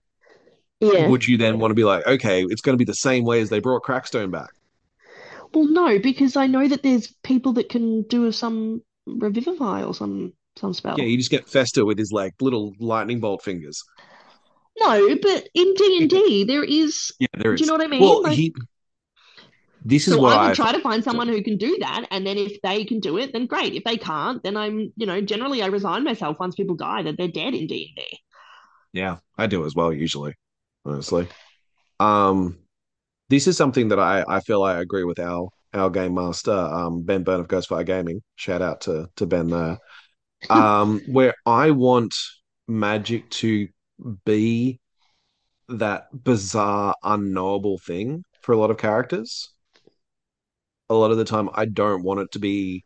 Yeah. 0.79 1.07
would 1.07 1.27
you 1.27 1.37
then 1.37 1.59
want 1.59 1.71
to 1.71 1.75
be 1.75 1.83
like, 1.83 2.05
okay, 2.05 2.43
it's 2.43 2.61
going 2.61 2.73
to 2.73 2.77
be 2.77 2.85
the 2.85 2.93
same 2.93 3.23
way 3.23 3.41
as 3.41 3.49
they 3.49 3.59
brought 3.59 3.83
Crackstone 3.83 4.31
back? 4.31 4.51
Well, 5.53 5.67
no, 5.67 5.99
because 5.99 6.35
I 6.35 6.47
know 6.47 6.67
that 6.67 6.83
there's 6.83 7.13
people 7.23 7.53
that 7.53 7.69
can 7.69 8.03
do 8.03 8.31
some 8.31 8.83
revivify 9.05 9.83
or 9.83 9.93
some 9.93 10.33
some 10.55 10.73
Yeah, 10.83 11.05
you 11.05 11.17
just 11.17 11.31
get 11.31 11.47
Fester 11.47 11.85
with 11.85 11.97
his 11.97 12.11
like 12.11 12.33
little 12.41 12.73
lightning 12.79 13.19
bolt 13.19 13.43
fingers. 13.43 13.83
No, 14.79 15.15
but 15.21 15.47
in 15.53 15.73
D 15.75 15.97
and 16.01 16.09
D 16.09 16.43
there 16.47 16.63
is. 16.63 17.11
Yeah, 17.19 17.27
there 17.37 17.55
Do 17.55 17.63
you 17.63 17.67
know 17.67 17.73
what 17.73 17.83
I 17.83 17.87
mean? 17.87 18.01
Well, 18.01 18.23
Like, 18.23 18.37
he. 18.37 18.53
This 19.85 20.07
is 20.07 20.13
so 20.13 20.21
what 20.21 20.37
I 20.37 20.43
would 20.43 20.51
I 20.51 20.53
try 20.53 20.71
to 20.71 20.79
find 20.79 21.03
someone 21.03 21.27
who 21.27 21.43
can 21.43 21.57
do 21.57 21.77
that, 21.81 22.05
and 22.09 22.25
then 22.25 22.37
if 22.37 22.61
they 22.61 22.85
can 22.85 23.01
do 23.01 23.17
it, 23.17 23.33
then 23.33 23.47
great. 23.47 23.73
If 23.73 23.83
they 23.83 23.97
can't, 23.97 24.41
then 24.41 24.55
I'm, 24.55 24.93
you 24.95 25.05
know, 25.05 25.19
generally 25.19 25.61
I 25.61 25.65
resign 25.65 26.05
myself 26.05 26.39
once 26.39 26.55
people 26.55 26.75
die 26.75 27.03
that 27.03 27.17
they're 27.17 27.27
dead 27.27 27.53
in 27.53 27.67
D 27.67 27.93
and 27.95 28.05
D. 28.05 28.19
Yeah, 28.93 29.17
I 29.37 29.47
do 29.47 29.65
as 29.65 29.75
well 29.75 29.91
usually, 29.91 30.35
honestly. 30.85 31.27
Um, 31.99 32.59
this 33.29 33.47
is 33.47 33.57
something 33.57 33.89
that 33.89 33.99
I 33.99 34.23
I 34.27 34.39
feel 34.39 34.63
I 34.63 34.79
agree 34.79 35.03
with 35.03 35.19
our 35.19 35.49
our 35.73 35.89
game 35.89 36.13
master, 36.13 36.51
um, 36.51 37.03
Ben 37.03 37.23
Byrne 37.23 37.41
of 37.41 37.47
Ghostfire 37.47 37.85
Gaming. 37.85 38.21
Shout 38.35 38.61
out 38.61 38.81
to 38.81 39.09
to 39.17 39.25
Ben 39.25 39.47
there. 39.47 39.79
Um, 40.49 41.01
where 41.05 41.35
I 41.45 41.71
want 41.71 42.15
magic 42.67 43.29
to 43.31 43.67
be 44.25 44.79
that 45.69 46.07
bizarre, 46.23 46.95
unknowable 47.03 47.79
thing 47.79 48.25
for 48.41 48.53
a 48.53 48.57
lot 48.57 48.71
of 48.71 48.77
characters. 48.77 49.49
A 50.89 50.93
lot 50.93 51.11
of 51.11 51.17
the 51.17 51.25
time, 51.25 51.49
I 51.53 51.65
don't 51.65 52.03
want 52.03 52.21
it 52.21 52.31
to 52.33 52.39
be 52.39 52.83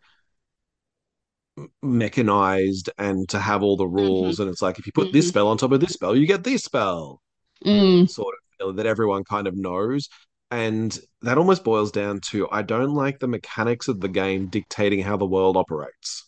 mechanized 1.82 2.90
and 2.98 3.28
to 3.30 3.40
have 3.40 3.64
all 3.64 3.78
the 3.78 3.88
rules. 3.88 4.40
And 4.40 4.50
it's 4.50 4.62
like, 4.62 4.80
if 4.80 4.86
you 4.86 4.92
put 4.94 5.12
this 5.12 5.28
hmm 5.28 5.30
spell 5.30 5.48
on 5.48 5.58
top 5.58 5.72
of 5.72 5.80
this 5.80 5.94
spell, 5.94 6.16
you 6.16 6.28
get 6.28 6.44
this 6.44 6.64
spell, 6.64 7.22
Mm, 7.66 8.08
sort 8.08 8.36
of 8.62 8.78
that 8.78 8.88
everyone 8.88 9.26
kind 9.26 9.48
of 9.48 9.56
knows. 9.58 10.10
And 10.52 10.98
that 11.24 11.40
almost 11.40 11.66
boils 11.66 11.92
down 11.92 12.22
to 12.32 12.50
I 12.52 12.64
don't 12.64 12.96
like 12.96 13.20
the 13.20 13.30
mechanics 13.30 13.90
of 13.90 14.02
the 14.02 14.10
game 14.10 14.48
dictating 14.50 15.02
how 15.02 15.18
the 15.18 15.28
world 15.28 15.58
operates. 15.58 16.27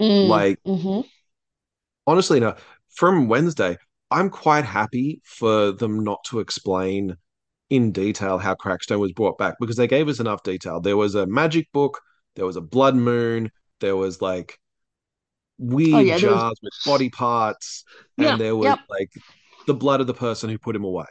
Mm, 0.00 0.44
Like, 0.46 0.58
hmm 0.64 1.00
honestly, 2.06 2.40
no, 2.40 2.54
from 2.94 3.28
Wednesday, 3.28 3.76
I'm 4.10 4.30
quite 4.30 4.64
happy 4.64 5.20
for 5.24 5.72
them 5.72 6.02
not 6.04 6.24
to 6.24 6.40
explain 6.40 7.16
in 7.70 7.92
detail 7.92 8.38
how 8.38 8.54
Crackstone 8.56 9.00
was 9.00 9.12
brought 9.12 9.38
back 9.38 9.56
because 9.60 9.76
they 9.76 9.88
gave 9.88 10.08
us 10.08 10.20
enough 10.20 10.42
detail. 10.44 10.80
There 10.80 10.98
was 10.98 11.14
a 11.14 11.26
magic 11.26 11.70
book, 11.72 12.00
there 12.36 12.46
was 12.46 12.56
a 12.56 12.62
blood 12.62 12.96
moon, 12.96 13.50
there 13.80 13.96
was 13.96 14.22
like 14.22 14.58
Oh 15.92 16.00
weird 16.00 16.00
yeah, 16.00 16.18
there 16.18 16.30
was. 16.30 16.44
jars 16.44 16.58
with 16.62 16.72
body 16.84 17.10
parts, 17.10 17.84
and 18.18 18.40
Yep, 18.40 18.40
there 18.40 18.56
was 18.56 18.74
yep, 18.74 18.78
like 18.90 19.10
the 19.66 19.74
blood 19.74 20.00
of 20.00 20.06
the 20.06 20.14
person 20.14 20.50
who 20.50 20.58
put 20.58 20.76
him 20.76 20.84
away. 20.84 21.06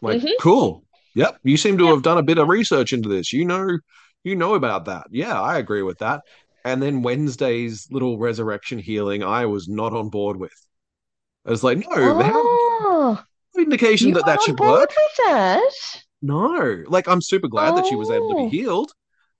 Like, 0.00 0.20
hmm 0.20 0.38
cool. 0.38 0.84
Yep, 1.14 1.38
you 1.44 1.56
seem 1.56 1.78
to 1.78 1.90
yep. 1.90 1.94
have 1.94 2.02
done 2.02 2.18
a 2.18 2.22
bit 2.22 2.38
of 2.38 2.48
research 2.48 2.92
into 2.92 3.08
this. 3.08 3.32
You 3.32 3.44
know, 3.44 3.78
you 4.24 4.36
know 4.36 4.54
about 4.54 4.86
that. 4.86 5.06
Yeah, 5.10 5.40
I 5.40 5.58
agree 5.58 5.82
with 5.82 5.98
that. 5.98 6.22
And 6.68 6.82
then 6.82 7.02
Wednesday's 7.02 7.88
little 7.90 8.18
resurrection 8.18 8.78
healing, 8.78 9.22
I 9.22 9.46
was 9.46 9.68
not 9.68 9.92
on 9.94 10.10
board 10.10 10.36
with. 10.38 10.52
I 11.46 11.50
was 11.50 11.64
like, 11.64 11.78
no, 11.78 12.22
how 12.22 12.48
Oh, 12.80 13.24
indication 13.58 14.12
that 14.12 14.24
that 14.26 14.40
should 14.42 14.58
work? 14.58 14.90
No, 16.22 16.84
like 16.88 17.06
I'm 17.08 17.20
super 17.22 17.48
glad 17.48 17.74
that 17.76 17.86
she 17.86 17.94
was 17.96 18.10
able 18.10 18.28
to 18.30 18.34
be 18.34 18.44
Oh, 18.44 18.48
healed, 18.48 18.92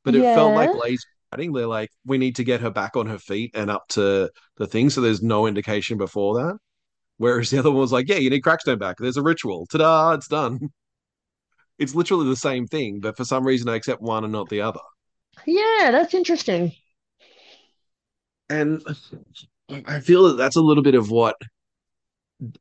but 0.05 0.15
it 0.15 0.27
felt 0.27 0.55
like 0.55 0.73
yeah. 0.73 0.75
lazy 0.75 1.05
writing. 1.33 1.53
They're 1.53 1.67
like, 1.67 1.91
we 2.05 2.19
need 2.19 2.37
to 2.37 2.45
get 2.45 2.61
her 2.61 2.71
back 2.71 2.97
on 2.97 3.07
her 3.09 3.19
feet 3.19 3.53
and 3.55 3.71
up 3.71 3.87
to 3.91 4.31
the 4.57 4.67
thing, 4.67 4.91
so 4.91 5.01
there's 5.01 5.23
no 5.23 5.47
indication 5.47 5.99
before 5.99 6.35
that. 6.37 6.59
Whereas 7.19 7.51
the 7.51 7.59
other 7.61 7.71
one 7.73 7.81
was 7.81 7.93
like, 7.93 8.09
yeah, 8.09 8.17
you 8.19 8.31
need 8.31 8.43
Crackstone 8.45 8.79
back. 8.81 8.97
There's 8.99 9.19
a 9.19 9.23
ritual. 9.23 9.67
Ta-da, 9.67 10.13
it's 10.15 10.29
done. 10.29 10.71
It's 11.79 11.95
literally 11.95 12.29
the 12.29 12.37
same 12.37 12.67
thing, 12.69 13.01
but 13.01 13.17
for 13.17 13.25
some 13.25 13.45
reason 13.47 13.69
I 13.69 13.75
accept 13.77 14.01
one 14.03 14.23
and 14.23 14.33
not 14.33 14.49
the 14.49 14.61
other. 14.61 14.81
Yeah, 15.47 15.91
that's 15.91 16.15
interesting. 16.15 16.77
And 18.51 18.83
I 19.87 20.01
feel 20.01 20.25
that 20.29 20.37
that's 20.37 20.57
a 20.57 20.61
little 20.63 20.83
bit 20.83 20.95
of 20.95 21.11
what 21.11 21.37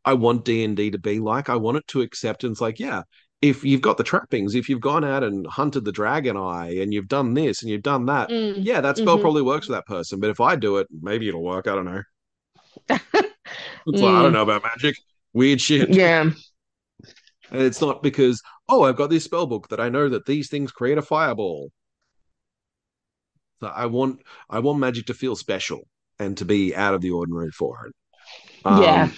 I 0.05 0.13
want 0.13 0.43
D 0.45 0.63
and 0.63 0.75
D 0.75 0.89
to 0.91 0.97
be 0.97 1.19
like. 1.19 1.49
I 1.49 1.55
want 1.55 1.77
it 1.77 1.87
to 1.89 2.01
accept 2.01 2.43
and 2.43 2.51
it's 2.51 2.61
like, 2.61 2.79
yeah, 2.79 3.03
if 3.41 3.63
you've 3.63 3.81
got 3.81 3.97
the 3.97 4.03
trappings, 4.03 4.55
if 4.55 4.69
you've 4.69 4.81
gone 4.81 5.03
out 5.03 5.23
and 5.23 5.45
hunted 5.45 5.85
the 5.85 5.91
dragon 5.91 6.35
eye 6.37 6.77
and 6.79 6.93
you've 6.93 7.07
done 7.07 7.33
this 7.33 7.61
and 7.61 7.69
you've 7.71 7.83
done 7.83 8.05
that, 8.07 8.29
Mm, 8.29 8.63
yeah, 8.63 8.81
that 8.81 8.97
spell 8.97 9.17
hmm 9.17 9.19
probably 9.19 9.41
works 9.43 9.67
for 9.67 9.73
that 9.73 9.85
person. 9.85 10.19
But 10.19 10.29
if 10.31 10.41
I 10.41 10.55
do 10.55 10.77
it, 10.77 10.87
maybe 11.01 11.27
it'll 11.29 11.43
work. 11.43 11.67
I 11.67 11.75
don't 11.75 11.85
know. 11.85 12.01
It's 13.87 14.01
like 14.01 14.15
I 14.15 14.21
don't 14.21 14.31
Mm, 14.31 14.33
know 14.33 14.43
about 14.43 14.63
magic. 14.63 14.95
Weird 15.33 15.61
shit. 15.61 15.89
yeah. 15.89 16.31
And 17.51 17.61
it's 17.61 17.81
not 17.81 18.03
because, 18.03 18.41
oh, 18.69 18.83
I've 18.83 18.95
got 18.95 19.09
this 19.09 19.23
spell 19.25 19.45
book 19.47 19.67
that 19.69 19.79
I 19.81 19.89
know 19.89 20.09
that 20.09 20.25
these 20.25 20.49
things 20.49 20.71
create 20.71 20.97
a 20.97 21.01
fireball. 21.01 21.71
So 23.61 23.67
I 23.67 23.85
want 23.87 24.21
I 24.49 24.59
want 24.59 24.79
magic 24.79 25.07
to 25.07 25.13
feel 25.13 25.35
special 25.35 25.87
and 26.19 26.37
to 26.37 26.45
be 26.45 26.75
out 26.75 26.93
of 26.93 27.01
the 27.01 27.11
ordinary 27.11 27.51
for 27.51 27.87
it. 27.87 27.93
Yeah. 28.67 29.09
Um, 29.09 29.17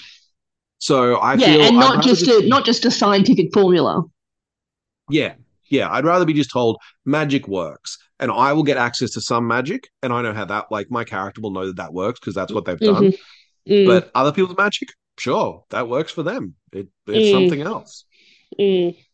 so 0.79 1.21
I 1.21 1.37
Yeah, 1.37 1.47
feel 1.47 1.69
and 1.69 1.79
not 1.79 2.01
just 2.03 2.27
just 2.27 2.27
a 2.27 2.43
not 2.47 2.65
just 2.65 2.85
a 2.85 2.91
scientific 2.91 3.51
formula. 3.53 4.03
Yeah, 5.09 5.35
yeah. 5.69 5.89
I'd 5.91 6.05
rather 6.05 6.25
be 6.25 6.33
just 6.33 6.51
told 6.51 6.77
magic 7.05 7.47
works, 7.47 7.97
and 8.19 8.31
I 8.31 8.53
will 8.53 8.63
get 8.63 8.77
access 8.77 9.11
to 9.11 9.21
some 9.21 9.47
magic, 9.47 9.89
and 10.03 10.13
I 10.13 10.21
know 10.21 10.33
how 10.33 10.45
that. 10.45 10.71
Like 10.71 10.91
my 10.91 11.03
character 11.03 11.41
will 11.41 11.51
know 11.51 11.67
that 11.67 11.77
that 11.77 11.93
works 11.93 12.19
because 12.19 12.35
that's 12.35 12.53
what 12.53 12.65
they've 12.65 12.81
done. 12.81 13.09
Mm, 13.67 13.85
But 13.85 14.11
other 14.15 14.33
people's 14.33 14.57
magic, 14.57 14.89
sure, 15.19 15.65
that 15.71 15.89
works 15.89 16.11
for 16.11 16.23
them. 16.23 16.55
It 16.73 16.89
it's 17.07 17.29
mm, 17.29 17.29
something 17.29 17.61
else. 17.61 18.05
mm. 18.59 19.08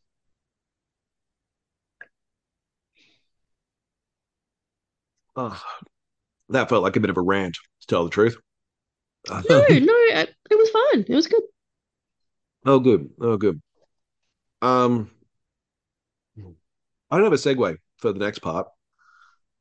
Oh, 5.36 5.61
that 6.49 6.69
felt 6.69 6.83
like 6.83 6.95
a 6.95 6.99
bit 6.99 7.09
of 7.09 7.17
a 7.17 7.21
rant, 7.21 7.55
to 7.81 7.88
tell 7.88 8.03
the 8.03 8.09
truth. 8.09 8.38
No, 9.29 9.41
no, 9.49 9.63
it, 9.69 10.36
it 10.49 10.55
was 10.55 10.69
fine. 10.69 11.05
It 11.07 11.15
was 11.15 11.27
good. 11.27 11.43
oh, 12.65 12.79
good. 12.79 13.09
Oh, 13.19 13.38
good. 13.38 13.61
Um, 14.61 15.11
I 17.09 17.17
don't 17.17 17.23
have 17.23 17.33
a 17.33 17.36
segue 17.36 17.77
for 17.97 18.13
the 18.13 18.19
next 18.19 18.39
part. 18.39 18.67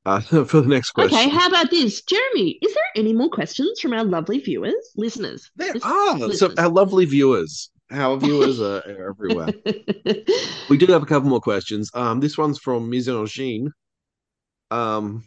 Uh, 0.06 0.20
for 0.44 0.60
the 0.60 0.68
next 0.68 0.90
question. 0.90 1.18
Okay, 1.18 1.28
how 1.28 1.48
about 1.48 1.70
this, 1.70 2.02
Jeremy? 2.02 2.58
Is 2.60 2.74
there 2.74 2.82
any 2.96 3.12
more 3.12 3.30
questions 3.30 3.80
from 3.80 3.94
our 3.94 4.04
lovely 4.04 4.38
viewers, 4.38 4.92
listeners, 4.96 5.50
there 5.56 5.72
Lis- 5.72 5.82
are 5.82 6.18
listeners? 6.18 6.58
our 6.58 6.68
lovely 6.68 7.06
viewers. 7.06 7.70
Our 7.90 8.16
viewers 8.18 8.60
are, 8.60 8.82
are 8.86 9.08
everywhere. 9.10 9.48
We 10.68 10.76
do 10.76 10.86
have 10.86 11.02
a 11.02 11.06
couple 11.06 11.28
more 11.28 11.40
questions. 11.40 11.90
Um, 11.94 12.20
this 12.20 12.36
one's 12.36 12.58
from 12.58 12.90
Misogyne. 12.90 13.68
Um, 14.70 15.24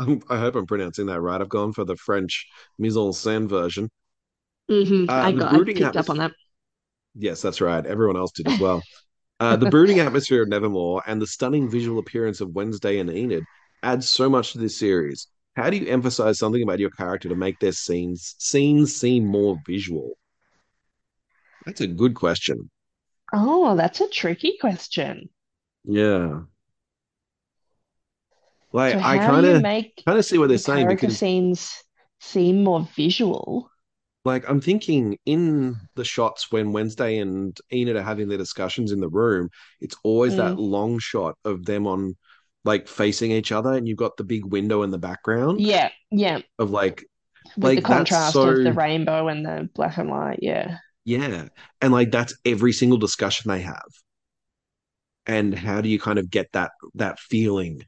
I'm, 0.00 0.20
I 0.28 0.38
hope 0.38 0.54
I'm 0.56 0.66
pronouncing 0.66 1.06
that 1.06 1.20
right. 1.20 1.40
I've 1.40 1.48
gone 1.48 1.72
for 1.72 1.84
the 1.84 1.96
French 1.96 2.46
mise 2.78 2.96
en 2.96 3.12
scène 3.12 3.48
version. 3.48 3.90
hmm 4.68 5.06
Uh, 5.08 5.12
I 5.20 5.32
got, 5.32 5.54
I 5.54 5.60
picked 5.74 5.96
up 5.96 6.08
on 6.10 6.18
that. 6.18 6.32
Yes, 7.14 7.42
that's 7.42 7.60
right. 7.60 7.84
Everyone 7.84 8.16
else 8.16 8.32
did 8.32 8.46
as 8.48 8.58
well. 8.58 8.86
Uh, 9.40 9.56
the 9.56 9.66
brooding 9.66 9.98
atmosphere 10.00 10.42
of 10.42 10.48
Nevermore 10.48 11.02
and 11.06 11.22
the 11.22 11.26
stunning 11.28 11.70
visual 11.70 11.98
appearance 12.00 12.40
of 12.40 12.50
Wednesday 12.54 12.98
and 13.00 13.10
Enid 13.10 13.46
adds 13.82 14.08
so 14.08 14.30
much 14.30 14.52
to 14.52 14.58
this 14.58 14.78
series. 14.78 15.28
How 15.56 15.70
do 15.70 15.78
you 15.78 15.88
emphasize 15.88 16.38
something 16.38 16.62
about 16.62 16.80
your 16.80 16.90
character 16.90 17.28
to 17.28 17.36
make 17.36 17.58
their 17.60 17.72
scenes 17.72 18.36
scenes 18.38 18.96
seem 18.96 19.26
more 19.26 19.58
visual? 19.66 20.12
That's 21.64 21.80
a 21.80 21.86
good 21.86 22.14
question. 22.14 22.70
Oh, 23.32 23.74
that's 23.74 24.00
a 24.00 24.08
tricky 24.08 24.56
question. 24.60 25.30
Yeah. 25.84 26.42
Like 28.72 28.94
So 28.94 29.00
I 29.00 29.18
kind 29.18 29.46
of 29.46 29.62
make 29.62 30.06
kind 30.06 30.18
of 30.18 30.24
see 30.24 30.38
what 30.38 30.48
they're 30.48 30.58
your 30.58 30.58
saying 30.58 30.88
because 30.88 31.18
scenes 31.18 31.84
seem 32.20 32.64
more 32.64 32.88
visual? 32.96 33.70
like 34.24 34.48
I'm 34.48 34.60
thinking 34.60 35.18
in 35.24 35.76
the 35.96 36.04
shots 36.04 36.52
when 36.52 36.72
Wednesday 36.72 37.18
and 37.18 37.56
Enid 37.72 37.96
are 37.96 38.02
having 38.02 38.28
their 38.28 38.38
discussions 38.38 38.92
in 38.92 39.00
the 39.00 39.08
room, 39.08 39.48
it's 39.80 39.96
always 40.04 40.36
that 40.36 40.54
Mm. 40.54 40.58
long 40.58 40.98
shot 40.98 41.36
of 41.44 41.64
them 41.64 41.86
on 41.86 42.16
like 42.64 42.86
facing 42.88 43.30
each 43.32 43.52
other 43.52 43.72
and 43.72 43.88
you've 43.88 43.96
got 43.98 44.16
the 44.18 44.24
big 44.24 44.44
window 44.44 44.82
in 44.82 44.90
the 44.90 44.98
background 44.98 45.60
Yeah, 45.60 45.90
yeah. 46.10 46.40
of 46.58 46.70
like 46.70 47.04
With 47.56 47.74
the 47.74 47.80
like 47.80 47.86
that's 47.86 48.10
contrast 48.10 48.36
of 48.44 48.62
the 48.62 48.72
rainbow 48.72 49.28
and 49.28 49.44
the 49.46 49.68
black 49.74 49.98
and 49.98 50.10
white. 50.10 50.40
Yeah. 50.42 50.78
yeah. 51.04 51.48
And 51.80 51.92
like 51.92 52.10
that's 52.10 52.34
every 52.44 52.72
single 52.72 52.98
discussion 52.98 53.50
they 53.50 53.62
have. 53.62 53.82
And 55.26 55.54
how 55.54 55.80
do 55.80 55.88
you 55.88 55.98
kind 55.98 56.18
of 56.18 56.30
get 56.30 56.52
that 56.52 56.72
that 56.94 57.18
feeling 57.18 57.82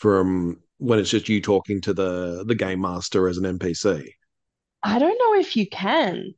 from 0.00 0.60
when 0.78 0.98
it's 0.98 1.10
just 1.10 1.28
you 1.28 1.40
talking 1.40 1.80
to 1.82 1.94
the 1.94 2.44
the 2.46 2.54
game 2.54 2.80
master 2.82 3.28
as 3.28 3.38
an 3.38 3.46
NPC? 3.46 4.12
I 4.82 4.98
don't 4.98 5.18
know 5.18 5.38
if 5.38 5.54
you 5.54 5.68
can 5.68 6.34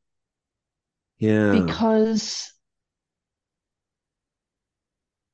Yeah. 1.19 1.51
because, 1.51 2.51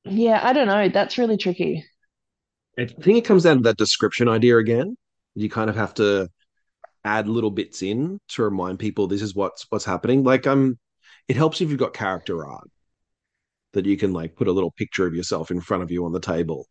yeah, 0.05 0.39
I 0.43 0.53
don't 0.53 0.67
know. 0.67 0.89
That's 0.89 1.17
really 1.17 1.37
tricky. 1.37 1.85
I 2.77 2.85
think 2.85 3.17
it 3.17 3.25
comes 3.25 3.43
down 3.43 3.57
to 3.57 3.63
that 3.63 3.77
description 3.77 4.27
idea 4.27 4.57
again. 4.57 4.95
You 5.35 5.49
kind 5.49 5.69
of 5.69 5.75
have 5.75 5.93
to 5.95 6.29
add 7.05 7.29
little 7.29 7.51
bits 7.51 7.83
in 7.83 8.19
to 8.29 8.43
remind 8.43 8.79
people 8.79 9.07
this 9.07 9.21
is 9.23 9.35
what's 9.35 9.65
what's 9.69 9.85
happening. 9.85 10.23
Like 10.23 10.47
um 10.47 10.79
it 11.27 11.37
helps 11.37 11.61
if 11.61 11.69
you've 11.69 11.79
got 11.79 11.93
character 11.93 12.45
art 12.45 12.69
that 13.73 13.85
you 13.85 13.97
can 13.97 14.11
like 14.13 14.35
put 14.35 14.47
a 14.47 14.51
little 14.51 14.71
picture 14.71 15.05
of 15.05 15.13
yourself 15.13 15.51
in 15.51 15.61
front 15.61 15.83
of 15.83 15.91
you 15.91 16.05
on 16.05 16.11
the 16.11 16.19
table 16.19 16.67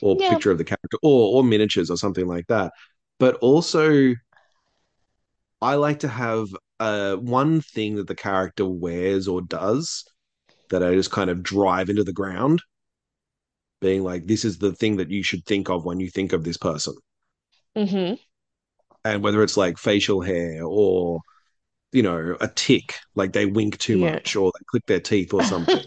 or 0.00 0.16
Yeah. 0.18 0.24
picture 0.24 0.50
of 0.50 0.58
the 0.58 0.64
character 0.64 0.98
or 1.02 1.36
or 1.38 1.44
miniatures 1.44 1.90
or 1.90 1.96
something 1.96 2.26
like 2.26 2.46
that. 2.48 2.72
But 3.18 3.36
also 3.36 4.14
I 5.60 5.74
like 5.74 5.98
to 6.00 6.08
have 6.08 6.48
uh 6.80 7.16
one 7.16 7.60
thing 7.60 7.96
that 7.96 8.06
the 8.06 8.14
character 8.14 8.64
wears 8.66 9.28
or 9.28 9.42
does 9.42 10.04
that 10.70 10.82
I 10.84 10.94
just 10.94 11.10
kind 11.12 11.30
of 11.30 11.42
drive 11.42 11.90
into 11.90 12.04
the 12.04 12.12
ground, 12.14 12.62
being 13.80 14.02
like, 14.04 14.26
this 14.26 14.44
is 14.44 14.58
the 14.58 14.72
thing 14.74 14.96
that 14.96 15.10
you 15.10 15.22
should 15.22 15.44
think 15.46 15.70
of 15.70 15.84
when 15.84 15.98
you 16.00 16.10
think 16.10 16.32
of 16.34 16.44
this 16.44 16.56
person. 16.58 16.94
hmm 17.76 18.16
And 19.04 19.22
whether 19.22 19.42
it's 19.42 19.56
like 19.56 19.78
facial 19.78 20.20
hair 20.22 20.62
or 20.64 21.20
you 21.92 22.02
know, 22.02 22.36
a 22.40 22.48
tick, 22.48 22.94
like 23.16 23.32
they 23.32 23.46
wink 23.46 23.78
too 23.78 23.98
Yeah. 23.98 24.20
much 24.20 24.36
or 24.36 24.52
they 24.58 24.64
click 24.70 24.86
their 24.86 25.00
teeth 25.00 25.34
or 25.34 25.44
something. 25.44 25.84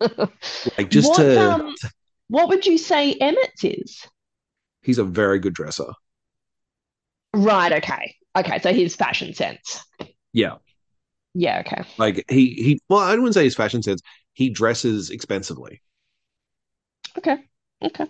Like 0.78 0.90
just 0.90 1.14
What 1.14 1.16
to, 1.16 1.56
um 1.60 1.74
what 2.32 2.48
would 2.48 2.66
you 2.66 2.78
say 2.78 3.12
Emmett's 3.20 3.62
is? 3.64 4.08
he's 4.82 4.98
a 4.98 5.04
very 5.04 5.38
good 5.38 5.54
dresser. 5.54 5.92
Right, 7.34 7.72
okay. 7.72 8.16
Okay, 8.36 8.58
so 8.60 8.72
his 8.72 8.96
fashion 8.96 9.34
sense. 9.34 9.84
Yeah. 10.32 10.56
Yeah, 11.34 11.60
okay. 11.60 11.82
Like 11.98 12.24
he, 12.28 12.54
he, 12.54 12.80
well, 12.88 13.00
I 13.00 13.14
wouldn't 13.14 13.34
say 13.34 13.44
his 13.44 13.54
fashion 13.54 13.82
sense. 13.82 14.00
He 14.32 14.50
dresses 14.50 15.10
expensively. 15.10 15.82
Okay. 17.16 17.48
Okay. 17.82 18.06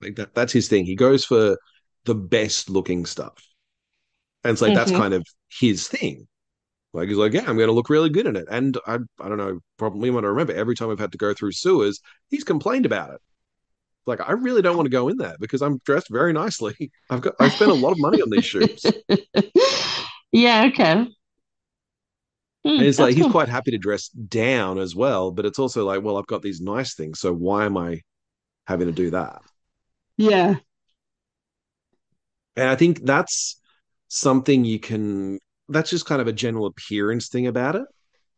Like 0.00 0.16
that, 0.16 0.34
that's 0.34 0.52
his 0.52 0.68
thing. 0.68 0.84
He 0.86 0.94
goes 0.94 1.24
for 1.24 1.58
the 2.04 2.14
best 2.14 2.70
looking 2.70 3.06
stuff. 3.06 3.34
And 4.44 4.52
it's 4.52 4.62
like, 4.62 4.74
that's 4.74 4.90
hmm 4.90 4.90
kind 4.90 5.14
of 5.14 5.26
his 5.60 5.88
thing. 5.88 6.26
Like 6.94 7.08
he's 7.08 7.18
like, 7.18 7.34
yeah, 7.34 7.42
I'm 7.42 7.56
going 7.56 7.68
to 7.68 7.72
look 7.74 7.90
really 7.90 8.10
good 8.10 8.26
in 8.26 8.36
it. 8.36 8.46
And 8.50 8.78
I, 8.86 8.96
I 9.20 9.28
don't 9.28 9.38
know, 9.38 9.60
probably 9.78 10.10
want 10.10 10.24
to 10.24 10.30
remember 10.30 10.54
every 10.54 10.74
time 10.76 10.90
I've 10.90 11.00
had 11.00 11.12
to 11.12 11.18
go 11.18 11.34
through 11.34 11.52
sewers, 11.52 12.00
he's 12.30 12.44
complained 12.44 12.86
about 12.86 13.14
it. 13.14 13.20
Like 14.06 14.20
I 14.28 14.32
really 14.32 14.62
don't 14.62 14.76
want 14.76 14.86
to 14.86 14.90
go 14.90 15.08
in 15.08 15.16
there 15.18 15.36
because 15.40 15.62
I'm 15.62 15.78
dressed 15.84 16.08
very 16.10 16.32
nicely. 16.32 16.90
I've 17.10 17.20
got, 17.22 17.34
I 17.40 17.48
spent 17.48 17.70
a 17.70 17.74
lot 17.74 17.92
of 17.92 17.98
money 17.98 18.20
on 18.22 18.30
these 18.30 18.44
shoes. 18.44 18.94
Yeah, 20.32 20.64
okay. 20.72 21.06
Hmm, 22.64 22.78
And 22.78 22.86
it's 22.86 22.98
like 22.98 23.14
that's 23.14 23.14
he's 23.14 23.26
cool. 23.26 23.28
quite 23.28 23.48
happy 23.48 23.70
to 23.72 23.78
dress 23.78 24.08
down 24.08 24.78
as 24.78 24.94
well, 24.94 25.30
but 25.32 25.44
it's 25.44 25.58
also 25.58 25.84
like, 25.84 26.02
well, 26.02 26.16
I've 26.16 26.26
got 26.26 26.42
these 26.42 26.60
nice 26.60 26.94
things, 26.94 27.20
so 27.20 27.32
why 27.32 27.64
am 27.66 27.76
I 27.76 28.00
having 28.66 28.88
to 28.88 28.92
do 28.94 29.10
that? 29.12 29.42
Yeah. 30.16 30.60
And 32.56 32.68
I 32.68 32.76
think 32.76 33.04
that's 33.04 33.60
something 34.08 34.64
you 34.64 34.78
can, 34.80 35.38
that's 35.68 35.90
just 35.90 36.06
kind 36.06 36.20
of 36.20 36.26
a 36.28 36.32
general 36.32 36.66
appearance 36.66 37.28
thing 37.28 37.46
about 37.46 37.76
it. 37.76 37.84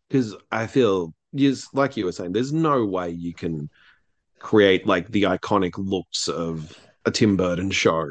Because 0.09 0.37
I 0.53 0.67
feel, 0.69 1.15
yes, 1.33 1.69
like 1.75 1.97
you 1.97 2.07
were 2.07 2.13
saying, 2.13 2.33
there's 2.33 2.53
no 2.53 2.87
way 2.87 3.11
you 3.11 3.35
can 3.35 3.71
create 4.43 4.87
like 4.87 5.09
the 5.09 5.23
iconic 5.25 5.73
looks 5.77 6.29
of 6.29 6.77
a 7.05 7.11
Tim 7.11 7.37
Burton 7.37 7.71
show. 7.71 8.07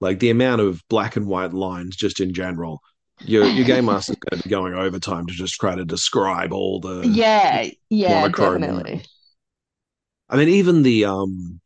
Like 0.00 0.18
the 0.18 0.30
amount 0.30 0.60
of 0.60 0.82
black 0.88 1.16
and 1.16 1.26
white 1.26 1.52
lines 1.52 1.96
just 1.96 2.20
in 2.20 2.34
general. 2.34 2.80
Your 3.24 3.44
your 3.44 3.64
game 3.64 3.84
master's 3.84 4.16
going 4.16 4.40
to 4.40 4.48
be 4.48 4.50
going 4.50 4.74
overtime 4.74 5.26
to 5.26 5.32
just 5.32 5.54
try 5.54 5.76
to 5.76 5.84
describe 5.84 6.52
all 6.52 6.80
the 6.80 7.02
Yeah, 7.06 7.70
yeah, 7.88 8.28
definitely. 8.28 9.04
I 10.28 10.36
mean, 10.36 10.48
even 10.48 10.82
the 10.82 11.04
um 11.04 11.60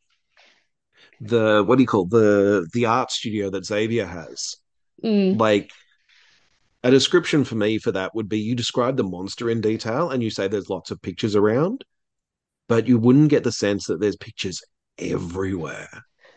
the 1.21 1.65
what 1.67 1.77
do 1.77 1.83
you 1.83 1.87
call 1.87 2.05
it? 2.05 2.11
the 2.11 2.69
the 2.73 2.87
art 2.87 3.11
studio 3.11 3.51
that 3.51 3.65
Xavier 3.65 4.07
has. 4.07 4.57
Mm, 5.03 5.39
Like 5.39 5.71
a 6.83 6.91
description 6.91 7.45
for 7.45 7.55
me 7.57 7.79
for 7.79 7.93
that 7.93 8.15
would 8.15 8.29
be 8.29 8.39
you 8.39 8.55
describe 8.55 8.97
the 8.97 9.05
monster 9.05 9.51
in 9.51 9.61
detail 9.61 10.11
and 10.11 10.23
you 10.23 10.31
say 10.31 10.49
there's 10.49 10.71
lots 10.71 10.91
of 10.91 11.03
pictures 11.03 11.35
around, 11.37 11.85
but 12.69 12.87
you 12.89 12.99
wouldn't 12.99 13.31
get 13.31 13.45
the 13.45 13.53
sense 13.53 13.87
that 13.87 14.01
there's 14.01 14.17
pictures 14.17 14.63
everywhere. 14.99 15.89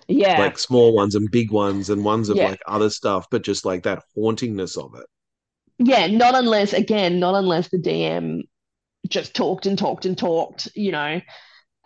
yeah, 0.07 0.39
Like 0.39 0.57
small 0.59 0.95
ones 0.95 1.15
and 1.15 1.29
big 1.31 1.51
ones 1.51 1.89
and 1.89 2.03
ones 2.05 2.29
of 2.29 2.37
yeah. 2.37 2.43
like 2.43 2.61
other 2.67 2.89
stuff, 2.89 3.27
but 3.31 3.43
just 3.43 3.65
like 3.65 3.83
that 3.83 4.03
hauntingness 4.17 4.77
of 4.77 4.95
it. 4.99 5.05
Yeah, 5.77 6.07
not 6.07 6.35
unless, 6.35 6.73
again, 6.73 7.19
not 7.19 7.35
unless 7.35 7.69
the 7.69 7.77
DM 7.77 8.41
just 9.07 9.35
talked 9.35 9.65
and 9.65 9.77
talked 9.77 10.05
and 10.05 10.17
talked, 10.17 10.69
you 10.75 10.91
know, 10.91 11.21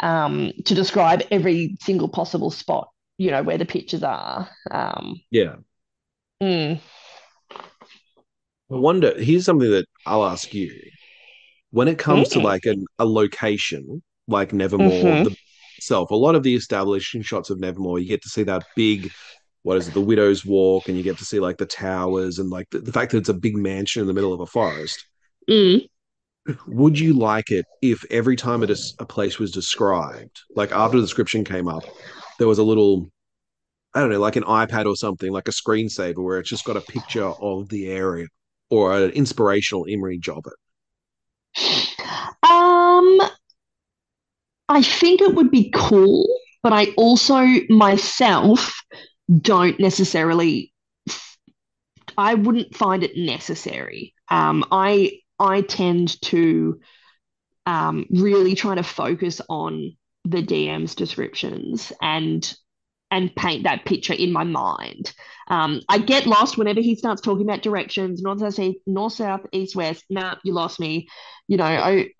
um, 0.01 0.53
to 0.65 0.75
describe 0.75 1.23
every 1.31 1.77
single 1.81 2.09
possible 2.09 2.51
spot, 2.51 2.89
you 3.17 3.31
know, 3.31 3.43
where 3.43 3.57
the 3.59 3.65
pictures 3.65 4.03
are. 4.03 4.49
Um, 4.71 5.21
Yeah. 5.31 5.57
mm, 6.41 6.79
I 8.71 8.75
wonder, 8.75 9.13
here's 9.21 9.45
something 9.45 9.69
that 9.71 9.85
I'll 10.05 10.25
ask 10.25 10.53
you. 10.53 10.71
When 11.71 11.87
it 11.87 11.99
comes 11.99 12.29
to 12.29 12.39
mm, 12.39 12.43
like 12.43 12.65
an, 12.65 12.85
a 12.99 13.05
location 13.05 14.03
like 14.27 14.53
Nevermore 14.53 15.17
hmm 15.17 15.23
the 15.23 15.35
itself, 15.77 16.11
a 16.11 16.15
lot 16.15 16.35
of 16.35 16.43
the 16.43 16.55
establishing 16.55 17.21
shots 17.21 17.49
of 17.49 17.59
Nevermore, 17.59 17.99
you 17.99 18.07
get 18.07 18.21
to 18.23 18.29
see 18.29 18.43
that 18.43 18.63
big, 18.75 19.11
what 19.63 19.77
is 19.77 19.87
it, 19.87 19.93
the 19.93 20.01
Widow's 20.01 20.45
Walk, 20.45 20.87
and 20.87 20.97
you 20.97 21.03
get 21.03 21.17
to 21.17 21.25
see 21.25 21.39
like 21.39 21.57
the 21.57 21.65
towers 21.65 22.39
and 22.39 22.49
like 22.49 22.69
the, 22.69 22.79
the 22.79 22.91
fact 22.91 23.11
that 23.11 23.17
it's 23.17 23.29
a 23.29 23.33
big 23.33 23.57
mansion 23.57 24.01
in 24.01 24.07
the 24.07 24.13
middle 24.13 24.33
of 24.33 24.39
a 24.39 24.45
forest. 24.45 25.05
mm. 25.49 25.87
Would 26.67 26.99
you 26.99 27.13
like 27.13 27.51
it 27.51 27.65
if 27.81 28.03
every 28.11 28.35
time 28.35 28.63
is, 28.63 28.95
a 28.99 29.05
place 29.05 29.39
was 29.39 29.51
described, 29.51 30.41
like 30.55 30.71
after 30.71 30.97
the 30.97 31.03
description 31.03 31.43
came 31.43 31.67
up, 31.67 31.83
there 32.37 32.47
was 32.47 32.59
a 32.59 32.63
little, 32.63 33.09
I 33.93 34.01
don't 34.01 34.09
know, 34.09 34.19
like 34.19 34.35
an 34.35 34.43
iPad 34.43 34.85
or 34.85 34.95
something, 34.95 35.31
like 35.31 35.47
a 35.47 35.51
screensaver 35.51 36.17
where 36.17 36.39
it's 36.39 36.49
just 36.49 36.65
got 36.65 36.77
a 36.77 36.81
picture 36.81 37.25
of 37.25 37.69
the 37.69 37.87
area 37.87 38.27
or 38.69 38.97
an 38.97 39.11
inspirational 39.11 39.85
image 39.85 40.27
of 40.29 40.45
it? 40.45 40.53
Um, 42.43 43.21
I 44.69 44.81
think 44.81 45.21
it 45.21 45.35
would 45.35 45.51
be 45.51 45.71
cool, 45.73 46.27
but 46.61 46.73
I 46.73 46.87
also 46.97 47.45
myself 47.69 48.73
don't 49.35 49.79
necessarily, 49.79 50.73
I 52.17 52.35
wouldn't 52.35 52.75
find 52.75 53.03
it 53.03 53.17
necessary. 53.17 54.13
Um, 54.29 54.65
I 54.71 55.19
I 55.39 55.61
tend 55.61 56.21
to 56.23 56.79
um, 57.65 58.05
really 58.09 58.55
try 58.55 58.75
to 58.75 58.83
focus 58.83 59.41
on 59.49 59.97
the 60.25 60.41
DM's 60.41 60.95
descriptions 60.95 61.91
and 62.01 62.55
and 63.13 63.33
paint 63.35 63.63
that 63.63 63.85
picture 63.85 64.13
in 64.13 64.31
my 64.31 64.43
mind. 64.43 65.13
Um, 65.49 65.81
I 65.87 65.99
get 65.99 66.25
lost 66.25 66.57
whenever 66.57 66.81
he 66.81 66.95
starts 66.95 67.21
talking 67.21 67.47
about 67.47 67.61
directions, 67.61 68.21
north, 68.23 68.39
south, 68.39 68.75
north, 68.87 69.13
south, 69.13 69.41
east, 69.51 69.75
west. 69.75 70.03
Nah, 70.09 70.35
you 70.43 70.53
lost 70.53 70.79
me. 70.79 71.07
You 71.47 71.57
know, 71.57 71.65
I 71.65 72.09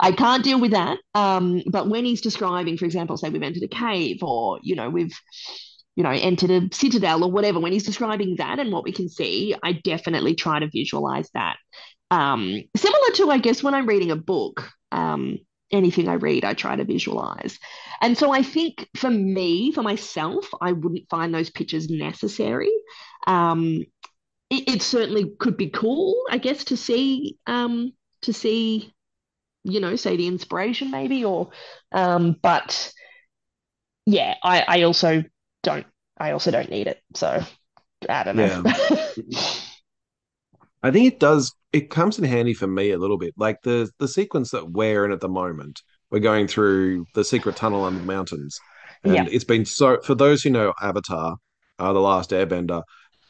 I 0.00 0.12
can't 0.12 0.42
deal 0.42 0.60
with 0.60 0.72
that. 0.72 0.98
Um, 1.14 1.62
but 1.70 1.88
when 1.88 2.04
he's 2.04 2.20
describing, 2.20 2.76
for 2.76 2.84
example, 2.84 3.16
say 3.16 3.30
we've 3.30 3.42
entered 3.42 3.62
a 3.62 3.68
cave, 3.68 4.18
or 4.22 4.58
you 4.62 4.74
know, 4.74 4.90
we've 4.90 5.16
you 5.94 6.04
know, 6.04 6.10
entered 6.10 6.50
a 6.50 6.68
citadel 6.72 7.24
or 7.24 7.30
whatever. 7.30 7.60
When 7.60 7.72
he's 7.72 7.86
describing 7.86 8.36
that 8.38 8.58
and 8.58 8.72
what 8.72 8.84
we 8.84 8.92
can 8.92 9.08
see, 9.08 9.54
I 9.62 9.72
definitely 9.72 10.34
try 10.34 10.58
to 10.60 10.70
visualize 10.72 11.28
that. 11.34 11.56
Um, 12.10 12.62
similar 12.76 13.10
to, 13.14 13.30
I 13.30 13.38
guess, 13.38 13.62
when 13.62 13.74
I'm 13.74 13.86
reading 13.86 14.12
a 14.12 14.16
book, 14.16 14.70
um, 14.92 15.38
anything 15.70 16.08
I 16.08 16.14
read, 16.14 16.44
I 16.44 16.54
try 16.54 16.76
to 16.76 16.84
visualize. 16.84 17.58
And 18.00 18.16
so 18.16 18.32
I 18.32 18.42
think 18.42 18.88
for 18.96 19.10
me, 19.10 19.72
for 19.72 19.82
myself, 19.82 20.48
I 20.60 20.72
wouldn't 20.72 21.08
find 21.10 21.34
those 21.34 21.50
pictures 21.50 21.88
necessary. 21.90 22.72
Um, 23.26 23.84
it, 24.50 24.68
it 24.68 24.82
certainly 24.82 25.32
could 25.38 25.56
be 25.56 25.68
cool, 25.68 26.14
I 26.30 26.38
guess, 26.38 26.64
to 26.64 26.76
see 26.76 27.38
um, 27.46 27.92
to 28.22 28.32
see, 28.32 28.92
you 29.64 29.80
know, 29.80 29.96
say 29.96 30.16
the 30.16 30.26
inspiration 30.26 30.90
maybe, 30.90 31.24
or 31.24 31.50
um, 31.92 32.36
but 32.42 32.92
yeah, 34.06 34.34
I, 34.42 34.64
I 34.66 34.82
also 34.82 35.22
don't 35.62 35.86
I 36.18 36.32
also 36.32 36.50
don't 36.50 36.70
need 36.70 36.86
it. 36.86 37.00
So 37.14 37.42
I 38.08 38.24
don't 38.24 38.36
know. 38.36 38.62
Yeah. 38.64 39.52
I 40.82 40.90
think 40.90 41.06
it 41.12 41.20
does. 41.20 41.52
It 41.72 41.90
comes 41.90 42.18
in 42.18 42.24
handy 42.24 42.54
for 42.54 42.66
me 42.66 42.90
a 42.92 42.98
little 42.98 43.18
bit. 43.18 43.34
Like 43.36 43.62
the 43.62 43.90
the 43.98 44.08
sequence 44.08 44.50
that 44.52 44.70
we're 44.70 45.04
in 45.04 45.12
at 45.12 45.20
the 45.20 45.28
moment, 45.28 45.82
we're 46.10 46.20
going 46.20 46.46
through 46.46 47.04
the 47.14 47.24
secret 47.24 47.56
tunnel 47.56 47.84
under 47.84 48.00
the 48.00 48.06
mountains, 48.06 48.58
Yeah. 49.04 49.14
and 49.14 49.28
it's 49.28 49.44
been 49.44 49.64
so. 49.64 50.00
For 50.02 50.14
those 50.14 50.42
who 50.42 50.50
know 50.50 50.72
Avatar, 50.80 51.36
uh, 51.78 51.92
the 51.92 52.00
Last 52.00 52.30
Airbender, 52.30 52.82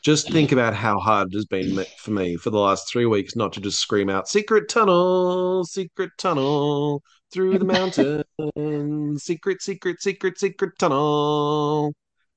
just 0.04 0.30
think 0.30 0.52
about 0.52 0.74
how 0.74 0.98
hard 0.98 1.28
it 1.32 1.36
has 1.36 1.46
been 1.46 1.84
for 1.98 2.10
me 2.12 2.36
for 2.36 2.50
the 2.50 2.58
last 2.58 2.88
three 2.90 3.06
weeks 3.06 3.34
not 3.34 3.52
to 3.54 3.60
just 3.60 3.80
scream 3.80 4.08
out 4.10 4.28
"secret 4.28 4.68
tunnel, 4.68 5.64
secret 5.64 6.10
tunnel 6.18 7.02
through 7.32 7.58
the 7.58 7.64
mountain, 7.64 9.18
secret, 9.18 9.60
secret, 9.62 10.00
secret, 10.00 10.38
secret 10.38 10.72
tunnel" 10.78 11.92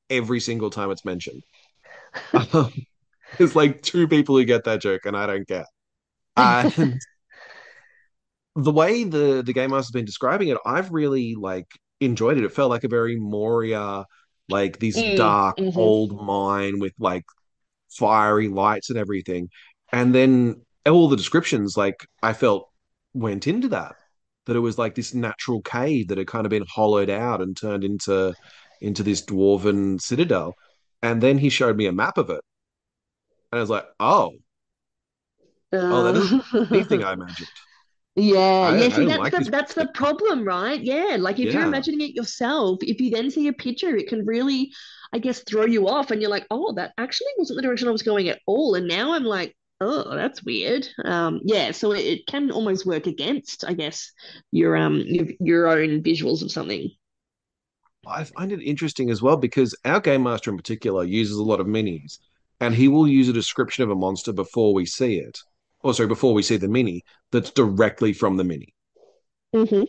every 0.10 0.40
single 0.40 0.70
time 0.70 0.90
it's 0.92 1.06
mentioned. 1.06 1.44
There's 3.42 3.56
like 3.56 3.82
two 3.82 4.08
people 4.08 4.38
who 4.38 4.46
get 4.46 4.66
that 4.66 4.82
joke, 4.82 5.06
and 5.06 5.18
I 5.18 5.28
don't 5.28 5.48
get. 5.48 5.66
And 6.38 6.72
the 8.56 8.72
way 8.72 9.04
the 9.04 9.42
the 9.46 9.54
game 9.54 9.72
master's 9.72 9.92
been 9.92 10.06
describing 10.06 10.50
it, 10.50 10.58
I've 10.66 10.92
really 10.92 11.36
like 11.36 11.68
enjoyed 12.00 12.38
it. 12.38 12.44
It 12.44 12.52
felt 12.54 12.70
like 12.70 12.84
a 12.84 12.88
very 12.90 13.16
Moria, 13.18 14.06
like 14.50 14.80
this 14.80 15.04
Mm, 15.04 15.04
dark 15.04 15.58
mhm. 15.58 15.72
old 15.76 16.22
mine 16.26 16.80
with 16.80 16.94
like 17.00 17.24
fiery 17.92 18.50
lights 18.50 18.90
and 18.90 19.00
everything. 19.00 19.50
And 19.92 20.16
then 20.16 20.64
all 20.88 21.10
the 21.10 21.18
descriptions, 21.18 21.78
like 21.78 22.06
I 22.24 22.34
felt 22.34 22.70
went 23.14 23.48
into 23.48 23.70
that. 23.70 23.96
That 24.48 24.56
it 24.58 24.60
was 24.60 24.78
like 24.80 24.96
this 24.96 25.14
natural 25.14 25.62
cave 25.64 26.10
that 26.10 26.18
had 26.20 26.28
kind 26.28 26.46
of 26.46 26.52
been 26.52 26.66
hollowed 26.70 27.10
out 27.10 27.42
and 27.42 27.58
turned 27.58 27.84
into 27.84 28.36
into 28.82 29.04
this 29.04 29.24
dwarven 29.26 30.02
citadel. 30.02 30.56
And 31.04 31.22
then 31.24 31.38
he 31.40 31.50
showed 31.50 31.78
me 31.78 31.88
a 31.88 31.92
map 31.94 32.18
of 32.18 32.30
it. 32.30 32.42
And 33.52 33.60
I 33.60 33.62
was 33.62 33.70
like, 33.70 33.86
oh, 34.00 34.32
oh, 35.90 36.04
that 36.04 36.16
isn't 36.16 36.44
anything 36.74 37.04
Uh, 37.04 37.08
I 37.10 37.14
imagined. 37.14 37.50
Yeah, 38.16 38.38
I, 38.38 38.76
yeah. 38.78 38.86
I 38.86 38.90
See, 38.90 39.06
that's 39.06 39.20
like 39.20 39.32
the 39.32 39.50
that's 39.52 39.74
the 39.74 39.88
problem, 39.94 40.44
right? 40.46 40.82
Yeah, 40.82 41.18
like 41.20 41.40
if 41.40 41.54
you're 41.54 41.64
imagining 41.64 42.02
it 42.02 42.16
yourself, 42.16 42.80
if 42.82 43.00
you 43.00 43.10
then 43.10 43.32
see 43.32 43.48
a 43.48 43.54
picture, 43.54 43.96
it 43.96 44.08
can 44.10 44.26
really, 44.26 44.72
I 45.14 45.20
guess, 45.20 45.44
throw 45.44 45.66
you 45.66 45.88
off, 45.88 46.12
and 46.12 46.22
you're 46.22 46.30
like, 46.32 46.46
oh, 46.52 46.74
that 46.74 46.94
actually 46.98 47.32
wasn't 47.38 47.58
the 47.58 47.64
direction 47.64 47.88
I 47.88 47.92
was 47.92 48.04
going 48.04 48.28
at 48.30 48.40
all, 48.48 48.76
and 48.76 48.88
now 48.88 49.14
I'm 49.14 49.24
like, 49.24 49.56
oh, 49.80 50.16
that's 50.16 50.44
weird. 50.44 50.88
Um, 51.06 51.40
yeah, 51.46 51.72
so 51.72 51.94
it, 51.94 52.02
it 52.06 52.28
can 52.28 52.52
almost 52.52 52.86
work 52.86 53.08
against, 53.08 53.64
I 53.66 53.74
guess, 53.74 54.12
your 54.52 54.76
um 54.76 55.02
your, 55.06 55.28
your 55.40 55.68
own 55.68 56.04
visuals 56.04 56.42
of 56.44 56.52
something. 56.52 56.92
I 58.08 58.24
find 58.24 58.52
it 58.52 58.62
interesting 58.62 59.10
as 59.10 59.22
well 59.22 59.38
because 59.38 59.76
our 59.86 60.00
game 60.00 60.24
master 60.24 60.50
in 60.52 60.58
particular 60.58 61.04
uses 61.04 61.38
a 61.38 61.44
lot 61.44 61.60
of 61.60 61.68
minis 61.68 62.20
and 62.62 62.76
he 62.76 62.88
will 62.88 63.10
use 63.10 63.28
a 63.28 63.34
description 63.34 63.84
of 63.84 63.92
a 63.92 63.96
monster 63.96 64.32
before 64.32 64.74
we 64.74 64.86
see 64.86 65.18
it. 65.20 65.40
Or 65.82 65.94
sorry, 65.94 66.08
before 66.08 66.34
we 66.34 66.44
see 66.44 66.58
the 66.58 66.70
mini 66.70 67.04
that's 67.32 67.52
directly 67.52 68.14
from 68.14 68.38
the 68.38 68.46
mini. 68.46 68.74
hmm 69.54 69.84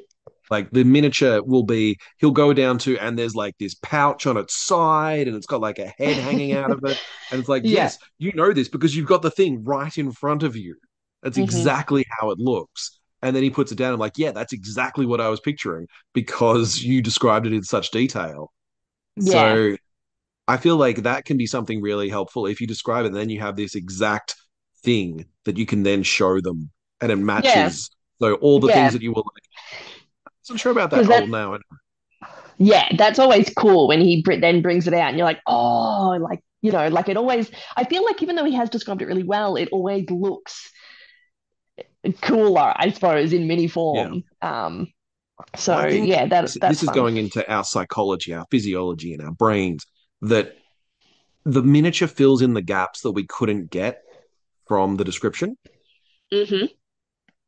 Like 0.50 0.70
the 0.70 0.84
miniature 0.84 1.42
will 1.42 1.62
be, 1.62 1.98
he'll 2.18 2.30
go 2.30 2.52
down 2.52 2.78
to, 2.80 2.98
and 2.98 3.18
there's 3.18 3.34
like 3.34 3.56
this 3.58 3.74
pouch 3.76 4.26
on 4.26 4.36
its 4.36 4.54
side, 4.54 5.26
and 5.26 5.36
it's 5.36 5.46
got 5.46 5.60
like 5.60 5.78
a 5.78 5.86
head 5.98 6.18
hanging 6.18 6.52
out 6.52 6.72
of 6.72 6.80
it. 6.84 6.98
And 7.30 7.40
it's 7.40 7.48
like, 7.48 7.62
Yeah. 7.62 7.70
yes, 7.70 7.96
you 8.18 8.32
know 8.34 8.52
this 8.52 8.68
because 8.68 8.94
you've 8.94 9.06
got 9.08 9.22
the 9.22 9.30
thing 9.30 9.64
right 9.64 9.96
in 9.96 10.12
front 10.12 10.42
of 10.42 10.54
you. 10.54 10.76
That's 11.22 11.36
hmm 11.36 11.38
exactly 11.38 12.04
how 12.20 12.30
it 12.30 12.38
looks. 12.38 12.98
And 13.22 13.34
then 13.34 13.42
he 13.42 13.48
puts 13.50 13.72
it 13.72 13.76
down. 13.78 13.94
I'm 13.94 14.00
like, 14.00 14.18
yeah, 14.18 14.32
that's 14.32 14.52
exactly 14.52 15.06
what 15.06 15.20
I 15.20 15.28
was 15.30 15.40
picturing 15.40 15.86
because 16.12 16.82
you 16.82 17.00
described 17.00 17.46
it 17.46 17.54
in 17.54 17.62
such 17.62 17.90
detail. 17.90 18.52
Yeah. 19.16 19.58
So 19.58 19.76
I 20.48 20.56
feel 20.56 20.76
like 20.76 20.98
that 21.02 21.24
can 21.24 21.36
be 21.36 21.46
something 21.46 21.80
really 21.80 22.08
helpful 22.08 22.46
if 22.46 22.60
you 22.60 22.66
describe 22.66 23.04
it, 23.04 23.08
and 23.08 23.16
then 23.16 23.30
you 23.30 23.40
have 23.40 23.56
this 23.56 23.74
exact 23.74 24.34
thing 24.84 25.26
that 25.44 25.56
you 25.56 25.66
can 25.66 25.82
then 25.82 26.02
show 26.02 26.40
them 26.40 26.70
and 27.00 27.12
it 27.12 27.16
Yeah. 27.16 27.26
matches. 27.26 27.90
So 28.20 28.34
all 28.34 28.60
the 28.60 28.72
things 28.72 28.92
that 28.92 29.02
you 29.02 29.12
were 29.12 29.22
like, 29.22 29.44
I'm 30.50 30.56
sure 30.56 30.72
about 30.72 30.90
that. 30.90 31.04
That 31.04 31.28
no. 31.28 31.58
Yeah, 32.58 32.88
that's 32.96 33.18
always 33.18 33.52
cool 33.56 33.88
when 33.88 34.00
he 34.00 34.24
then 34.40 34.62
brings 34.62 34.86
it 34.86 34.94
out 34.94 35.08
and 35.08 35.18
you're 35.18 35.26
like, 35.26 35.40
oh, 35.46 36.18
like, 36.20 36.40
you 36.60 36.70
know, 36.70 36.88
like 36.88 37.08
it 37.08 37.16
always, 37.16 37.50
I 37.76 37.84
feel 37.84 38.04
like 38.04 38.22
even 38.22 38.36
though 38.36 38.44
he 38.44 38.54
has 38.54 38.70
described 38.70 39.02
it 39.02 39.06
really 39.06 39.24
well, 39.24 39.56
it 39.56 39.68
always 39.72 40.08
looks 40.10 40.70
cooler, 42.20 42.72
I 42.76 42.90
suppose, 42.90 43.32
in 43.32 43.46
mini 43.46 43.64
Yeah. 43.64 43.68
form. 43.68 44.24
Um, 44.42 44.88
so 45.56 45.86
yeah, 45.86 46.26
that 46.26 46.42
this, 46.42 46.54
that's 46.54 46.78
this 46.78 46.82
is 46.82 46.90
going 46.90 47.16
into 47.16 47.50
our 47.50 47.64
psychology, 47.64 48.34
our 48.34 48.46
physiology, 48.50 49.14
and 49.14 49.22
our 49.22 49.32
brains 49.32 49.86
that 50.22 50.56
the 51.44 51.62
miniature 51.62 52.08
fills 52.08 52.42
in 52.42 52.54
the 52.54 52.62
gaps 52.62 53.02
that 53.02 53.12
we 53.12 53.26
couldn't 53.26 53.70
get 53.70 54.02
from 54.66 54.96
the 54.96 55.04
description. 55.04 55.56
hmm 56.32 56.66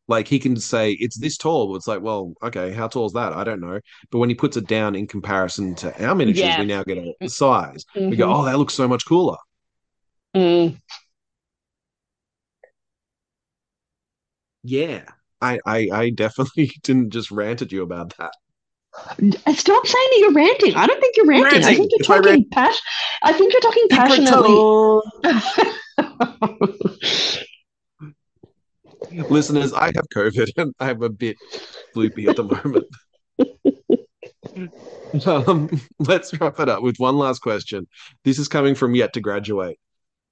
Like 0.06 0.28
he 0.28 0.38
can 0.38 0.56
say 0.56 0.92
it's 0.92 1.18
this 1.18 1.38
tall. 1.38 1.68
but 1.68 1.76
It's 1.76 1.86
like, 1.88 2.02
well, 2.02 2.34
okay, 2.42 2.72
how 2.72 2.88
tall 2.88 3.06
is 3.06 3.14
that? 3.14 3.32
I 3.32 3.42
don't 3.44 3.60
know. 3.60 3.80
But 4.10 4.18
when 4.18 4.28
he 4.28 4.34
puts 4.34 4.56
it 4.56 4.66
down 4.66 4.94
in 4.94 5.06
comparison 5.06 5.74
to 5.76 6.04
our 6.06 6.14
miniatures, 6.14 6.58
we 6.58 6.66
now 6.66 6.82
get 6.84 6.98
a, 6.98 7.14
a 7.24 7.28
size. 7.28 7.84
We 8.08 8.16
go, 8.16 8.26
hmm 8.26 8.32
oh, 8.32 8.44
that 8.44 8.58
looks 8.58 8.74
so 8.74 8.86
much 8.86 9.06
cooler. 9.06 9.36
Mm. 10.34 10.76
Yeah. 14.62 15.04
I, 15.40 15.58
I, 15.66 15.88
I 15.92 16.10
definitely 16.10 16.72
didn't 16.82 17.10
just 17.10 17.30
rant 17.30 17.62
at 17.62 17.72
you 17.72 17.82
about 17.82 18.16
that. 18.18 18.32
Stop 19.54 19.86
saying 19.86 20.08
that 20.10 20.18
you're 20.20 20.32
ranting. 20.32 20.74
I 20.74 20.86
don't 20.86 21.00
think 21.00 21.16
you're 21.16 21.32
I'm 21.32 21.42
ranting. 21.42 21.64
I 21.64 21.74
think 21.74 21.90
you're 21.90 22.00
It's 22.00 22.08
my 22.08 22.16
rant. 22.16 22.26
talking 22.26 22.48
pas 22.50 22.80
I 23.22 23.32
think 23.32 23.52
you're 23.52 23.60
talking 23.60 23.88
passionately. 23.90 24.54
Listeners, 29.30 29.72
I 29.72 29.86
have 29.86 30.08
COVID 30.14 30.50
and 30.56 30.74
I'm 30.80 31.02
a 31.02 31.08
bit 31.08 31.36
loopy 31.94 32.26
at 32.28 32.36
the 32.36 32.44
moment. 32.44 32.86
Um, 35.26 35.68
let's 36.00 36.32
wrap 36.40 36.58
it 36.60 36.68
up 36.68 36.82
with 36.82 36.96
one 36.98 37.16
last 37.16 37.40
question. 37.40 37.86
This 38.24 38.38
is 38.38 38.48
coming 38.48 38.74
from 38.74 38.94
Yet 38.94 39.12
to 39.14 39.20
Graduate. 39.20 39.78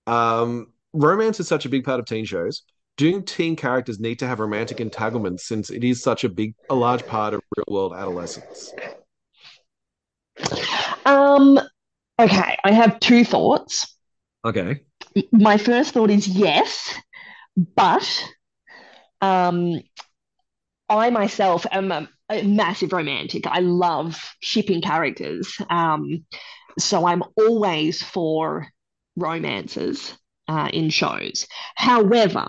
Um, 0.07 0.73
romance 0.93 1.39
is 1.41 1.47
such 1.49 1.65
a 1.67 1.69
big 1.69 1.85
part 1.85 2.01
of 2.01 2.07
teen 2.07 2.25
shows. 2.25 2.63
Do 2.97 3.23
teen 3.23 3.57
characters 3.57 3.99
need 3.99 4.19
to 4.19 4.27
have 4.27 4.39
romantic 4.39 4.81
entanglements 4.81 5.47
since 5.47 5.71
it 5.71 5.83
is 5.83 6.03
such 6.03 6.25
a 6.25 6.29
big, 6.29 6.55
a 6.69 6.75
large 6.75 7.07
part 7.07 7.35
of 7.35 7.41
real 7.57 7.65
world 7.69 7.93
adolescence? 7.95 8.73
Um, 11.05 11.59
okay, 12.19 12.57
I 12.65 12.73
have 12.73 13.01
two 13.01 13.25
thoughts. 13.25 13.97
Okay. 14.45 14.83
My 15.33 15.57
first 15.57 15.95
thought 15.95 16.11
is 16.11 16.29
yes, 16.29 16.95
but 17.57 18.25
um, 19.21 19.81
I 20.89 21.11
myself 21.11 21.67
am 21.71 21.93
a, 21.93 22.09
a 22.29 22.43
massive 22.43 22.93
romantic. 22.93 23.47
I 23.47 23.61
love 23.61 24.19
shipping 24.41 24.83
characters. 24.83 25.57
Um, 25.71 26.25
so 26.79 27.07
I'm 27.07 27.23
always 27.37 28.03
for 28.03 28.67
romances 29.17 30.17
uh, 30.49 30.69
in 30.73 30.91
shows. 30.91 31.47
However, 31.77 32.49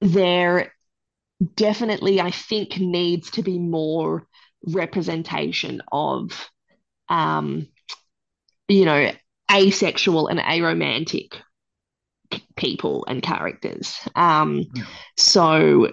there 0.00 0.72
definitely, 1.56 2.20
I 2.20 2.30
think, 2.32 2.78
needs 2.78 3.30
to 3.32 3.42
be 3.42 3.58
more 3.58 4.26
representation 4.66 5.82
of, 5.92 6.50
um, 7.08 7.68
you 8.68 8.84
know, 8.84 9.12
asexual 9.50 10.28
and 10.28 10.38
aromantic 10.40 11.32
people 12.56 13.04
and 13.08 13.22
characters. 13.22 13.96
Um, 14.14 14.64
Yeah. 14.74 14.84
so 15.16 15.88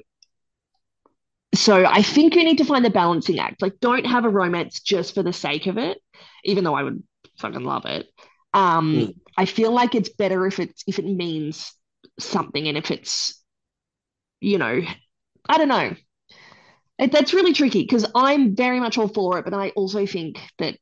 so 1.54 1.86
I 1.86 2.02
think 2.02 2.36
you 2.36 2.44
need 2.44 2.58
to 2.58 2.66
find 2.66 2.84
the 2.84 2.90
balancing 2.90 3.40
act. 3.40 3.62
Like, 3.62 3.80
don't 3.80 4.06
have 4.06 4.26
a 4.26 4.30
romance 4.30 4.82
just 4.82 5.14
for 5.16 5.24
the 5.24 5.32
sake 5.34 5.68
of 5.68 5.78
it, 5.78 6.00
even 6.44 6.64
though 6.64 6.74
I 6.74 6.84
would 6.84 7.02
fucking 7.40 7.64
love 7.64 7.86
it. 7.86 8.08
Um, 8.54 9.08
Mm. 9.08 9.14
I 9.38 9.46
feel 9.46 9.72
like 9.72 9.96
it's 9.96 10.10
better 10.10 10.46
if 10.48 10.60
it's 10.60 10.84
if 10.88 11.00
it 11.00 11.06
means 11.06 11.74
something 12.20 12.68
and 12.68 12.78
if 12.78 12.92
it's, 12.92 13.42
you 14.46 14.58
know, 14.60 14.82
I 15.50 15.58
don't 15.58 15.70
know. 15.70 15.96
It, 16.98 17.12
that's 17.12 17.34
really 17.34 17.54
tricky 17.54 17.82
because 17.82 18.06
I'm 18.16 18.56
very 18.56 18.80
much 18.80 18.98
all 18.98 19.08
for 19.08 19.38
it, 19.40 19.46
but 19.46 19.54
I 19.54 19.70
also 19.70 20.06
think 20.06 20.40
that 20.60 20.78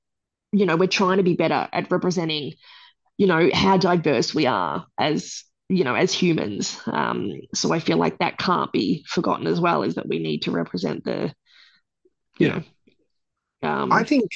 you 0.54 0.66
know, 0.66 0.78
we're 0.78 0.88
trying 0.88 1.18
to 1.18 1.24
be 1.24 1.36
better 1.36 1.70
at 1.74 1.92
representing, 1.92 2.54
you 3.18 3.28
know, 3.28 3.50
how 3.54 3.78
diverse 3.78 4.36
we 4.36 4.48
are 4.48 4.88
as, 5.00 5.44
you 5.70 5.84
know, 5.84 5.96
as 5.96 6.14
humans. 6.14 6.80
Um, 6.88 7.34
so 7.56 7.74
I 7.74 7.80
feel 7.80 7.98
like 7.98 8.20
that 8.20 8.38
can't 8.40 8.72
be 8.72 9.06
forgotten 9.10 9.48
as 9.48 9.62
well, 9.62 9.84
is 9.84 9.96
that 9.96 10.08
we 10.10 10.20
need 10.20 10.44
to 10.44 10.52
represent 10.52 11.06
the, 11.06 11.34
you 12.40 12.48
Yeah. 12.48 12.62
know, 13.64 13.70
I 13.90 14.04
um, 14.04 14.04
think 14.04 14.30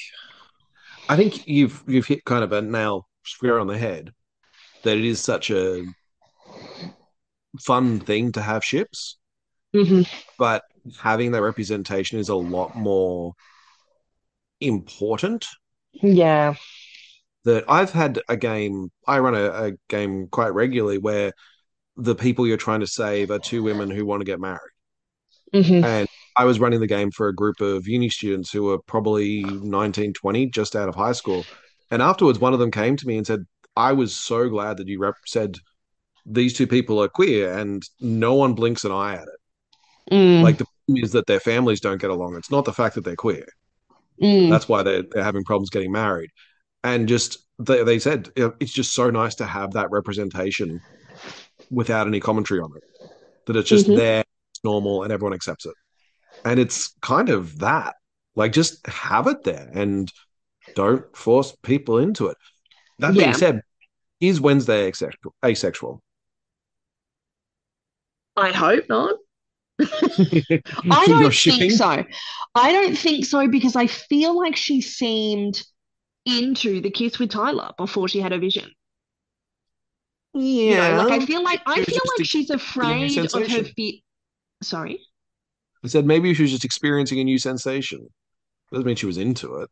I 1.10 1.16
think 1.16 1.48
you've 1.48 1.84
you've 1.88 2.08
hit 2.08 2.26
kind 2.26 2.44
of 2.44 2.52
a 2.52 2.62
nail 2.62 3.08
square 3.26 3.60
on 3.60 3.68
the 3.68 3.78
head 3.78 4.14
that 4.84 4.98
it 4.98 5.06
is 5.06 5.22
such 5.22 5.52
a 5.52 5.86
fun 7.60 8.00
thing 8.02 8.32
to 8.34 8.42
have 8.42 8.64
ships, 8.64 9.18
mhm, 9.74 10.04
but 10.38 10.64
having 11.00 11.32
that 11.32 11.42
representation 11.42 12.20
is 12.20 12.30
a 12.30 12.36
lot 12.36 12.76
more 12.76 13.34
important. 14.62 15.46
yeah, 16.02 16.56
That 17.46 17.64
I've 17.70 17.92
had 17.94 18.22
a 18.30 18.36
game, 18.38 18.92
I 19.08 19.20
run 19.20 19.34
a, 19.36 19.46
a 19.68 19.72
game 19.90 20.28
quite 20.28 20.54
regularly 20.54 20.98
where 21.00 21.34
the 21.98 22.16
people 22.16 22.48
you're 22.48 22.58
trying 22.58 22.82
to 22.82 22.88
save 22.88 23.32
are 23.32 23.40
two 23.40 23.64
women 23.64 23.92
who 23.92 24.06
want 24.06 24.22
to 24.22 24.26
get 24.26 24.40
married. 24.42 24.62
mhm, 25.54 25.84
And 25.84 26.08
I 26.36 26.46
was 26.46 26.60
running 26.60 26.80
the 26.80 26.88
game 26.88 27.12
for 27.12 27.28
a 27.28 27.36
group 27.36 27.62
of 27.62 27.88
uni 27.88 28.10
students 28.10 28.52
who 28.52 28.64
were 28.64 28.80
probably 28.80 29.60
19, 29.64 30.14
20, 30.14 30.48
just 30.48 30.76
out 30.76 30.90
of 30.90 30.96
high 30.96 31.12
school. 31.14 31.48
And 31.92 32.02
afterwards, 32.02 32.40
one 32.40 32.54
of 32.54 32.60
them 32.60 32.72
came 32.72 32.96
to 32.98 33.08
me 33.08 33.18
and 33.18 33.26
said, 33.26 33.46
I 33.76 33.94
was 33.94 34.16
so 34.16 34.50
glad 34.50 34.78
that 34.78 34.88
you 34.88 35.00
rep- 35.00 35.16
said 35.26 35.58
these 36.28 36.54
two 36.54 36.68
people 36.68 37.02
are 37.04 37.10
queer 37.10 37.58
and 37.58 37.84
no 38.02 38.36
one 38.36 38.54
blinks 38.56 38.86
an 38.86 38.94
eye 38.94 39.16
at 39.16 39.24
it. 39.24 39.40
mm, 40.12 40.46
Like 40.46 40.58
the 40.58 40.66
problem 40.66 41.04
is 41.04 41.12
that 41.12 41.28
their 41.28 41.40
families 41.40 41.80
don't 41.80 42.02
get 42.02 42.10
along. 42.10 42.36
It's 42.38 42.52
not 42.52 42.66
the 42.66 42.74
fact 42.74 42.96
that 42.96 43.04
they're 43.04 43.16
queer. 43.16 43.46
mm, 44.22 44.50
That's 44.50 44.68
why 44.70 44.84
they're, 44.84 45.04
they're 45.12 45.24
having 45.24 45.44
problems 45.44 45.70
getting 45.70 45.92
married. 45.92 46.30
And 46.84 47.08
just 47.08 47.40
they, 47.60 47.84
they 47.84 48.00
said 48.00 48.30
it's 48.38 48.74
just 48.74 48.94
so 48.94 49.10
nice 49.12 49.36
to 49.36 49.46
have 49.46 49.74
that 49.74 49.92
representation 49.92 50.82
without 51.72 52.08
any 52.08 52.20
commentary 52.20 52.62
on 52.62 52.72
it, 52.76 52.84
that 53.48 53.58
it's 53.58 53.70
just 53.70 53.88
mhm, 53.88 53.96
there, 53.96 54.24
it's 54.52 54.64
normal, 54.64 55.04
and 55.04 55.14
everyone 55.14 55.34
accepts 55.36 55.66
it. 55.66 55.76
And 56.46 56.60
it's 56.60 56.96
kind 57.02 57.30
of 57.30 57.60
that. 57.60 57.96
Like 58.36 58.54
just 58.54 58.86
have 58.88 59.28
it 59.28 59.44
there 59.44 59.70
and 59.74 60.12
don't 60.76 61.06
force 61.16 61.56
people 61.64 62.00
into 62.00 62.28
it. 62.28 62.38
That 63.00 63.18
being 63.18 63.34
yeah. 63.34 63.34
said, 63.34 63.62
is 64.22 64.42
Wednesday 64.42 64.88
asexual? 64.88 65.36
asexual? 65.46 66.02
I 68.38 68.52
hope 68.54 68.88
not. 68.88 69.18
I 70.90 71.08
don't 71.08 71.34
think 71.34 71.72
so. 71.72 72.04
I 72.56 72.72
don't 72.72 72.98
think 72.98 73.26
so 73.26 73.48
because 73.48 73.76
I 73.76 73.88
feel 73.88 74.38
like 74.38 74.56
she 74.56 74.82
seemed 74.82 75.64
into 76.26 76.82
the 76.82 76.92
kiss 76.92 77.20
with 77.20 77.32
Tyler 77.32 77.72
before 77.78 78.08
she 78.10 78.22
had 78.22 78.34
a 78.34 78.40
vision. 78.40 78.72
You 80.34 80.76
know, 80.76 80.94
like 80.94 81.12
I 81.12 81.20
feel 81.20 81.44
like 81.44 81.62
I 81.66 81.82
feel 81.82 82.02
like 82.16 82.24
she's 82.26 82.50
experiencing 82.80 82.92
a 82.92 83.00
new 83.00 83.10
afraid 83.10 83.34
of 83.34 83.48
her 83.48 83.64
sensation. 83.64 83.76
feet. 83.76 84.04
Sorry. 84.64 85.02
I 85.84 85.88
said 85.88 86.06
maybe 86.06 86.34
she 86.36 86.44
was 86.44 86.52
just 86.52 86.66
experiencing 86.66 87.20
a 87.20 87.24
new 87.24 87.40
sensation. 87.40 88.10
Doesn't 88.72 88.86
mean 88.88 88.96
she 88.98 89.06
was 89.08 89.18
into 89.18 89.58
it. 89.58 89.70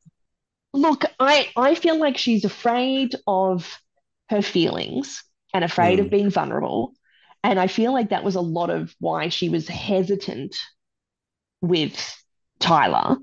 Look, 0.74 1.06
I 1.20 1.50
I 1.56 1.74
feel 1.76 1.98
like 1.98 2.18
she's 2.18 2.46
afraid 2.46 3.16
of 3.28 3.82
her 4.30 4.42
feelings 4.42 5.24
and 5.54 5.64
afraid 5.64 6.00
of 6.00 6.10
Mm, 6.10 6.12
being 6.12 6.30
vulnerable. 6.30 6.94
And 7.46 7.60
I 7.60 7.68
feel 7.68 7.94
like 7.94 8.10
that 8.10 8.24
was 8.24 8.36
a 8.36 8.42
lot 8.42 8.72
of 8.72 8.96
why 9.00 9.30
she 9.30 9.50
was 9.50 9.68
hesitant 9.68 10.56
with 11.62 11.96
Tyler. 12.60 13.18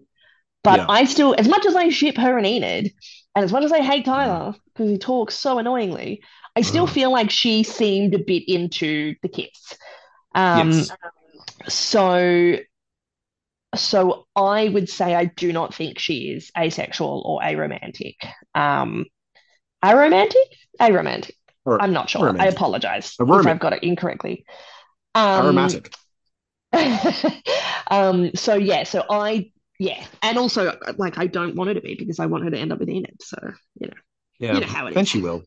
But 0.62 0.80
yeah. 0.80 0.86
I 0.88 1.04
still, 1.06 1.34
as 1.36 1.48
much 1.48 1.66
as 1.66 1.74
I 1.74 1.88
ship 1.88 2.16
her 2.18 2.38
and 2.38 2.46
Enid, 2.46 2.92
and 3.34 3.44
as 3.44 3.50
much 3.50 3.64
as 3.64 3.72
I 3.72 3.80
hate 3.82 4.04
Mm. 4.04 4.06
Tyler 4.06 4.54
because 4.66 4.90
he 4.90 4.98
talks 4.98 5.34
so 5.34 5.58
annoyingly, 5.58 6.22
I 6.54 6.60
still 6.60 6.86
feel 6.86 7.10
like 7.10 7.30
she 7.30 7.64
seemed 7.64 8.14
a 8.14 8.18
bit 8.18 8.44
into 8.46 9.16
the 9.22 9.28
kiss. 9.28 9.74
Um, 10.34 10.68
Yes. 10.68 10.92
so, 11.68 12.58
so 13.74 14.26
I 14.36 14.68
would 14.68 14.88
say 14.88 15.14
I 15.14 15.24
do 15.26 15.52
not 15.52 15.74
think 15.74 15.98
she 15.98 16.30
is 16.30 16.50
asexual 16.56 17.22
or 17.24 17.40
aromantic. 17.40 18.16
Um, 18.54 19.06
aromantic? 19.82 20.34
Aromantic. 20.80 21.32
Or 21.64 21.80
I'm 21.80 21.92
not 21.92 22.10
sure. 22.10 22.34
I 22.38 22.48
apologize 22.48 23.16
if 23.18 23.46
I've 23.46 23.60
got 23.60 23.72
it 23.72 23.82
incorrectly. 23.82 24.44
Um, 25.14 25.44
Aromatic. 25.44 25.94
um, 27.90 28.30
so 28.34 28.54
yeah, 28.54 28.82
so 28.84 29.04
I 29.08 29.50
yeah, 29.78 30.04
and 30.22 30.38
also 30.38 30.76
like 30.96 31.18
I 31.18 31.26
don't 31.26 31.54
want 31.54 31.68
her 31.68 31.74
to 31.74 31.80
be 31.80 31.94
because 31.94 32.18
I 32.18 32.26
want 32.26 32.44
her 32.44 32.50
to 32.50 32.58
end 32.58 32.72
up 32.72 32.78
with 32.78 32.88
Enid. 32.88 33.16
So 33.20 33.36
you 33.78 33.88
know, 33.88 33.94
yeah, 34.38 34.54
you 34.54 34.60
know 34.60 34.66
how 34.66 34.86
it 34.86 34.96
And 34.96 35.06
is. 35.06 35.10
she 35.10 35.20
will. 35.20 35.42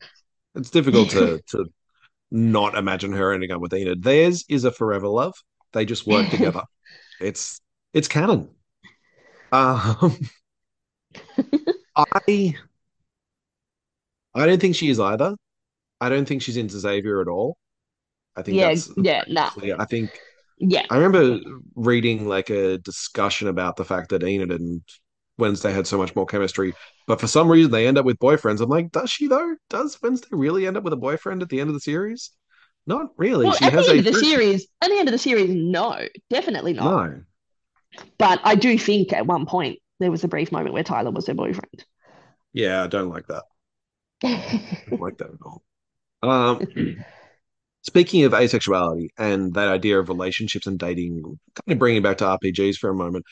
It's 0.56 0.70
difficult 0.70 1.10
to 1.12 1.42
to 1.50 1.66
not 2.32 2.76
imagine 2.76 3.12
her 3.14 3.34
ending 3.34 3.52
up 3.52 3.62
with 3.62 3.74
Enid. 3.74 4.04
Theirs 4.04 4.46
is 4.50 4.66
a 4.66 4.72
forever 4.72 5.08
love. 5.08 5.34
They 5.74 5.86
just 5.86 6.08
work 6.08 6.30
together. 6.30 6.64
It's 7.22 7.62
it's 7.94 8.10
canon. 8.10 8.50
Um, 9.54 10.18
I 11.96 12.56
I 14.36 14.46
don't 14.46 14.60
think 14.60 14.76
she 14.76 14.90
is 14.90 15.00
either. 15.00 15.36
I 16.06 16.10
don't 16.10 16.28
think 16.28 16.42
she's 16.42 16.58
into 16.58 16.80
Xavier 16.80 17.22
at 17.22 17.28
all. 17.28 17.58
I 18.36 18.42
think 18.42 18.58
yeah, 18.58 18.68
that's 18.68 18.92
yeah, 18.98 19.24
nah. 19.28 19.50
I 19.80 19.86
think 19.86 20.12
yeah. 20.60 20.86
I 20.90 20.98
remember 20.98 21.40
reading 21.76 22.28
like 22.28 22.50
a 22.50 22.78
discussion 22.78 23.48
about 23.48 23.76
the 23.76 23.86
fact 23.86 24.10
that 24.10 24.24
Enid 24.24 24.52
and 24.52 24.82
Wednesday 25.38 25.72
had 25.72 25.88
so 25.88 25.98
much 25.98 26.16
more 26.16 26.26
chemistry, 26.26 26.74
but 27.08 27.20
for 27.20 27.28
some 27.28 27.50
reason 27.50 27.72
they 27.72 27.88
end 27.88 27.98
up 27.98 28.06
with 28.06 28.20
boyfriends. 28.20 28.62
I'm 28.62 28.70
like, 28.70 28.92
does 28.92 29.10
she 29.10 29.28
though? 29.28 29.56
Does 29.70 29.98
Wednesday 30.02 30.28
really 30.32 30.68
end 30.68 30.78
up 30.78 30.84
with 30.84 30.94
a 30.94 30.98
boyfriend 30.98 31.42
at 31.42 31.50
the 31.50 31.60
end 31.60 31.70
of 31.70 31.74
the 31.74 31.80
series? 31.82 32.32
Not 32.88 33.08
really. 33.18 33.46
Well, 33.46 33.56
She 33.56 33.66
at 33.66 33.72
the 33.72 33.78
has 33.78 33.90
end 33.90 33.98
a 33.98 34.00
of 34.00 34.06
the 34.06 34.14
series, 34.14 34.68
at 34.82 34.90
the 34.90 34.98
end 34.98 35.08
of 35.08 35.12
the 35.12 35.18
series, 35.18 35.50
no, 35.50 36.08
definitely 36.30 36.74
not. 36.74 36.94
No. 37.10 37.22
But 38.18 38.42
I 38.44 38.56
do 38.56 38.78
think 38.78 39.14
at 39.14 39.26
one 39.26 39.46
point 39.46 39.80
there 40.00 40.12
was 40.12 40.24
a 40.24 40.28
brief 40.28 40.52
moment 40.52 40.74
where 40.74 40.84
Tyler 40.84 41.12
was 41.12 41.28
her 41.28 41.34
boyfriend. 41.34 41.86
Yeah, 42.54 42.84
I 42.84 42.88
don't 42.88 43.10
like 43.10 43.28
that. 43.28 43.44
I 44.24 44.90
don't 44.90 45.02
like 45.02 45.18
that 45.18 45.30
at 45.30 45.42
all. 45.46 45.64
Um, 46.30 46.66
speaking 47.82 48.24
of 48.24 48.34
asexuality 48.34 49.10
and 49.18 49.54
that 49.54 49.70
idea 49.70 50.00
of 50.00 50.10
relationships 50.10 50.68
and 50.68 50.80
dating, 50.80 51.22
kind 51.22 51.74
of 51.74 51.80
bringing 51.80 52.02
back 52.02 52.18
to 52.18 52.26
RPGs 52.26 52.78
for 52.78 52.90
a 52.90 52.96
moment, 52.96 53.26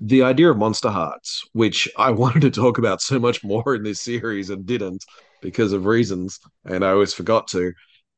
the 0.00 0.22
idea 0.22 0.50
of 0.50 0.56
Monster 0.56 0.90
Hearts, 0.90 1.44
which 1.52 1.88
I 1.96 2.10
wanted 2.22 2.40
to 2.42 2.50
talk 2.50 2.78
about 2.78 3.00
so 3.00 3.18
much 3.18 3.44
more 3.44 3.74
in 3.74 3.82
this 3.82 4.00
series 4.00 4.50
and 4.50 4.66
didn't 4.66 5.04
because 5.42 5.72
of 5.72 5.86
reasons, 5.86 6.38
and 6.64 6.84
I 6.84 6.90
always 6.90 7.14
forgot 7.14 7.48
to. 7.48 7.72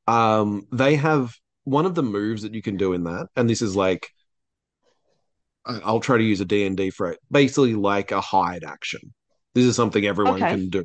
Um, 0.09 0.67
they 0.73 0.97
have 0.97 1.33
one 1.65 1.87
of 1.87 1.95
the 1.95 2.03
moves 2.03 2.43
that 2.43 2.55
you 2.55 2.63
can 2.63 2.77
do 2.77 2.93
in 2.93 3.05
that, 3.05 3.29
and 3.37 3.49
this 3.49 3.63
is 3.63 3.77
like 3.77 4.09
I'll 5.65 6.01
try 6.01 6.19
to 6.19 6.25
use 6.25 6.41
a 6.41 6.45
D&D 6.45 6.91
for 6.91 7.13
it, 7.13 7.21
basically 7.31 7.75
like 7.75 8.11
a 8.11 8.21
hide 8.21 8.65
action. 8.65 9.15
This 9.55 9.65
is 9.65 9.77
something 9.77 10.05
everyone 10.05 10.43
okay. 10.43 10.51
can 10.51 10.69
do 10.69 10.85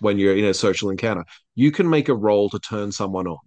when 0.00 0.18
you're 0.18 0.36
in 0.36 0.44
a 0.44 0.54
social 0.54 0.90
encounter. 0.90 1.24
You 1.54 1.70
can 1.70 1.88
make 1.88 2.08
a 2.08 2.14
roll 2.14 2.50
to 2.50 2.58
turn 2.58 2.92
someone 2.92 3.26
on 3.26 3.38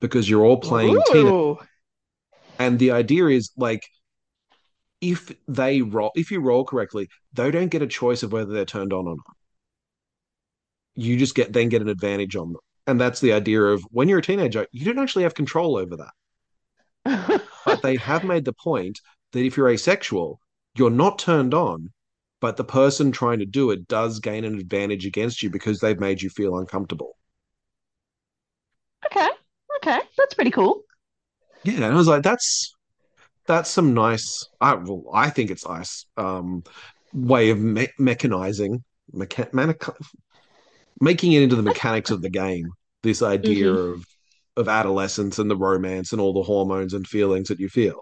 because 0.00 0.28
you're 0.28 0.44
all 0.44 0.58
playing 0.58 1.00
Tina. 1.10 1.54
And 2.58 2.78
the 2.78 2.92
idea 2.92 3.26
is 3.26 3.50
like 3.56 3.82
if 5.00 5.32
they 5.48 5.82
roll 5.82 6.12
if 6.14 6.30
you 6.30 6.40
roll 6.40 6.64
correctly, 6.64 7.08
they 7.32 7.50
don't 7.50 7.68
get 7.68 7.82
a 7.82 7.86
choice 7.86 8.22
of 8.22 8.32
whether 8.32 8.52
they're 8.52 8.64
turned 8.64 8.92
on 8.92 9.06
or 9.06 9.16
not. 9.16 9.36
You 10.94 11.16
just 11.16 11.34
get 11.34 11.52
then 11.52 11.68
get 11.68 11.82
an 11.82 11.88
advantage 11.88 12.36
on 12.36 12.52
them. 12.52 12.60
And 12.86 13.00
that's 13.00 13.20
the 13.20 13.32
idea 13.32 13.62
of 13.62 13.82
when 13.90 14.08
you're 14.08 14.18
a 14.18 14.22
teenager, 14.22 14.66
you 14.72 14.84
don't 14.84 14.98
actually 14.98 15.22
have 15.22 15.34
control 15.34 15.76
over 15.76 15.96
that. 15.96 17.42
But 17.64 17.82
they 17.82 17.94
have 17.96 18.24
made 18.24 18.44
the 18.44 18.52
point 18.52 19.00
that 19.32 19.44
if 19.44 19.56
you're 19.56 19.68
asexual, 19.68 20.40
you're 20.76 20.90
not 20.90 21.18
turned 21.18 21.54
on, 21.54 21.92
but 22.42 22.58
the 22.58 22.64
person 22.64 23.12
trying 23.12 23.40
to 23.40 23.46
do 23.46 23.72
it 23.72 23.88
does 23.88 24.20
gain 24.20 24.44
an 24.44 24.58
advantage 24.60 25.06
against 25.06 25.42
you 25.42 25.50
because 25.50 25.80
they've 25.80 26.00
made 26.00 26.22
you 26.22 26.30
feel 26.30 26.58
uncomfortable. 26.58 27.16
okay. 29.06 29.28
Okay. 29.78 30.00
That's 30.16 30.34
pretty 30.34 30.50
cool. 30.50 30.84
Yeah, 31.64 31.74
and 31.74 31.84
I 31.84 31.94
was 31.94 32.08
like, 32.08 32.22
that's 32.22 32.74
that's 33.46 33.70
some 33.70 33.94
nice. 33.94 34.48
I 34.60 34.74
well, 34.76 35.04
I 35.14 35.30
think 35.30 35.50
it's 35.50 35.66
nice 35.66 36.06
um, 36.16 36.64
way 37.12 37.50
of 37.50 37.60
me- 37.60 37.88
mechanizing, 38.00 38.82
mecha- 39.14 39.52
making 41.00 41.32
it 41.32 41.42
into 41.42 41.56
the 41.56 41.62
mechanics 41.62 42.10
of 42.10 42.22
the 42.22 42.30
game. 42.30 42.70
This 43.02 43.22
idea 43.22 43.72
hmm 43.72 43.74
of 43.74 44.04
of 44.56 44.68
adolescence 44.68 45.38
and 45.38 45.50
the 45.50 45.56
romance 45.56 46.12
and 46.12 46.20
all 46.20 46.34
the 46.34 46.42
hormones 46.42 46.92
and 46.94 47.06
feelings 47.06 47.48
that 47.48 47.58
you 47.60 47.68
feel. 47.68 48.00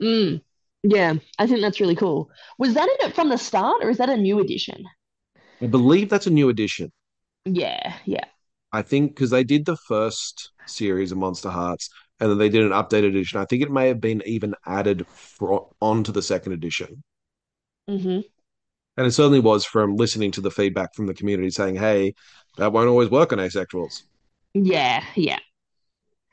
Mm. 0.00 0.40
Yeah, 0.82 1.14
I 1.38 1.46
think 1.46 1.60
that's 1.60 1.80
really 1.80 1.96
cool. 1.96 2.30
Was 2.58 2.74
that 2.74 2.88
in 2.88 3.08
it 3.08 3.14
from 3.14 3.28
the 3.28 3.36
start, 3.36 3.82
or 3.82 3.90
is 3.90 3.98
that 3.98 4.08
a 4.08 4.16
new 4.16 4.40
edition? 4.40 4.84
I 5.60 5.66
believe 5.66 6.08
that's 6.08 6.26
a 6.26 6.30
new 6.30 6.48
addition. 6.48 6.90
Yeah, 7.44 7.94
yeah. 8.04 8.24
I 8.72 8.82
think 8.82 9.14
because 9.14 9.30
they 9.30 9.44
did 9.44 9.66
the 9.66 9.76
first 9.76 10.52
series 10.66 11.12
of 11.12 11.18
Monster 11.18 11.50
Hearts 11.50 11.90
and 12.20 12.30
then 12.30 12.38
they 12.38 12.48
did 12.48 12.62
an 12.62 12.70
updated 12.70 13.08
edition. 13.08 13.40
I 13.40 13.46
think 13.46 13.62
it 13.62 13.70
may 13.70 13.88
have 13.88 14.00
been 14.00 14.22
even 14.26 14.54
added 14.66 15.06
for, 15.08 15.70
onto 15.80 16.12
the 16.12 16.22
second 16.22 16.52
edition. 16.52 17.02
Mm-hmm. 17.88 18.20
And 18.96 19.06
it 19.06 19.12
certainly 19.12 19.40
was 19.40 19.64
from 19.64 19.96
listening 19.96 20.30
to 20.32 20.40
the 20.40 20.50
feedback 20.50 20.94
from 20.94 21.06
the 21.06 21.14
community 21.14 21.50
saying, 21.50 21.76
hey, 21.76 22.14
that 22.58 22.72
won't 22.72 22.88
always 22.88 23.08
work 23.08 23.32
on 23.32 23.38
asexuals. 23.38 24.02
Yeah, 24.52 25.02
yeah. 25.14 25.38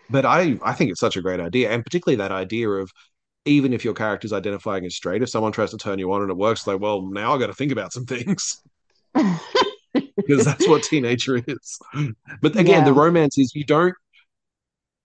But 0.09 0.25
I, 0.25 0.59
I 0.61 0.73
think 0.73 0.91
it's 0.91 0.99
such 0.99 1.17
a 1.17 1.21
great 1.21 1.39
idea. 1.39 1.69
And 1.71 1.83
particularly 1.83 2.17
that 2.17 2.31
idea 2.31 2.69
of 2.69 2.91
even 3.47 3.73
if 3.73 3.83
your 3.83 3.93
character's 3.93 4.33
identifying 4.33 4.85
as 4.85 4.95
straight, 4.95 5.23
if 5.23 5.29
someone 5.29 5.51
tries 5.51 5.71
to 5.71 5.77
turn 5.77 5.99
you 5.99 6.11
on 6.11 6.21
and 6.21 6.31
it 6.31 6.37
works, 6.37 6.67
like, 6.67 6.79
well, 6.79 7.01
now 7.01 7.33
I 7.33 7.39
got 7.39 7.47
to 7.47 7.53
think 7.53 7.71
about 7.71 7.93
some 7.93 8.05
things. 8.05 8.61
because 9.93 10.45
that's 10.45 10.67
what 10.67 10.83
teenager 10.83 11.41
is. 11.47 11.79
But 12.41 12.55
again, 12.55 12.79
yeah. 12.79 12.83
the 12.83 12.93
romance 12.93 13.37
is 13.37 13.53
you 13.55 13.63
don't. 13.63 13.95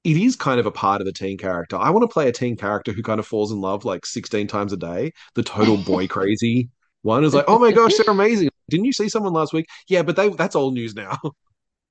It 0.05 0.17
is 0.17 0.35
kind 0.35 0.59
of 0.59 0.67
a 0.67 0.73
part 0.73 1.01
of 1.01 1.07
a 1.07 1.13
teen 1.13 1.39
character. 1.39 1.77
I 1.77 1.91
want 1.91 2.03
to 2.03 2.13
play 2.13 2.29
a 2.29 2.33
teen 2.33 2.57
character 2.57 2.93
who 2.93 3.03
kind 3.03 3.21
of 3.21 3.27
falls 3.27 3.53
in 3.53 3.61
love 3.61 3.85
like 3.85 4.05
16 4.05 4.49
times 4.49 4.73
a 4.73 4.77
day. 4.77 5.13
The 5.35 5.45
total 5.45 5.77
boy 5.77 6.07
crazy 6.09 6.71
one 7.03 7.25
is 7.25 7.35
like, 7.35 7.45
oh 7.47 7.59
my 7.59 7.71
gosh, 7.71 7.95
they're 7.97 8.13
amazing. 8.13 8.49
Didn't 8.69 8.87
you 8.87 8.93
see 8.93 9.09
someone 9.09 9.33
last 9.33 9.53
week? 9.53 9.67
Yeah, 9.89 10.03
but 10.03 10.17
they 10.17 10.29
that's 10.31 10.57
old 10.57 10.75
news 10.75 10.95
now. 10.95 11.19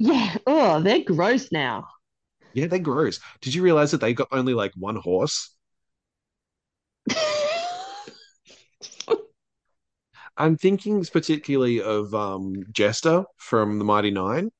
Yeah. 0.03 0.35
Oh, 0.47 0.81
they're 0.81 1.03
gross 1.03 1.51
now. 1.51 1.85
Yeah, 2.53 2.65
they're 2.65 2.79
gross. 2.79 3.19
Did 3.39 3.53
you 3.53 3.61
realize 3.61 3.91
that 3.91 4.01
they 4.01 4.15
got 4.15 4.29
only 4.31 4.55
like 4.55 4.71
one 4.75 4.95
horse? 4.95 5.51
I'm 10.37 10.57
thinking 10.57 11.03
particularly 11.05 11.81
of 11.81 12.13
um, 12.13 12.63
Jester 12.71 13.23
from 13.37 13.79
the 13.79 13.85
Mighty 13.85 14.11
Nein, 14.11 14.51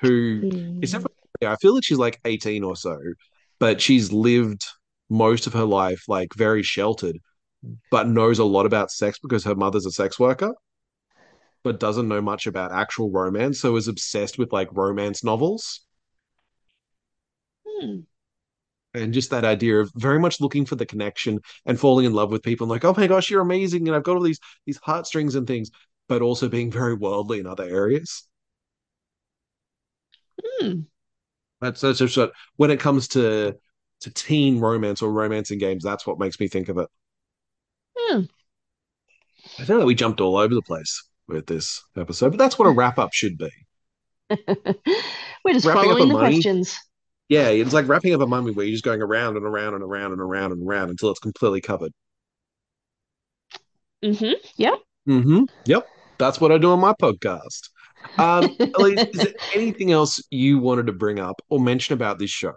who 0.00 0.42
mm. 0.42 0.84
is 0.84 0.92
definitely, 0.92 1.16
I 1.46 1.56
feel 1.56 1.74
that 1.74 1.84
she's 1.84 1.98
like 1.98 2.20
18 2.24 2.64
or 2.64 2.76
so, 2.76 2.98
but 3.58 3.80
she's 3.80 4.12
lived 4.12 4.64
most 5.08 5.46
of 5.46 5.52
her 5.52 5.64
life 5.64 6.02
like 6.08 6.34
very 6.34 6.62
sheltered, 6.62 7.18
but 7.90 8.08
knows 8.08 8.38
a 8.38 8.44
lot 8.44 8.66
about 8.66 8.90
sex 8.90 9.18
because 9.18 9.44
her 9.44 9.54
mother's 9.54 9.86
a 9.86 9.90
sex 9.90 10.18
worker, 10.18 10.54
but 11.62 11.80
doesn't 11.80 12.08
know 12.08 12.20
much 12.20 12.46
about 12.46 12.72
actual 12.72 13.10
romance, 13.10 13.60
so 13.60 13.76
is 13.76 13.88
obsessed 13.88 14.38
with 14.38 14.52
like 14.52 14.68
romance 14.72 15.24
novels. 15.24 15.82
Hmm 17.64 18.00
and 18.98 19.14
just 19.14 19.30
that 19.30 19.44
idea 19.44 19.78
of 19.78 19.90
very 19.94 20.18
much 20.18 20.40
looking 20.40 20.66
for 20.66 20.76
the 20.76 20.86
connection 20.86 21.40
and 21.66 21.78
falling 21.78 22.04
in 22.04 22.12
love 22.12 22.30
with 22.30 22.42
people 22.42 22.64
and 22.64 22.70
like 22.70 22.84
oh 22.84 22.94
my 22.96 23.06
gosh 23.06 23.30
you're 23.30 23.40
amazing 23.40 23.86
and 23.86 23.96
i've 23.96 24.02
got 24.02 24.16
all 24.16 24.22
these 24.22 24.40
these 24.66 24.78
heartstrings 24.78 25.34
and 25.34 25.46
things 25.46 25.70
but 26.08 26.22
also 26.22 26.48
being 26.48 26.70
very 26.70 26.94
worldly 26.94 27.38
in 27.38 27.46
other 27.46 27.64
areas. 27.64 28.26
Mm. 30.62 30.86
that's 31.60 31.80
that's 31.80 31.98
just 31.98 32.16
what, 32.16 32.32
when 32.56 32.70
it 32.70 32.80
comes 32.80 33.08
to 33.08 33.54
to 34.00 34.10
teen 34.10 34.60
romance 34.60 35.02
or 35.02 35.12
romance 35.12 35.50
in 35.50 35.58
games 35.58 35.82
that's 35.82 36.06
what 36.06 36.18
makes 36.18 36.38
me 36.38 36.48
think 36.48 36.68
of 36.68 36.78
it. 36.78 36.88
Mm. 38.12 38.28
i 39.58 39.64
feel 39.64 39.78
like 39.78 39.86
we 39.86 39.94
jumped 39.94 40.20
all 40.20 40.36
over 40.36 40.54
the 40.54 40.62
place 40.62 41.04
with 41.26 41.46
this 41.46 41.82
episode 41.96 42.30
but 42.30 42.38
that's 42.38 42.58
what 42.58 42.66
a 42.66 42.70
wrap 42.70 42.98
up 42.98 43.12
should 43.12 43.36
be. 43.36 43.50
We're 44.30 45.54
just 45.54 45.66
Wrapping 45.66 45.82
following 45.82 46.08
the 46.08 46.14
money, 46.14 46.34
questions 46.34 46.78
yeah, 47.28 47.48
it's 47.48 47.74
like 47.74 47.88
wrapping 47.88 48.14
up 48.14 48.20
a 48.20 48.26
mummy 48.26 48.52
where 48.52 48.64
you're 48.64 48.72
just 48.72 48.84
going 48.84 49.02
around 49.02 49.36
and 49.36 49.44
around 49.44 49.74
and 49.74 49.82
around 49.82 50.12
and 50.12 50.20
around 50.20 50.52
and 50.52 50.66
around 50.66 50.90
until 50.90 51.10
it's 51.10 51.20
completely 51.20 51.60
covered. 51.60 51.92
Mm-hmm. 54.02 54.32
Yep. 54.56 54.74
Mm-hmm. 55.08 55.44
Yep. 55.66 55.88
That's 56.18 56.40
what 56.40 56.52
I 56.52 56.58
do 56.58 56.72
on 56.72 56.80
my 56.80 56.94
podcast. 56.94 57.68
Um, 58.16 58.56
Elise, 58.78 59.06
is 59.12 59.24
there 59.24 59.34
anything 59.54 59.92
else 59.92 60.22
you 60.30 60.58
wanted 60.58 60.86
to 60.86 60.92
bring 60.92 61.18
up 61.18 61.40
or 61.50 61.60
mention 61.60 61.94
about 61.94 62.18
this 62.18 62.30
show? 62.30 62.54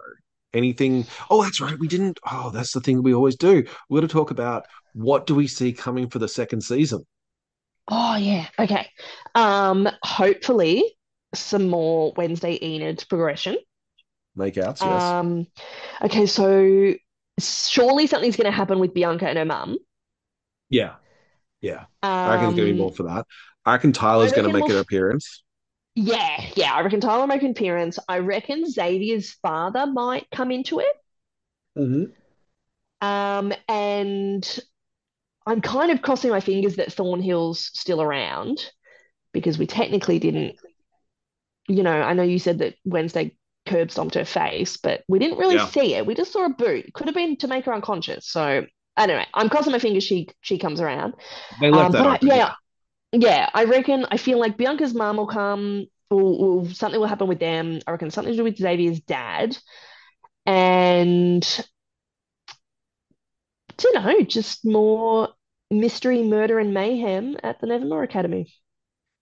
Anything? 0.54 1.06
Oh, 1.30 1.42
that's 1.42 1.60
right. 1.60 1.78
We 1.78 1.88
didn't. 1.88 2.18
Oh, 2.30 2.50
that's 2.50 2.72
the 2.72 2.80
thing 2.80 3.02
we 3.02 3.14
always 3.14 3.36
do. 3.36 3.64
We're 3.88 4.00
going 4.00 4.08
to 4.08 4.12
talk 4.12 4.30
about 4.30 4.66
what 4.94 5.26
do 5.26 5.34
we 5.34 5.46
see 5.46 5.72
coming 5.72 6.08
for 6.08 6.18
the 6.18 6.28
second 6.28 6.62
season. 6.62 7.04
Oh 7.88 8.16
yeah. 8.16 8.46
Okay. 8.58 8.88
Um. 9.34 9.88
Hopefully, 10.04 10.94
some 11.34 11.68
more 11.68 12.12
Wednesday 12.16 12.58
Enid 12.62 13.04
progression 13.08 13.56
makeouts. 14.36 14.80
Yes. 14.80 15.02
Um, 15.02 15.46
okay, 16.02 16.26
so 16.26 16.94
surely 17.38 18.06
something's 18.06 18.36
going 18.36 18.50
to 18.50 18.56
happen 18.56 18.78
with 18.78 18.94
Bianca 18.94 19.28
and 19.28 19.38
her 19.38 19.44
mum. 19.44 19.78
Yeah, 20.68 20.94
yeah. 21.60 21.84
Um, 22.02 22.10
I 22.10 22.34
reckon 22.34 22.44
there's 22.46 22.56
going 22.56 22.68
to 22.68 22.72
be 22.74 22.78
more 22.78 22.92
for 22.92 23.04
that. 23.04 23.26
I 23.64 23.72
reckon 23.72 23.92
Tyler's 23.92 24.32
going 24.32 24.46
to 24.46 24.52
make 24.52 24.64
we'll... 24.64 24.76
an 24.76 24.82
appearance. 24.82 25.42
Yeah, 25.94 26.44
yeah. 26.54 26.72
I 26.72 26.80
reckon 26.80 27.00
Tyler 27.00 27.20
will 27.20 27.26
make 27.26 27.42
an 27.42 27.50
appearance. 27.50 27.98
I 28.08 28.18
reckon 28.18 28.68
Xavier's 28.68 29.32
father 29.42 29.86
might 29.86 30.26
come 30.32 30.50
into 30.50 30.80
it. 30.80 30.96
Mm-hmm. 31.78 33.06
Um, 33.06 33.52
and 33.68 34.60
I'm 35.46 35.60
kind 35.60 35.90
of 35.90 36.02
crossing 36.02 36.30
my 36.30 36.40
fingers 36.40 36.76
that 36.76 36.88
Thornhill's 36.88 37.70
still 37.74 38.00
around 38.00 38.64
because 39.32 39.58
we 39.58 39.66
technically 39.66 40.18
didn't. 40.18 40.56
You 41.68 41.82
know, 41.82 42.00
I 42.00 42.14
know 42.14 42.22
you 42.22 42.38
said 42.38 42.58
that 42.58 42.74
Wednesday 42.84 43.36
curb 43.66 43.90
stomped 43.90 44.14
her 44.14 44.24
face, 44.24 44.76
but 44.76 45.02
we 45.08 45.18
didn't 45.18 45.38
really 45.38 45.56
yeah. 45.56 45.66
see 45.66 45.94
it. 45.94 46.06
We 46.06 46.14
just 46.14 46.32
saw 46.32 46.46
a 46.46 46.50
boot. 46.50 46.92
Could 46.94 47.06
have 47.06 47.14
been 47.14 47.36
to 47.38 47.48
make 47.48 47.64
her 47.64 47.74
unconscious. 47.74 48.26
So 48.26 48.66
anyway, 48.96 49.26
I'm 49.34 49.48
crossing 49.48 49.72
my 49.72 49.78
fingers 49.78 50.04
she 50.04 50.28
she 50.40 50.58
comes 50.58 50.80
around. 50.80 51.14
They 51.60 51.70
left 51.70 51.94
um, 51.94 52.04
that 52.04 52.06
I, 52.06 52.18
yeah, 52.22 52.52
yeah. 53.12 53.50
I 53.54 53.64
reckon. 53.64 54.06
I 54.10 54.16
feel 54.16 54.38
like 54.38 54.56
Bianca's 54.56 54.94
mom 54.94 55.16
will 55.16 55.26
come. 55.26 55.86
Or, 56.10 56.20
or 56.20 56.68
something 56.68 57.00
will 57.00 57.08
happen 57.08 57.26
with 57.26 57.40
them. 57.40 57.80
I 57.86 57.90
reckon 57.90 58.10
something 58.10 58.34
to 58.34 58.36
do 58.36 58.44
with 58.44 58.58
Xavier's 58.58 59.00
dad, 59.00 59.56
and 60.44 61.66
you 63.82 63.92
know, 63.94 64.20
just 64.22 64.64
more 64.64 65.30
mystery, 65.70 66.22
murder, 66.22 66.58
and 66.58 66.74
mayhem 66.74 67.38
at 67.42 67.60
the 67.60 67.66
Nevermore 67.66 68.02
Academy. 68.02 68.52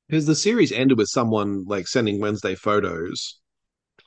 Because 0.09 0.26
the 0.26 0.34
series 0.34 0.72
ended 0.72 0.99
with 0.99 1.09
someone 1.09 1.64
like 1.66 1.86
sending 1.86 2.20
Wednesday 2.20 2.57
photos 2.57 3.39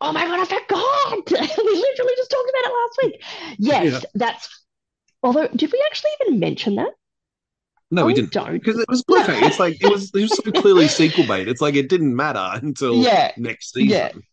Oh 0.04 0.12
my 0.12 0.26
god, 0.26 0.40
I 0.42 0.46
forgot. 0.46 1.32
we 1.32 1.76
literally 1.76 2.14
just 2.18 2.30
talked 2.30 2.50
about 2.50 2.66
it 2.66 2.74
last 2.74 3.00
week. 3.04 3.24
Yes, 3.58 3.94
yeah. 3.94 4.00
that's. 4.16 4.66
Although, 5.24 5.48
did 5.56 5.72
we 5.72 5.82
actually 5.88 6.12
even 6.22 6.40
mention 6.42 6.76
that? 6.76 6.90
No, 7.90 8.04
oh, 8.04 8.06
we 8.08 8.14
didn't. 8.14 8.34
Don't 8.34 8.52
because 8.52 8.78
it 8.78 8.90
was 8.90 9.02
perfect. 9.04 9.44
it's 9.44 9.60
like 9.60 9.82
it 9.82 9.90
was 9.90 10.12
it 10.14 10.24
was 10.24 10.36
so 10.36 10.52
clearly 10.52 10.90
sequel 10.90 11.26
bait. 11.26 11.48
It's 11.48 11.62
like 11.62 11.76
it 11.76 11.88
didn't 11.88 12.14
matter 12.14 12.60
until 12.62 12.96
yeah. 12.96 13.32
next 13.38 13.74
season. 13.74 14.24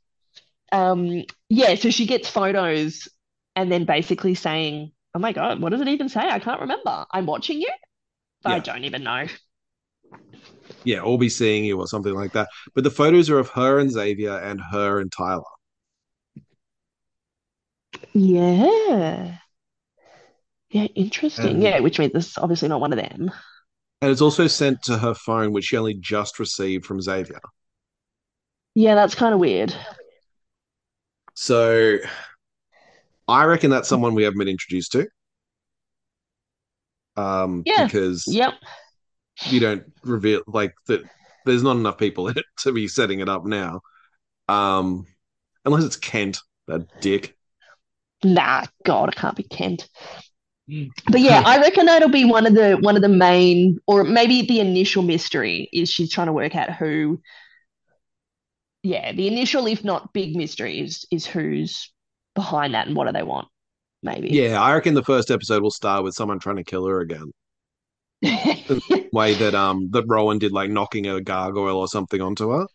Yeah. 0.72 0.90
Um. 0.90 1.22
Yeah. 1.48 1.76
So 1.76 1.90
she 1.90 2.04
gets 2.04 2.28
photos, 2.28 3.06
and 3.54 3.70
then 3.70 3.84
basically 3.84 4.34
saying, 4.34 4.90
"Oh 5.14 5.20
my 5.20 5.32
god, 5.32 5.60
what 5.60 5.70
does 5.70 5.80
it 5.80 5.88
even 5.88 6.08
say? 6.08 6.20
I 6.20 6.40
can't 6.40 6.60
remember. 6.60 7.06
I'm 7.12 7.26
watching 7.26 7.60
you. 7.60 7.70
Yeah. 8.44 8.54
I 8.54 8.58
don't 8.58 8.82
even 8.82 9.04
know." 9.04 9.26
Yeah, 10.82 11.00
or 11.00 11.16
be 11.16 11.28
seeing 11.28 11.64
you 11.64 11.78
or 11.78 11.86
something 11.86 12.14
like 12.14 12.32
that. 12.32 12.48
But 12.74 12.82
the 12.82 12.90
photos 12.90 13.30
are 13.30 13.38
of 13.38 13.50
her 13.50 13.78
and 13.78 13.90
Xavier 13.90 14.36
and 14.36 14.60
her 14.72 14.98
and 14.98 15.12
Tyler. 15.12 15.44
Yeah. 18.12 19.38
Yeah, 20.70 20.84
interesting. 20.94 21.62
Yeah, 21.62 21.80
which 21.80 21.98
means 21.98 22.12
this 22.12 22.28
is 22.28 22.38
obviously 22.38 22.68
not 22.68 22.80
one 22.80 22.92
of 22.92 22.98
them. 22.98 23.30
And 24.02 24.10
it's 24.10 24.20
also 24.20 24.46
sent 24.46 24.82
to 24.84 24.98
her 24.98 25.14
phone, 25.14 25.52
which 25.52 25.66
she 25.66 25.76
only 25.76 25.94
just 25.94 26.38
received 26.38 26.86
from 26.86 27.00
Xavier. 27.00 27.40
Yeah, 28.74 28.94
that's 28.94 29.14
kind 29.14 29.34
of 29.34 29.40
weird. 29.40 29.74
So 31.34 31.98
I 33.26 33.44
reckon 33.44 33.70
that's 33.70 33.88
someone 33.88 34.14
we 34.14 34.22
haven't 34.22 34.38
been 34.38 34.48
introduced 34.48 34.92
to. 34.92 35.08
Um, 37.16 37.62
yeah. 37.66 37.84
because 37.84 38.24
yep. 38.26 38.54
you 39.46 39.60
don't 39.60 39.84
reveal 40.04 40.42
like 40.46 40.74
that 40.86 41.02
there's 41.44 41.62
not 41.62 41.76
enough 41.76 41.98
people 41.98 42.28
in 42.28 42.38
it 42.38 42.46
to 42.60 42.72
be 42.72 42.88
setting 42.88 43.20
it 43.20 43.28
up 43.28 43.44
now. 43.44 43.80
Um, 44.48 45.06
unless 45.64 45.84
it's 45.84 45.96
Kent, 45.96 46.38
that 46.66 47.00
dick. 47.00 47.36
Nah, 48.24 48.64
God, 48.84 49.08
it 49.08 49.16
can't 49.16 49.36
be 49.36 49.42
Kent. 49.42 49.88
But 51.10 51.20
yeah, 51.20 51.42
I 51.44 51.58
reckon 51.60 51.86
that'll 51.86 52.08
be 52.08 52.24
one 52.24 52.46
of 52.46 52.54
the 52.54 52.76
one 52.80 52.96
of 52.96 53.02
the 53.02 53.08
main, 53.08 53.78
or 53.86 54.04
maybe 54.04 54.42
the 54.42 54.60
initial 54.60 55.02
mystery 55.02 55.68
is 55.72 55.90
she's 55.90 56.12
trying 56.12 56.26
to 56.28 56.32
work 56.32 56.54
out 56.54 56.72
who. 56.72 57.20
Yeah, 58.82 59.12
the 59.12 59.26
initial, 59.26 59.66
if 59.66 59.84
not 59.84 60.12
big 60.12 60.36
mystery, 60.36 60.80
is 60.80 61.04
is 61.10 61.26
who's 61.26 61.92
behind 62.34 62.74
that 62.74 62.86
and 62.86 62.96
what 62.96 63.06
do 63.06 63.12
they 63.12 63.22
want? 63.22 63.48
Maybe. 64.02 64.28
Yeah, 64.28 64.60
I 64.60 64.74
reckon 64.74 64.94
the 64.94 65.02
first 65.02 65.30
episode 65.30 65.62
will 65.62 65.70
start 65.70 66.04
with 66.04 66.14
someone 66.14 66.38
trying 66.38 66.56
to 66.56 66.64
kill 66.64 66.86
her 66.86 67.00
again. 67.00 67.32
the 68.22 69.08
way 69.12 69.34
that 69.34 69.54
um 69.54 69.90
that 69.92 70.04
Rowan 70.06 70.38
did, 70.38 70.52
like 70.52 70.70
knocking 70.70 71.06
a 71.06 71.20
gargoyle 71.20 71.78
or 71.78 71.88
something 71.88 72.20
onto 72.20 72.50
her. 72.50 72.66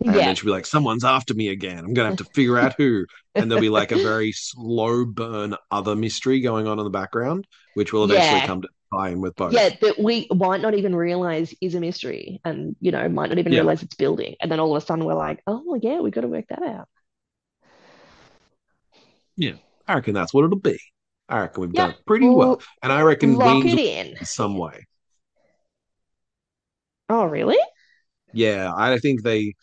And 0.00 0.14
yeah. 0.14 0.26
then 0.26 0.34
she'll 0.34 0.46
be 0.46 0.50
like, 0.50 0.66
someone's 0.66 1.04
after 1.04 1.34
me 1.34 1.48
again. 1.48 1.78
I'm 1.78 1.94
going 1.94 2.06
to 2.06 2.16
have 2.16 2.18
to 2.18 2.32
figure 2.34 2.58
out 2.58 2.74
who. 2.76 3.06
And 3.34 3.50
there'll 3.50 3.62
be 3.62 3.68
like 3.68 3.92
a 3.92 3.96
very 3.96 4.32
slow 4.32 5.04
burn 5.04 5.54
other 5.70 5.96
mystery 5.96 6.40
going 6.40 6.66
on 6.66 6.78
in 6.78 6.84
the 6.84 6.90
background, 6.90 7.46
which 7.74 7.92
will 7.92 8.04
eventually 8.04 8.40
yeah. 8.40 8.46
come 8.46 8.62
to 8.62 8.68
tie 8.92 9.10
in 9.10 9.20
with 9.20 9.34
both. 9.36 9.52
Yeah, 9.52 9.70
that 9.80 9.98
we 9.98 10.26
might 10.34 10.60
not 10.60 10.74
even 10.74 10.94
realize 10.94 11.54
is 11.60 11.74
a 11.74 11.80
mystery 11.80 12.40
and, 12.44 12.76
you 12.80 12.90
know, 12.90 13.08
might 13.08 13.30
not 13.30 13.38
even 13.38 13.52
yeah. 13.52 13.60
realize 13.60 13.82
it's 13.82 13.94
building. 13.94 14.34
And 14.40 14.50
then 14.50 14.60
all 14.60 14.76
of 14.76 14.82
a 14.82 14.84
sudden 14.84 15.04
we're 15.04 15.14
like, 15.14 15.40
oh, 15.46 15.78
yeah, 15.80 16.00
we 16.00 16.10
got 16.10 16.22
to 16.22 16.28
work 16.28 16.46
that 16.48 16.62
out. 16.62 16.88
Yeah, 19.36 19.54
I 19.88 19.94
reckon 19.94 20.14
that's 20.14 20.34
what 20.34 20.44
it'll 20.44 20.58
be. 20.58 20.78
I 21.28 21.40
reckon 21.40 21.62
we've 21.62 21.74
yep. 21.74 21.90
done 21.90 21.94
pretty 22.06 22.28
well. 22.28 22.60
And 22.82 22.92
I 22.92 23.02
reckon 23.02 23.34
Lock 23.34 23.64
it 23.64 23.78
in 23.78 24.24
some 24.24 24.58
way. 24.58 24.86
Oh, 27.08 27.24
really? 27.24 27.58
Yeah, 28.32 28.72
I 28.76 28.98
think 28.98 29.22
they 29.22 29.54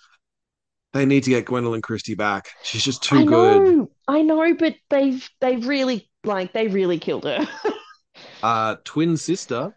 they 0.94 1.06
need 1.06 1.24
to 1.24 1.30
get 1.30 1.46
Gwendoline 1.46 1.84
Christie 1.84 2.16
back. 2.16 2.50
She's 2.62 2.84
just 2.84 3.04
too 3.04 3.18
I 3.20 3.26
good. 3.26 3.64
know, 3.68 3.92
I 4.08 4.22
know, 4.22 4.54
but 4.56 4.76
they've 4.90 5.28
they've 5.40 5.66
really 5.68 6.10
like 6.24 6.54
they 6.54 6.68
really 6.68 7.00
killed 7.00 7.26
her. 7.26 7.48
Uh, 8.44 8.76
twin 8.84 9.18
sister 9.18 9.76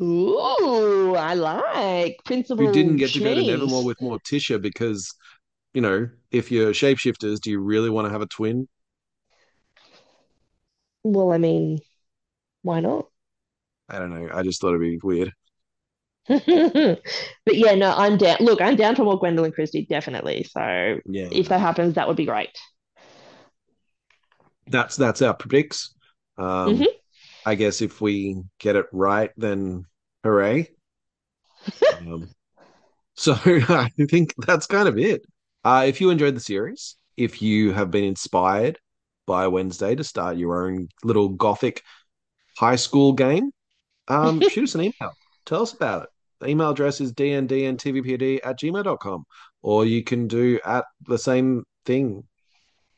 Ooh, 0.00 1.14
I 1.16 1.34
like 1.34 2.18
Principal. 2.24 2.56
who 2.58 2.68
didn't 2.68 2.96
get 2.96 3.12
to 3.14 3.20
go 3.20 3.34
to 3.34 3.42
Nevermore 3.42 3.84
with 3.84 3.98
Morticia 4.00 4.60
because 4.60 5.12
you 5.74 5.82
know 5.82 6.08
if 6.30 6.50
you're 6.52 6.72
shapeshifters, 6.72 7.40
do 7.40 7.50
you 7.50 7.60
really 7.60 7.90
want 7.90 8.06
to 8.06 8.12
have 8.12 8.22
a 8.22 8.26
twin? 8.28 8.68
Well, 11.04 11.32
I 11.32 11.38
mean, 11.38 11.78
why 12.62 12.80
not? 12.80 13.10
I 13.88 13.98
don't 13.98 14.10
know. 14.10 14.28
I 14.32 14.42
just 14.42 14.60
thought 14.60 14.70
it'd 14.70 14.80
be 14.80 14.98
weird. 15.02 15.32
But 17.44 17.56
yeah, 17.56 17.74
no, 17.74 17.92
I'm 17.96 18.16
down. 18.16 18.38
Look, 18.40 18.60
I'm 18.60 18.76
down 18.76 18.96
for 18.96 19.04
more 19.04 19.20
Gwendoline 19.20 19.54
Christie, 19.54 19.86
definitely. 19.88 20.44
So 20.44 21.00
yeah, 21.04 21.30
if 21.30 21.48
that 21.48 21.60
happens, 21.60 21.94
that 21.94 22.08
would 22.08 22.16
be 22.16 22.26
great. 22.26 22.50
that's 24.66 24.96
that's 24.96 25.22
our 25.22 25.34
predicts. 25.34 25.94
Um, 26.38 26.84
hmm 26.84 26.96
I 27.44 27.54
guess 27.56 27.82
if 27.82 28.00
we 28.00 28.42
get 28.60 28.76
it 28.76 28.86
right, 28.92 29.30
then 29.36 29.86
hooray. 30.24 30.70
Um, 31.90 32.30
so 33.16 33.34
I 33.46 33.90
think 34.10 34.34
that's 34.46 34.66
kind 34.66 34.88
of 34.88 34.98
it. 34.98 35.22
Uh, 35.64 35.84
if 35.88 36.00
you 36.00 36.10
enjoyed 36.10 36.36
the 36.36 36.40
series, 36.40 36.96
if 37.16 37.42
you 37.42 37.72
have 37.72 37.90
been 37.90 38.04
inspired 38.04 38.78
by 39.26 39.48
Wednesday 39.48 39.94
to 39.94 40.04
start 40.04 40.38
your 40.38 40.66
own 40.66 40.88
little 41.04 41.30
gothic 41.30 41.82
high 42.58 42.76
school 42.76 43.12
game, 43.14 43.52
um, 44.08 44.42
shoot 44.42 44.64
us 44.64 44.76
an 44.76 44.82
email. 44.82 45.18
Tell 45.46 45.62
us 45.62 45.72
about 45.74 46.04
it. 46.04 46.10
Email 46.44 46.70
address 46.70 47.00
is 47.00 47.12
dndntvpd 47.12 48.40
at 48.44 48.58
gmail 48.58 48.84
dot 48.84 49.00
com, 49.00 49.24
Or 49.62 49.84
you 49.86 50.02
can 50.04 50.28
do 50.28 50.60
at 50.64 50.84
the 51.06 51.18
same 51.18 51.64
thing 51.84 52.24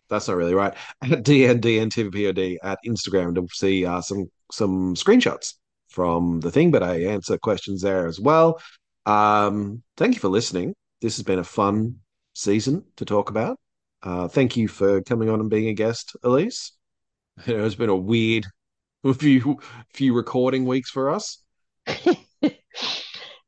that's 0.08 0.28
not 0.28 0.36
really 0.36 0.54
right. 0.54 0.74
At 1.02 1.22
DNDNTVPOD 1.22 2.56
at 2.62 2.78
Instagram 2.86 3.34
to 3.34 3.46
see 3.52 3.84
uh, 3.84 4.00
some 4.00 4.30
some 4.50 4.94
screenshots 4.94 5.54
from 5.88 6.40
the 6.40 6.50
thing, 6.50 6.70
but 6.70 6.82
I 6.82 7.02
answer 7.02 7.38
questions 7.38 7.82
there 7.82 8.06
as 8.06 8.18
well. 8.18 8.60
Um, 9.06 9.82
thank 9.96 10.14
you 10.14 10.20
for 10.20 10.28
listening. 10.28 10.74
This 11.00 11.16
has 11.16 11.24
been 11.24 11.38
a 11.38 11.44
fun 11.44 11.96
season 12.34 12.84
to 12.96 13.04
talk 13.04 13.30
about. 13.30 13.58
Uh, 14.02 14.28
thank 14.28 14.56
you 14.56 14.68
for 14.68 15.02
coming 15.02 15.28
on 15.28 15.40
and 15.40 15.50
being 15.50 15.68
a 15.68 15.74
guest, 15.74 16.16
Elise. 16.22 16.72
It's 17.46 17.74
been 17.76 17.88
a 17.90 17.96
weird 17.96 18.46
few 19.18 19.58
few 19.94 20.14
recording 20.14 20.64
weeks 20.64 20.90
for 20.90 21.10
us. 21.10 21.42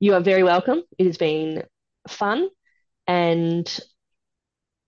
You 0.01 0.15
are 0.15 0.21
very 0.21 0.43
welcome. 0.43 0.83
It 0.99 1.07
has 1.07 1.19
been 1.19 1.63
fun, 2.09 2.49
and 3.07 3.81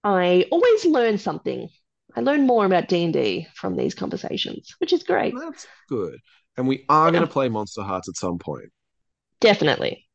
I 0.03 0.47
always 0.51 0.85
learn 0.85 1.19
something. 1.19 1.69
I 2.17 2.21
learn 2.21 2.47
more 2.47 2.67
about 2.67 2.89
D&D 2.89 3.47
from 3.55 3.77
these 3.77 3.95
conversations, 3.95 4.75
which 4.79 4.93
is 4.93 5.03
great. 5.03 5.35
That's 5.39 5.67
good. 5.89 6.19
And 6.57 6.67
we 6.67 6.85
are 6.89 7.11
going 7.11 7.23
to 7.23 7.31
play 7.31 7.49
Monster 7.49 7.83
Hearts 7.83 8.09
at 8.09 8.17
some 8.17 8.39
point. 8.39 8.71
definitely. 9.41 10.07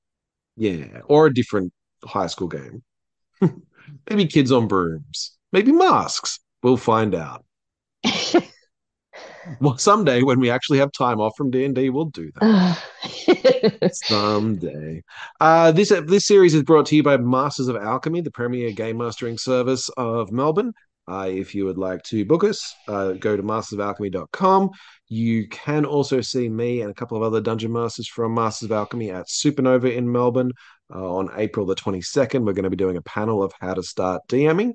Yeah, 0.55 1.01
or 1.05 1.27
a 1.27 1.33
different 1.33 1.71
high 2.03 2.27
school 2.27 2.47
game. 2.47 2.83
Maybe 4.09 4.25
kids 4.25 4.51
on 4.51 4.67
brooms. 4.67 5.37
Maybe 5.51 5.71
masks. 5.71 6.39
We'll 6.63 6.77
find 6.77 7.13
out. 7.13 7.45
Well, 9.59 9.77
someday 9.77 10.23
when 10.23 10.39
we 10.39 10.49
actually 10.49 10.79
have 10.79 10.91
time 10.91 11.19
off 11.19 11.33
from 11.37 11.51
D 11.51 11.65
and 11.65 11.75
D, 11.75 11.89
we'll 11.89 12.05
do 12.05 12.31
that. 12.39 12.83
Someday. 14.05 15.03
Uh, 15.39 15.71
this 15.71 15.91
this 16.05 16.25
series 16.25 16.53
is 16.53 16.63
brought 16.63 16.85
to 16.87 16.95
you 16.95 17.03
by 17.03 17.17
Masters 17.17 17.67
of 17.67 17.75
Alchemy, 17.75 18.21
the 18.21 18.31
premier 18.31 18.71
game 18.71 18.97
mastering 18.97 19.37
service 19.37 19.89
of 19.97 20.31
Melbourne. 20.31 20.73
Uh, 21.09 21.27
if 21.29 21.55
you 21.55 21.63
would 21.63 21.77
like 21.77 22.03
to 22.03 22.25
book 22.25 22.43
us, 22.43 22.75
uh, 22.89 23.13
go 23.13 23.37
to 23.37 23.43
mastersofalchemy.com. 23.43 24.69
You 25.07 25.47
can 25.47 25.85
also 25.85 26.19
see 26.19 26.49
me 26.49 26.81
and 26.81 26.91
a 26.91 26.93
couple 26.93 27.15
of 27.15 27.23
other 27.23 27.39
dungeon 27.39 27.71
masters 27.71 28.09
from 28.09 28.33
Masters 28.33 28.67
of 28.67 28.73
Alchemy 28.73 29.11
at 29.11 29.27
Supernova 29.27 29.95
in 29.95 30.11
Melbourne 30.11 30.51
uh, 30.93 31.15
on 31.15 31.29
April 31.37 31.65
the 31.65 31.75
22nd. 31.75 32.45
We're 32.45 32.51
going 32.51 32.63
to 32.63 32.69
be 32.69 32.75
doing 32.75 32.97
a 32.97 33.01
panel 33.01 33.41
of 33.41 33.53
how 33.59 33.73
to 33.73 33.83
start 33.83 34.23
DMing. 34.27 34.73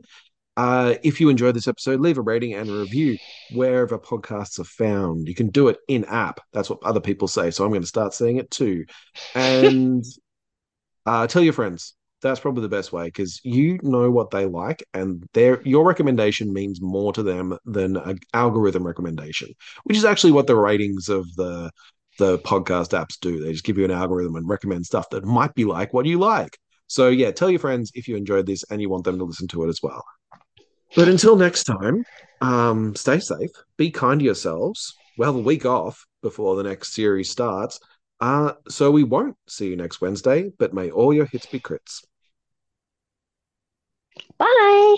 Uh, 0.56 0.94
if 1.02 1.20
you 1.20 1.28
enjoyed 1.28 1.54
this 1.54 1.68
episode, 1.68 2.00
leave 2.00 2.18
a 2.18 2.22
rating 2.22 2.54
and 2.54 2.68
a 2.68 2.72
review 2.72 3.16
wherever 3.54 3.98
podcasts 3.98 4.58
are 4.58 4.64
found. 4.64 5.26
You 5.26 5.34
can 5.34 5.48
do 5.48 5.68
it 5.68 5.78
in 5.88 6.04
app. 6.04 6.40
That's 6.52 6.68
what 6.68 6.82
other 6.82 7.00
people 7.00 7.28
say. 7.28 7.50
So 7.50 7.64
I'm 7.64 7.70
going 7.70 7.82
to 7.82 7.86
start 7.86 8.14
saying 8.14 8.36
it 8.36 8.50
too. 8.50 8.84
And 9.34 10.04
uh, 11.06 11.26
tell 11.26 11.42
your 11.42 11.52
friends. 11.52 11.94
That's 12.20 12.38
probably 12.38 12.62
the 12.62 12.68
best 12.68 12.92
way 12.92 13.06
because 13.06 13.40
you 13.42 13.80
know 13.82 14.08
what 14.10 14.30
they 14.30 14.46
like, 14.46 14.84
and 14.94 15.24
their 15.34 15.60
your 15.62 15.84
recommendation 15.84 16.52
means 16.52 16.80
more 16.80 17.12
to 17.14 17.22
them 17.22 17.58
than 17.64 17.96
an 17.96 18.20
algorithm 18.32 18.86
recommendation, 18.86 19.48
which 19.82 19.96
is 19.96 20.04
actually 20.04 20.30
what 20.30 20.46
the 20.46 20.54
ratings 20.54 21.08
of 21.08 21.26
the 21.34 21.72
the 22.18 22.38
podcast 22.40 22.90
apps 22.90 23.18
do. 23.20 23.40
They 23.40 23.50
just 23.50 23.64
give 23.64 23.76
you 23.76 23.84
an 23.84 23.90
algorithm 23.90 24.36
and 24.36 24.48
recommend 24.48 24.86
stuff 24.86 25.10
that 25.10 25.24
might 25.24 25.54
be 25.54 25.64
like 25.64 25.92
what 25.92 26.06
you 26.06 26.20
like. 26.20 26.58
So 26.86 27.08
yeah, 27.08 27.32
tell 27.32 27.50
your 27.50 27.58
friends 27.58 27.90
if 27.94 28.06
you 28.06 28.16
enjoyed 28.16 28.46
this 28.46 28.64
and 28.70 28.80
you 28.80 28.88
want 28.88 29.02
them 29.02 29.18
to 29.18 29.24
listen 29.24 29.48
to 29.48 29.64
it 29.64 29.68
as 29.68 29.80
well. 29.82 30.04
But 30.94 31.08
until 31.08 31.36
next 31.36 31.64
time, 31.64 32.04
um, 32.40 32.94
stay 32.94 33.18
safe, 33.18 33.50
be 33.76 33.90
kind 33.90 34.20
to 34.20 34.24
yourselves. 34.24 34.94
We'll 35.16 35.32
have 35.32 35.36
a 35.36 35.44
week 35.44 35.64
off 35.64 36.06
before 36.22 36.56
the 36.56 36.62
next 36.62 36.92
series 36.92 37.30
starts. 37.30 37.80
Uh, 38.20 38.52
so 38.68 38.90
we 38.90 39.02
won't 39.02 39.36
see 39.48 39.68
you 39.68 39.76
next 39.76 40.00
Wednesday, 40.00 40.50
but 40.58 40.74
may 40.74 40.90
all 40.90 41.12
your 41.12 41.26
hits 41.26 41.46
be 41.46 41.60
crits. 41.60 42.04
Bye. 44.38 44.96